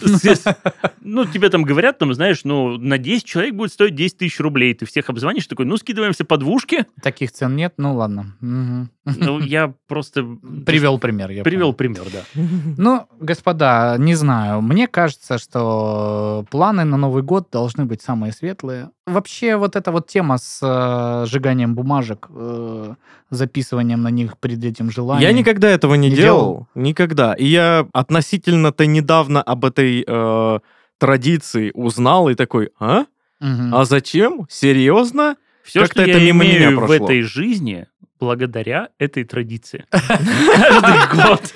Ну, 1.01 1.26
тебе 1.26 1.49
там 1.49 1.63
говорят, 1.63 1.99
там, 1.99 2.13
знаешь, 2.13 2.41
ну, 2.45 2.78
на 2.78 2.97
10 2.97 3.26
человек 3.26 3.53
будет 3.53 3.71
стоить 3.71 3.95
10 3.95 4.17
тысяч 4.17 4.39
рублей. 4.39 4.73
Ты 4.73 4.86
всех 4.86 5.09
обзвонишь, 5.09 5.47
такой, 5.47 5.65
ну, 5.65 5.78
скидываемся 5.78 6.26
по 6.26 6.38
двушке. 6.38 6.86
Таких 7.01 7.32
цен 7.32 7.55
нет, 7.55 7.73
ну 7.78 7.95
ладно. 7.95 8.36
Ну, 8.41 9.39
я 9.39 9.73
просто... 9.88 10.23
Привел 10.65 10.97
пример. 10.97 11.30
я 11.30 11.43
Привел 11.43 11.73
пример, 11.73 12.03
да. 12.11 12.41
Ну, 12.78 13.05
господа, 13.19 13.97
не 13.99 14.15
знаю. 14.15 14.61
Мне 14.61 14.88
кажется, 14.88 15.38
что 15.38 16.45
планы 16.49 16.86
на 16.86 16.97
Новый 16.97 17.21
год 17.21 17.49
должны 17.51 17.64
быть 17.86 18.01
самые 18.01 18.32
светлые. 18.34 18.89
Вообще, 19.07 19.55
вот 19.57 19.76
эта 19.76 19.91
вот 19.91 20.07
тема 20.07 20.38
с 20.38 20.59
э, 20.61 21.26
сжиганием 21.28 21.74
бумажек, 21.76 22.28
э, 22.30 22.93
записыванием 23.30 24.01
на 24.01 24.09
них 24.09 24.38
перед 24.39 24.63
этим 24.63 24.91
желанием. 24.91 25.28
Я 25.30 25.34
никогда 25.34 25.70
этого 25.70 25.95
не, 25.95 26.09
Не 26.09 26.16
делал. 26.16 26.39
делал? 26.39 26.68
Никогда. 26.76 27.34
И 27.34 27.45
я 27.45 27.88
относительно-то 27.93 28.86
недавно 28.86 29.41
об 29.41 29.66
этой 29.66 30.03
э, 30.07 30.59
традиции 30.97 31.72
узнал 31.74 32.30
и 32.30 32.36
такой, 32.36 32.70
а? 32.80 33.05
Мгм. 33.39 33.76
А 33.76 33.86
зачем? 33.86 34.45
Серьезно? 34.49 35.36
Все, 35.63 35.80
Как-то 35.82 36.01
что 36.03 36.11
это 36.11 36.20
я 36.20 36.26
мимо 36.26 36.43
меня 36.43 36.57
имею 36.57 36.76
в 36.80 36.86
прошло. 36.86 37.05
этой 37.05 37.22
жизни, 37.24 37.88
благодаря 38.20 38.89
этой 38.99 39.24
традиции. 39.24 39.86
Каждый 39.91 41.16
год, 41.16 41.53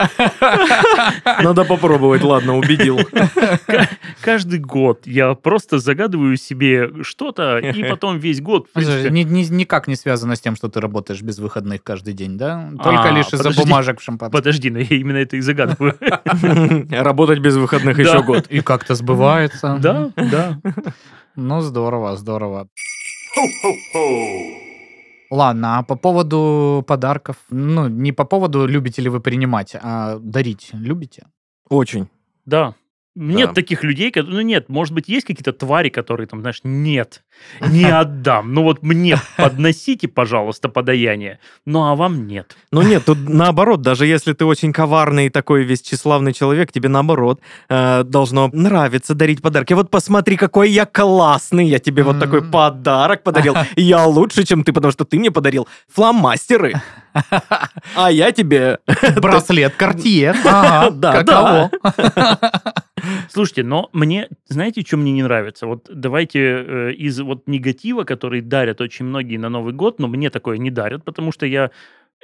Надо 1.44 1.64
попробовать, 1.66 2.22
ладно, 2.24 2.58
убедил. 2.58 3.00
каждый 4.22 4.60
год 4.60 5.08
я 5.08 5.34
просто 5.36 5.80
загадываю 5.80 6.36
себе 6.38 7.04
что-то, 7.04 7.60
и 7.60 7.84
потом 7.84 8.18
весь 8.18 8.42
год, 8.42 8.68
никак 8.76 9.88
не 9.88 9.96
связано 9.96 10.36
с 10.36 10.42
тем, 10.42 10.56
что 10.56 10.70
ты 10.70 10.80
работаешь 10.80 11.22
без 11.22 11.40
выходных 11.40 11.84
каждый 11.84 12.14
день, 12.14 12.38
да? 12.38 12.70
Только 12.84 13.04
А, 13.04 13.12
лишь 13.12 13.28
из-за 13.34 13.52
бумажек 13.52 14.00
в 14.00 14.04
шампанском. 14.04 14.38
Подожди, 14.40 14.70
но 14.70 14.80
я 14.80 14.88
именно 14.98 15.18
это 15.18 15.38
и 15.38 15.42
загадываю. 15.42 15.96
Работать 16.90 17.40
без 17.40 17.56
выходных 17.56 17.98
еще 18.00 18.22
год. 18.24 18.48
И 18.48 18.62
как-то 18.62 18.96
сбывается. 18.96 19.78
Да, 19.82 20.12
да. 20.16 20.60
Ну, 21.36 21.62
здорово, 21.62 22.18
здорово. 22.18 22.68
Ладно, 25.32 25.78
а 25.78 25.84
по 25.84 25.96
поводу 25.96 26.84
подарков, 26.88 27.38
ну, 27.52 27.88
не 27.88 28.12
по 28.12 28.26
поводу 28.26 28.66
любите 28.66 29.02
ли 29.02 29.10
вы 29.10 29.20
принимать, 29.20 29.76
а 29.80 30.18
дарить 30.20 30.70
любите? 30.74 31.28
Очень. 31.70 32.08
Да. 32.46 32.74
Нет 33.16 33.50
Да. 33.50 33.54
таких 33.56 33.84
людей, 33.84 34.12
которые... 34.12 34.36
Ну, 34.36 34.42
нет, 34.42 34.70
может 34.70 34.94
быть, 34.94 35.10
есть 35.10 35.26
какие-то 35.26 35.52
твари, 35.52 35.90
которые 35.90 36.28
там, 36.28 36.42
знаешь, 36.42 36.62
нет, 36.64 37.24
не 37.60 37.86
отдам. 37.86 38.54
Ну, 38.54 38.64
вот 38.64 38.84
мне 38.84 39.18
подносите, 39.38 40.08
пожалуйста, 40.08 40.70
подаяние. 40.70 41.40
Ну, 41.66 41.84
а 41.84 41.96
вам 41.96 42.28
нет. 42.28 42.56
Ну 42.72 42.82
нет, 42.82 43.06
тут 43.06 43.18
наоборот, 43.28 43.82
даже 43.82 44.06
если 44.06 44.34
ты 44.34 44.46
очень 44.46 44.72
коварный 44.72 45.26
и 45.26 45.30
такой 45.30 45.64
весь 45.64 45.82
тщеславный 45.82 46.34
человек, 46.34 46.72
тебе 46.72 46.88
наоборот 46.88 47.42
э, 47.68 48.04
должно 48.04 48.50
нравиться 48.54 49.16
дарить 49.16 49.42
подарки. 49.42 49.74
Вот 49.74 49.90
посмотри, 49.90 50.38
какой 50.38 50.70
я 50.70 50.86
классный, 50.86 51.68
я 51.68 51.80
тебе 51.80 52.04
вот 52.04 52.20
такой 52.20 52.44
подарок 52.44 53.24
подарил. 53.24 53.56
Я 53.76 54.06
лучше, 54.06 54.44
чем 54.46 54.64
ты, 54.64 54.72
потому 54.72 54.92
что 54.92 55.04
ты 55.06 55.18
мне 55.18 55.32
подарил 55.32 55.68
фломастеры, 55.92 56.82
а 57.96 58.12
я 58.12 58.32
тебе... 58.32 58.80
Браслет. 59.18 59.74
Ага, 59.80 60.90
Да, 60.92 61.24
каково? 61.24 61.72
Слушайте, 63.30 63.64
но 63.64 63.90
мне, 63.94 64.30
знаете, 64.48 64.82
что 64.82 64.98
мне 64.98 65.12
не 65.12 65.24
нравится? 65.24 65.68
Вот 65.68 65.90
давайте 65.94 66.40
э, 66.40 66.94
из 66.94 67.20
вот 67.20 67.48
негатива, 67.48 68.04
который 68.04 68.42
дарят 68.42 68.82
очень 68.82 69.06
многие 69.06 69.38
на 69.38 69.50
Новый 69.50 69.74
год, 69.74 70.00
но 70.00 70.08
мне 70.08 70.30
такое 70.30 70.58
не 70.58 70.72
дарят, 70.72 71.04
потому 71.06 71.32
что 71.32 71.46
я 71.46 71.72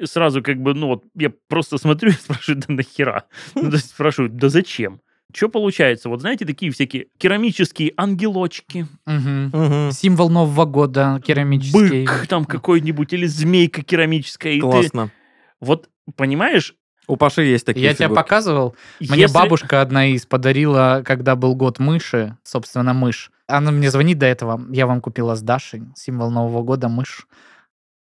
сразу 0.03 0.41
как 0.43 0.57
бы, 0.61 0.73
ну 0.73 0.87
вот, 0.87 1.03
я 1.15 1.31
просто 1.47 1.77
смотрю 1.77 2.09
и 2.11 2.13
спрашиваю, 2.13 2.61
да 2.67 2.73
нахера? 2.73 3.23
Ну, 3.55 3.69
то 3.69 3.75
есть 3.75 3.89
спрашиваю, 3.91 4.29
да 4.29 4.49
зачем? 4.49 4.99
Что 5.33 5.49
получается? 5.49 6.07
Вот 6.07 6.21
знаете, 6.21 6.45
такие 6.45 6.71
всякие 6.71 7.07
керамические 7.17 7.93
ангелочки, 7.97 8.87
Мгм. 9.05 9.45
Мгм. 9.53 9.91
Символ 9.91 10.29
Нового 10.29 10.65
года 10.65 11.21
керамический. 11.25 12.05
бык 12.05 12.27
там 12.27 12.45
какой-нибудь 12.45 13.11
или 13.13 13.25
змейка 13.25 13.81
керамическая. 13.83 14.53
и 14.53 14.57
ты- 14.57 14.61
Классно. 14.61 15.11
вот, 15.59 15.89
понимаешь, 16.15 16.75
У 17.07 17.17
Паши 17.17 17.43
есть 17.43 17.65
такие 17.65 17.85
Я 17.85 17.93
тебе 17.93 18.05
фигурки. 18.05 18.21
показывал. 18.21 18.75
Мне 18.99 19.21
если- 19.21 19.33
бабушка 19.33 19.81
одна 19.81 20.07
из 20.07 20.25
подарила, 20.25 21.01
когда 21.05 21.35
был 21.35 21.55
год 21.55 21.79
мыши, 21.79 22.37
собственно, 22.43 22.93
мышь. 22.93 23.31
Она 23.47 23.71
мне 23.71 23.91
звонит 23.91 24.17
до 24.17 24.25
этого. 24.25 24.59
Я 24.71 24.87
вам 24.87 25.01
купила 25.01 25.35
с 25.35 25.41
Дашей 25.41 25.83
символ 25.95 26.31
Нового 26.31 26.63
года 26.63 26.87
мышь. 26.89 27.27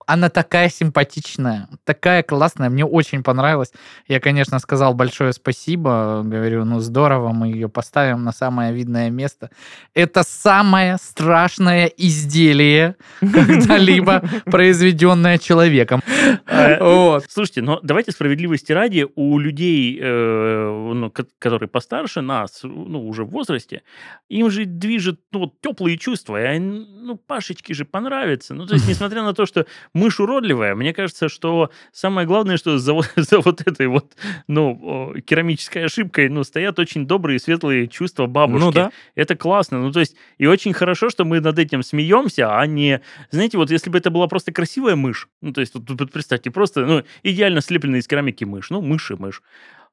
Она 0.08 0.30
такая 0.30 0.70
симпатичная, 0.70 1.68
такая 1.84 2.24
классная, 2.24 2.70
мне 2.70 2.86
очень 2.86 3.24
понравилось. 3.24 3.72
Я, 4.08 4.20
конечно, 4.20 4.60
сказал 4.60 4.94
большое 4.94 5.34
спасибо, 5.34 6.22
говорю, 6.24 6.66
ну 6.66 6.80
здорово, 6.80 7.32
мы 7.34 7.48
ее 7.48 7.70
поставим 7.70 8.24
на 8.24 8.32
самое 8.32 8.74
видное 8.74 9.10
место. 9.10 9.50
Это 9.94 10.24
самое 10.24 10.98
страшное 11.02 11.86
изделие, 11.98 12.96
когда-либо 13.20 14.24
произведенное 14.46 15.38
человеком. 15.38 16.02
Э. 16.48 17.20
Слушайте, 17.30 17.62
но 17.62 17.80
давайте 17.84 18.12
справедливости 18.12 18.72
ради, 18.72 19.08
у 19.16 19.40
людей, 19.40 20.00
э, 20.02 20.92
ну, 20.94 21.10
ко- 21.10 21.28
которые 21.40 21.70
постарше 21.70 22.22
нас, 22.22 22.62
ну, 22.64 23.08
уже 23.08 23.24
в 23.24 23.30
возрасте, 23.30 23.82
им 24.30 24.50
же 24.50 24.66
движет, 24.66 25.20
ну, 25.32 25.54
теплые 25.62 25.98
чувства. 25.98 26.56
И, 26.56 26.60
ну, 26.60 27.16
Пашечке 27.16 27.74
же 27.74 27.86
понравится. 27.86 28.54
Ну, 28.54 28.66
то 28.66 28.74
есть, 28.74 28.88
несмотря 28.90 29.24
на 29.24 29.34
то, 29.34 29.46
что 29.46 29.66
мышь 29.94 30.20
уродливая, 30.20 30.76
мне 30.76 30.94
кажется, 30.94 31.30
что 31.30 31.72
самое 31.92 32.28
главное, 32.28 32.58
что 32.58 32.78
за, 32.78 32.94
вот- 32.94 33.12
за 33.16 33.40
вот 33.40 33.62
этой 33.62 33.88
вот, 33.88 34.16
ну, 34.48 35.14
керамической 35.26 35.86
ошибкой, 35.86 36.30
ну, 36.30 36.44
стоят 36.44 36.80
очень 36.80 37.06
добрые, 37.06 37.40
светлые 37.40 37.88
чувства 37.88 38.28
бабушки. 38.28 38.64
Ну 38.66 38.72
да. 38.72 38.92
Это 39.16 39.36
классно. 39.36 39.82
Ну, 39.82 39.92
то 39.92 40.00
есть, 40.00 40.16
и 40.38 40.46
очень 40.46 40.74
хорошо, 40.74 41.10
что 41.10 41.26
мы 41.26 41.40
над 41.40 41.60
этим 41.60 41.84
смеемся, 41.84 42.58
а 42.58 42.66
не... 42.66 43.02
Знаете, 43.32 43.58
вот 43.58 43.72
если 43.72 43.90
бы 43.90 43.98
это 43.98 44.10
была 44.10 44.28
просто 44.28 44.52
красивая 44.52 44.96
мышь, 44.96 45.28
ну, 45.42 45.54
то 45.54 45.62
есть, 45.62 45.74
вот, 45.74 45.90
вот 45.90 46.12
представьте, 46.12 46.52
просто, 46.52 46.86
ну, 46.86 47.04
идеально 47.24 47.62
слепленная 47.62 48.00
из 48.00 48.08
керамики 48.08 48.44
мышь, 48.44 48.70
ну, 48.70 48.82
мышь 48.82 49.12
и 49.12 49.16
мышь. 49.16 49.42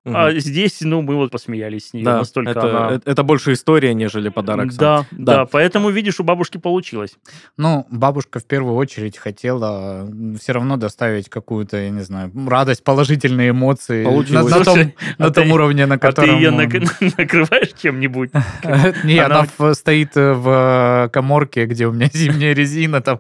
А 0.07 0.31
Мгм. 0.31 0.39
здесь, 0.41 0.79
ну, 0.81 1.03
мы 1.03 1.17
вот 1.17 1.31
посмеялись 1.33 1.89
с 1.89 1.93
нее, 1.93 2.05
Да, 2.05 2.19
настолько 2.19 2.53
это, 2.53 2.61
она... 2.87 2.95
это- 2.97 3.11
это 3.11 3.23
больше 3.25 3.53
история, 3.53 3.93
нежели 3.95 4.29
подарок. 4.31 4.73
сам. 4.73 4.79
Да, 4.79 5.07
да, 5.11 5.35
Да. 5.39 5.45
поэтому, 5.47 5.91
видишь, 5.91 6.19
у 6.21 6.25
бабушки 6.25 6.57
получилось. 6.57 7.11
Ну, 7.59 7.85
бабушка 7.91 8.39
в 8.39 8.45
первую 8.47 8.77
очередь 8.77 9.19
хотела 9.19 10.09
все 10.41 10.53
равно 10.53 10.77
доставить 10.77 11.29
какую-то, 11.29 11.77
я 11.77 11.91
не 11.91 12.01
знаю, 12.03 12.31
радость, 12.49 12.85
положительные 12.85 13.51
эмоции 13.51 14.05
на, 14.05 14.11
Получилось. 14.11 14.51
на 14.51 14.65
том, 14.65 14.65
Слушай, 14.65 14.95
на 15.19 15.27
а 15.27 15.31
том 15.31 15.45
ты- 15.45 15.53
уровне, 15.53 15.87
на 15.87 15.97
А 15.97 15.99
ты 15.99 16.07
котором... 16.07 16.37
ее 16.37 16.49
он- 16.51 16.57
накрываешь 17.19 17.73
чем-нибудь? 17.83 18.31
Не, 19.05 19.19
Она- 19.19 19.47
стоит 19.75 20.17
э, 20.17 20.33
в 20.33 21.11
коморке, 21.13 21.67
где 21.67 21.87
у 21.87 21.93
меня 21.93 22.09
зимняя 22.13 22.55
резина 22.55 23.01
там 23.03 23.19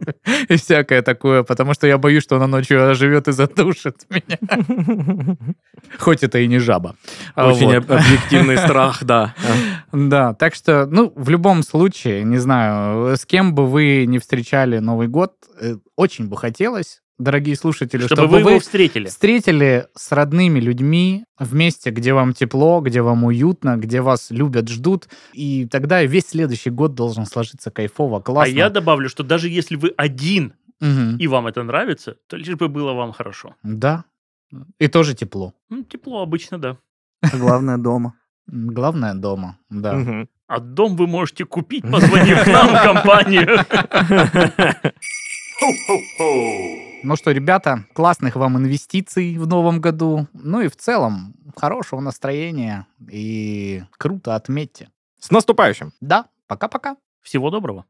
и 0.49 0.57
всякое 0.57 1.03
такое, 1.03 1.43
потому 1.43 1.74
что 1.74 1.87
я 1.87 1.99
боюсь, 1.99 2.22
что 2.22 2.37
она 2.37 2.47
ночью 2.47 2.89
оживет 2.91 3.29
и 3.29 3.33
задушит 3.33 4.07
меня. 4.09 5.37
Хоть 5.99 6.22
это 6.22 6.39
и 6.39 6.47
не 6.47 6.59
жаба. 6.69 6.95
А 7.35 7.49
Очень 7.49 7.66
вот. 7.66 7.77
об- 7.77 7.93
объективный 7.93 8.59
страх, 8.59 9.03
да. 9.05 9.35
Да, 9.93 10.35
так 10.35 10.55
что, 10.55 10.87
ну, 10.87 11.12
в 11.16 11.31
любом 11.31 11.62
случае, 11.62 12.25
не 12.25 12.37
знаю, 12.39 13.16
с 13.16 13.25
кем 13.25 13.55
бы 13.55 13.66
вы 13.66 14.05
не 14.07 14.19
встречали 14.19 14.79
Новый 14.79 15.09
год, 15.09 15.33
э, 15.61 15.77
очень 15.97 16.29
бы 16.29 16.37
хотелось, 16.37 17.01
дорогие 17.19 17.57
слушатели, 17.57 18.03
Чтобы, 18.07 18.23
чтобы, 18.29 18.39
вы 18.45 18.51
его 18.51 18.61
встретили. 18.61 19.07
встретили 19.09 19.87
с 19.97 20.12
родными 20.12 20.61
людьми 20.61 21.25
в 21.39 21.55
месте, 21.55 21.91
где 21.91 22.12
вам 22.12 22.33
тепло, 22.35 22.81
где 22.81 23.01
вам 23.01 23.25
уютно, 23.25 23.77
где 23.79 24.01
вас 24.03 24.31
любят, 24.31 24.69
ждут, 24.69 25.09
и 25.33 25.66
тогда 25.71 26.03
весь 26.05 26.29
следующий 26.29 26.71
год 26.71 26.95
должен 26.95 27.25
сложиться 27.25 27.71
кайфово, 27.71 28.21
классно. 28.21 28.53
А 28.53 28.57
я 28.57 28.69
добавлю, 28.71 29.09
что 29.09 29.23
даже 29.25 29.49
если 29.49 29.77
вы 29.77 29.93
один, 29.97 30.53
Мгм. 30.81 31.16
и 31.16 31.27
вам 31.27 31.47
это 31.47 31.62
нравится, 31.62 32.16
то 32.29 32.37
лишь 32.37 32.55
бы 32.57 32.69
было 32.69 32.93
вам 32.93 33.12
хорошо. 33.12 33.55
Да, 33.64 34.05
и 34.79 34.89
тоже 34.89 35.15
тепло. 35.15 35.55
Ну, 35.69 35.85
тепло 35.85 36.23
обычно, 36.23 36.59
да. 36.59 36.77
Главное 37.33 37.79
дома. 37.79 38.15
Главное 38.47 39.15
дома, 39.15 39.59
да. 39.71 40.27
А 40.47 40.61
дом 40.61 40.97
вы 40.97 41.07
можете 41.07 41.45
купить, 41.45 41.83
позвонив 41.83 42.45
к 42.45 42.47
нам 42.47 42.69
в 42.69 42.83
компанию. 42.83 43.59
Ну 47.05 47.17
что, 47.17 47.31
ребята, 47.33 47.85
классных 47.93 48.37
вам 48.37 48.57
инвестиций 48.57 49.37
в 49.37 49.47
новом 49.47 49.81
году. 49.81 50.27
Ну 50.33 50.63
и 50.63 50.69
в 50.69 50.77
целом, 50.77 51.35
хорошего 51.57 52.01
настроения. 52.01 52.87
И 53.11 53.83
круто 53.99 54.35
отметьте. 54.35 54.89
С 55.21 55.31
наступающим! 55.31 55.93
Да, 56.01 56.27
пока-пока. 56.47 56.97
Всего 57.21 57.51
доброго. 57.51 57.85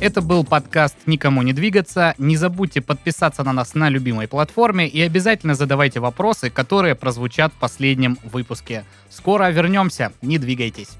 Это 0.00 0.22
был 0.22 0.44
подкаст 0.44 0.94
«Никому 1.06 1.42
не 1.42 1.52
двигаться». 1.52 2.14
Не 2.18 2.36
забудьте 2.36 2.80
подписаться 2.80 3.42
на 3.42 3.52
нас 3.52 3.74
на 3.74 3.88
любимой 3.88 4.28
платформе 4.28 4.86
и 4.86 5.00
обязательно 5.00 5.56
задавайте 5.56 5.98
вопросы, 5.98 6.50
которые 6.50 6.94
прозвучат 6.94 7.52
в 7.52 7.56
последнем 7.56 8.16
выпуске. 8.22 8.84
Скоро 9.10 9.50
вернемся, 9.50 10.12
не 10.22 10.38
двигайтесь. 10.38 10.90